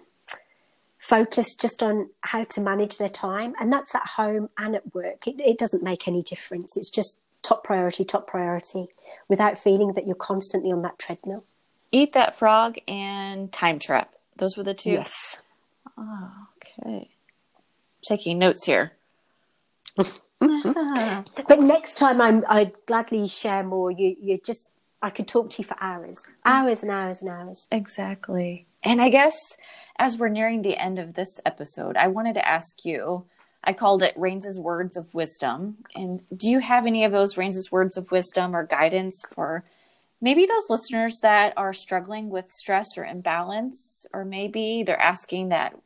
focus 1.10 1.56
just 1.56 1.82
on 1.82 2.10
how 2.22 2.44
to 2.44 2.62
manage 2.62 2.98
their 2.98 3.10
time, 3.10 3.56
and 3.60 3.74
that's 3.74 3.96
at 3.96 4.06
home 4.16 4.50
and 4.58 4.76
at 4.76 4.94
work. 4.94 5.28
It, 5.28 5.42
it 5.42 5.58
doesn't 5.58 5.84
make 5.84 6.08
any 6.08 6.22
difference. 6.22 6.78
It's 6.78 6.92
just 6.92 7.20
top 7.42 7.64
priority, 7.64 8.04
top 8.04 8.28
priority, 8.28 8.88
without 9.28 9.58
feeling 9.58 9.94
that 9.94 10.06
you're 10.06 10.16
constantly 10.16 10.72
on 10.72 10.84
that 10.84 11.00
treadmill. 11.00 11.44
Eat 11.92 12.14
that 12.14 12.38
frog 12.38 12.78
and 12.88 13.52
time 13.52 13.80
trap. 13.80 14.14
Those 14.38 14.56
were 14.56 14.64
the 14.64 14.76
two. 14.76 14.92
Yes. 14.92 15.42
Oh, 15.98 16.32
okay. 16.58 17.10
Taking 18.04 18.38
notes 18.38 18.66
here. 18.66 18.92
but 19.98 21.60
next 21.60 21.98
time 21.98 22.22
I'm, 22.22 22.46
I'd 22.48 22.74
gladly 22.86 23.28
share 23.28 23.64
more. 23.64 23.90
You, 23.90 24.16
you 24.22 24.40
just, 24.46 24.70
I 25.02 25.10
could 25.10 25.28
talk 25.28 25.50
to 25.50 25.56
you 25.58 25.64
for 25.64 25.76
hours, 25.82 26.20
mm. 26.20 26.34
hours 26.46 26.84
and 26.84 26.92
hours 26.92 27.22
and 27.22 27.30
hours. 27.30 27.68
Exactly. 27.72 28.68
And 28.84 29.02
I 29.02 29.10
guess 29.10 29.38
as 29.98 30.18
we're 30.18 30.30
nearing 30.30 30.62
the 30.62 30.78
end 30.78 31.00
of 31.00 31.14
this 31.14 31.40
episode, 31.46 31.98
I 31.98 32.08
wanted 32.08 32.36
to 32.36 32.48
ask 32.48 32.86
you. 32.86 33.26
I 33.62 33.74
called 33.74 34.02
it 34.04 34.14
Ranes's 34.16 34.58
Words 34.58 34.96
of 34.96 35.14
Wisdom. 35.14 35.80
And 35.94 36.20
do 36.38 36.50
you 36.50 36.60
have 36.60 36.86
any 36.86 37.04
of 37.04 37.12
those 37.12 37.38
Ranes's 37.38 37.72
Words 37.72 37.98
of 37.98 38.10
Wisdom 38.10 38.56
or 38.56 38.66
guidance 38.66 39.22
for 39.34 39.66
maybe 40.22 40.46
those 40.46 40.70
listeners 40.70 41.20
that 41.22 41.54
are 41.58 41.74
struggling 41.74 42.30
with 42.30 42.50
stress 42.52 42.98
or 42.98 43.06
imbalance, 43.06 44.06
or 44.14 44.24
maybe 44.24 44.84
they're 44.84 45.02
asking 45.02 45.50
that 45.50 45.78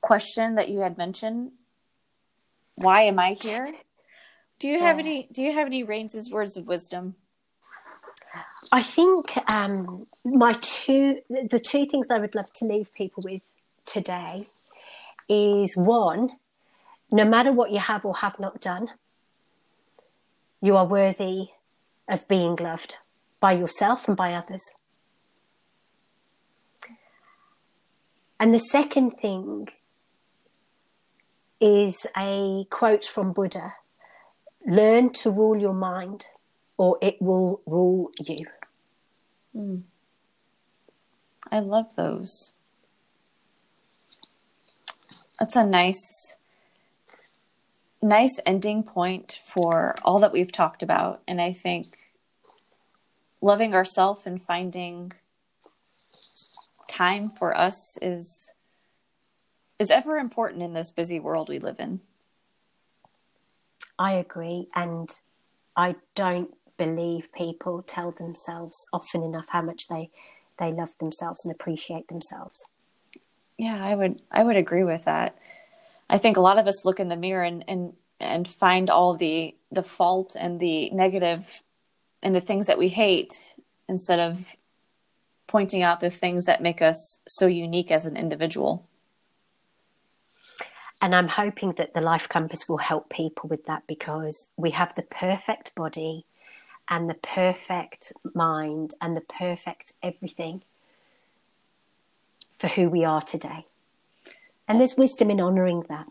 question 0.00 0.56
that 0.56 0.68
you 0.68 0.80
had 0.80 0.98
mentioned? 0.98 1.52
Why 2.76 3.02
am 3.02 3.18
I 3.18 3.34
here? 3.40 3.72
Do 4.58 4.68
you 4.68 4.80
have 4.80 4.98
any? 4.98 5.28
Do 5.32 5.42
you 5.42 5.52
have 5.52 5.66
any 5.66 5.82
Ranes's 5.82 6.30
words 6.30 6.56
of 6.56 6.66
wisdom? 6.66 7.14
I 8.72 8.82
think 8.82 9.36
um, 9.52 10.06
my 10.24 10.52
two, 10.60 11.20
the 11.28 11.58
two 11.58 11.86
things 11.86 12.06
I 12.08 12.18
would 12.18 12.36
love 12.36 12.52
to 12.54 12.64
leave 12.64 12.94
people 12.94 13.24
with 13.24 13.42
today 13.84 14.46
is 15.28 15.76
one, 15.76 16.30
no 17.10 17.24
matter 17.24 17.50
what 17.50 17.72
you 17.72 17.80
have 17.80 18.04
or 18.04 18.16
have 18.16 18.38
not 18.38 18.60
done, 18.60 18.90
you 20.62 20.76
are 20.76 20.86
worthy 20.86 21.48
of 22.08 22.28
being 22.28 22.54
loved 22.56 22.96
by 23.40 23.52
yourself 23.52 24.06
and 24.06 24.16
by 24.16 24.34
others. 24.34 24.62
And 28.38 28.54
the 28.54 28.60
second 28.60 29.18
thing 29.20 29.68
is 31.60 32.06
a 32.16 32.64
quote 32.70 33.04
from 33.04 33.32
Buddha 33.32 33.74
learn 34.66 35.10
to 35.10 35.30
rule 35.30 35.56
your 35.56 35.74
mind 35.74 36.26
or 36.76 36.98
it 37.02 37.20
will 37.20 37.60
rule 37.66 38.10
you. 38.18 38.46
Mm. 39.56 39.82
I 41.50 41.60
love 41.60 41.96
those. 41.96 42.52
That's 45.38 45.56
a 45.56 45.64
nice 45.64 46.36
nice 48.02 48.40
ending 48.46 48.82
point 48.82 49.38
for 49.44 49.94
all 50.02 50.18
that 50.20 50.32
we've 50.32 50.52
talked 50.52 50.82
about 50.82 51.20
and 51.28 51.38
I 51.38 51.52
think 51.52 51.98
loving 53.42 53.74
ourselves 53.74 54.26
and 54.26 54.42
finding 54.42 55.12
time 56.88 57.30
for 57.30 57.56
us 57.56 57.98
is 58.00 58.52
is 59.78 59.90
ever 59.90 60.16
important 60.18 60.62
in 60.62 60.74
this 60.74 60.90
busy 60.90 61.18
world 61.18 61.48
we 61.48 61.58
live 61.58 61.80
in. 61.80 62.00
I 63.98 64.12
agree 64.12 64.68
and 64.74 65.08
I 65.76 65.96
don't 66.14 66.54
believe 66.80 67.30
people 67.34 67.82
tell 67.82 68.10
themselves 68.10 68.88
often 68.90 69.22
enough 69.22 69.48
how 69.50 69.60
much 69.60 69.86
they 69.88 70.10
they 70.58 70.72
love 70.72 70.90
themselves 70.98 71.44
and 71.44 71.54
appreciate 71.54 72.08
themselves. 72.08 72.64
Yeah, 73.58 73.78
I 73.84 73.94
would 73.94 74.22
I 74.32 74.42
would 74.42 74.56
agree 74.56 74.84
with 74.84 75.04
that. 75.04 75.36
I 76.08 76.16
think 76.16 76.38
a 76.38 76.40
lot 76.40 76.58
of 76.58 76.66
us 76.66 76.86
look 76.86 76.98
in 76.98 77.10
the 77.10 77.16
mirror 77.16 77.44
and 77.44 77.62
and 77.68 77.92
and 78.18 78.48
find 78.48 78.88
all 78.88 79.14
the 79.14 79.54
the 79.70 79.82
fault 79.82 80.34
and 80.38 80.58
the 80.58 80.88
negative 80.90 81.62
and 82.22 82.34
the 82.34 82.40
things 82.40 82.66
that 82.66 82.78
we 82.78 82.88
hate 82.88 83.34
instead 83.86 84.18
of 84.18 84.56
pointing 85.46 85.82
out 85.82 86.00
the 86.00 86.10
things 86.10 86.46
that 86.46 86.62
make 86.62 86.80
us 86.80 87.18
so 87.28 87.46
unique 87.46 87.90
as 87.90 88.06
an 88.06 88.16
individual. 88.16 88.86
And 91.02 91.14
I'm 91.14 91.28
hoping 91.28 91.72
that 91.76 91.92
the 91.92 92.00
Life 92.00 92.28
Compass 92.28 92.68
will 92.68 92.78
help 92.78 93.10
people 93.10 93.48
with 93.48 93.64
that 93.66 93.82
because 93.86 94.48
we 94.56 94.70
have 94.70 94.94
the 94.94 95.02
perfect 95.02 95.74
body 95.74 96.26
and 96.90 97.08
the 97.08 97.14
perfect 97.14 98.12
mind 98.34 98.92
and 99.00 99.16
the 99.16 99.20
perfect 99.22 99.92
everything 100.02 100.62
for 102.58 102.66
who 102.68 102.90
we 102.90 103.04
are 103.04 103.22
today. 103.22 103.64
And 104.68 104.78
there's 104.78 104.96
wisdom 104.96 105.30
in 105.30 105.40
honoring 105.40 105.84
that. 105.88 106.06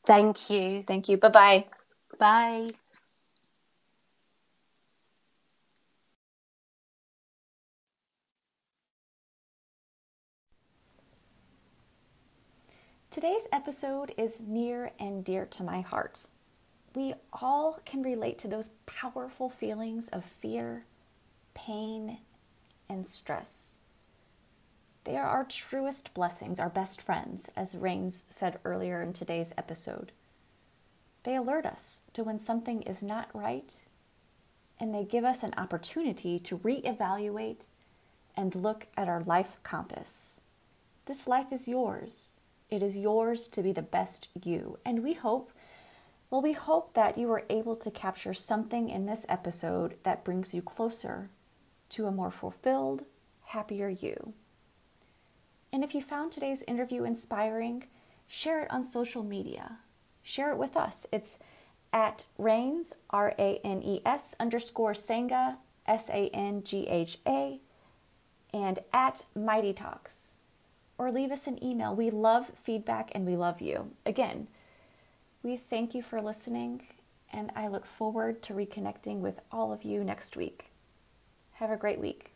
Thank 0.05 0.49
you. 0.49 0.83
Thank 0.87 1.07
you. 1.07 1.17
Bye-bye. 1.17 1.65
Bye. 2.17 2.71
Today's 13.11 13.47
episode 13.51 14.13
is 14.19 14.39
near 14.39 14.91
and 14.99 15.25
dear 15.25 15.47
to 15.47 15.63
my 15.63 15.81
heart. 15.81 16.27
We 16.93 17.15
all 17.33 17.79
can 17.83 18.03
relate 18.03 18.37
to 18.37 18.47
those 18.47 18.69
powerful 18.85 19.49
feelings 19.49 20.09
of 20.09 20.23
fear, 20.23 20.85
pain, 21.55 22.19
and 22.87 23.07
stress. 23.07 23.77
They 25.05 25.17
are 25.17 25.25
our 25.25 25.43
truest 25.43 26.13
blessings, 26.13 26.59
our 26.59 26.69
best 26.69 27.01
friends, 27.01 27.49
as 27.55 27.75
Ranes 27.75 28.25
said 28.29 28.59
earlier 28.63 29.01
in 29.01 29.13
today's 29.13 29.53
episode. 29.57 30.11
They 31.23 31.35
alert 31.35 31.65
us 31.65 32.01
to 32.13 32.23
when 32.23 32.37
something 32.37 32.83
is 32.83 33.01
not 33.01 33.31
right, 33.33 33.75
and 34.79 34.93
they 34.93 35.03
give 35.03 35.23
us 35.23 35.41
an 35.41 35.55
opportunity 35.57 36.37
to 36.37 36.59
reevaluate 36.59 37.65
and 38.37 38.53
look 38.53 38.85
at 38.95 39.09
our 39.09 39.23
life 39.23 39.57
compass. 39.63 40.41
This 41.07 41.27
life 41.27 41.51
is 41.51 41.67
yours. 41.67 42.35
It 42.69 42.83
is 42.83 42.97
yours 42.97 43.47
to 43.49 43.63
be 43.63 43.71
the 43.71 43.81
best 43.81 44.29
you. 44.43 44.77
And 44.85 45.03
we 45.03 45.13
hope, 45.13 45.51
well, 46.29 46.41
we 46.41 46.53
hope 46.53 46.93
that 46.93 47.17
you 47.17 47.27
were 47.27 47.45
able 47.49 47.75
to 47.77 47.89
capture 47.89 48.33
something 48.33 48.89
in 48.89 49.05
this 49.05 49.25
episode 49.27 49.95
that 50.03 50.23
brings 50.23 50.53
you 50.53 50.61
closer 50.61 51.29
to 51.89 52.05
a 52.05 52.11
more 52.11 52.31
fulfilled, 52.31 53.03
happier 53.45 53.89
you. 53.89 54.33
And 55.73 55.83
if 55.83 55.95
you 55.95 56.01
found 56.01 56.31
today's 56.31 56.63
interview 56.63 57.03
inspiring, 57.03 57.85
share 58.27 58.61
it 58.63 58.71
on 58.71 58.83
social 58.83 59.23
media. 59.23 59.79
Share 60.21 60.51
it 60.51 60.57
with 60.57 60.77
us. 60.77 61.07
It's 61.11 61.39
at 61.91 62.25
Ranes, 62.37 62.93
R 63.09 63.33
A 63.39 63.59
N 63.63 63.81
E 63.81 64.01
S 64.05 64.35
underscore 64.39 64.93
Sangha, 64.93 65.57
S 65.87 66.09
A 66.09 66.29
N 66.29 66.63
G 66.63 66.87
H 66.87 67.17
A, 67.25 67.59
and 68.53 68.79
at 68.93 69.25
Mighty 69.35 69.73
Talks 69.73 70.38
or 70.99 71.11
leave 71.11 71.31
us 71.31 71.47
an 71.47 71.63
email. 71.63 71.95
We 71.95 72.11
love 72.11 72.51
feedback 72.61 73.09
and 73.15 73.25
we 73.25 73.37
love 73.37 73.61
you. 73.61 73.91
Again, 74.05 74.47
we 75.41 75.55
thank 75.55 75.95
you 75.95 76.03
for 76.03 76.21
listening, 76.21 76.83
and 77.31 77.51
I 77.55 77.69
look 77.69 77.85
forward 77.85 78.43
to 78.43 78.53
reconnecting 78.53 79.19
with 79.19 79.39
all 79.49 79.71
of 79.71 79.83
you 79.83 80.03
next 80.03 80.35
week. 80.35 80.65
Have 81.53 81.71
a 81.71 81.77
great 81.77 81.99
week. 81.99 82.33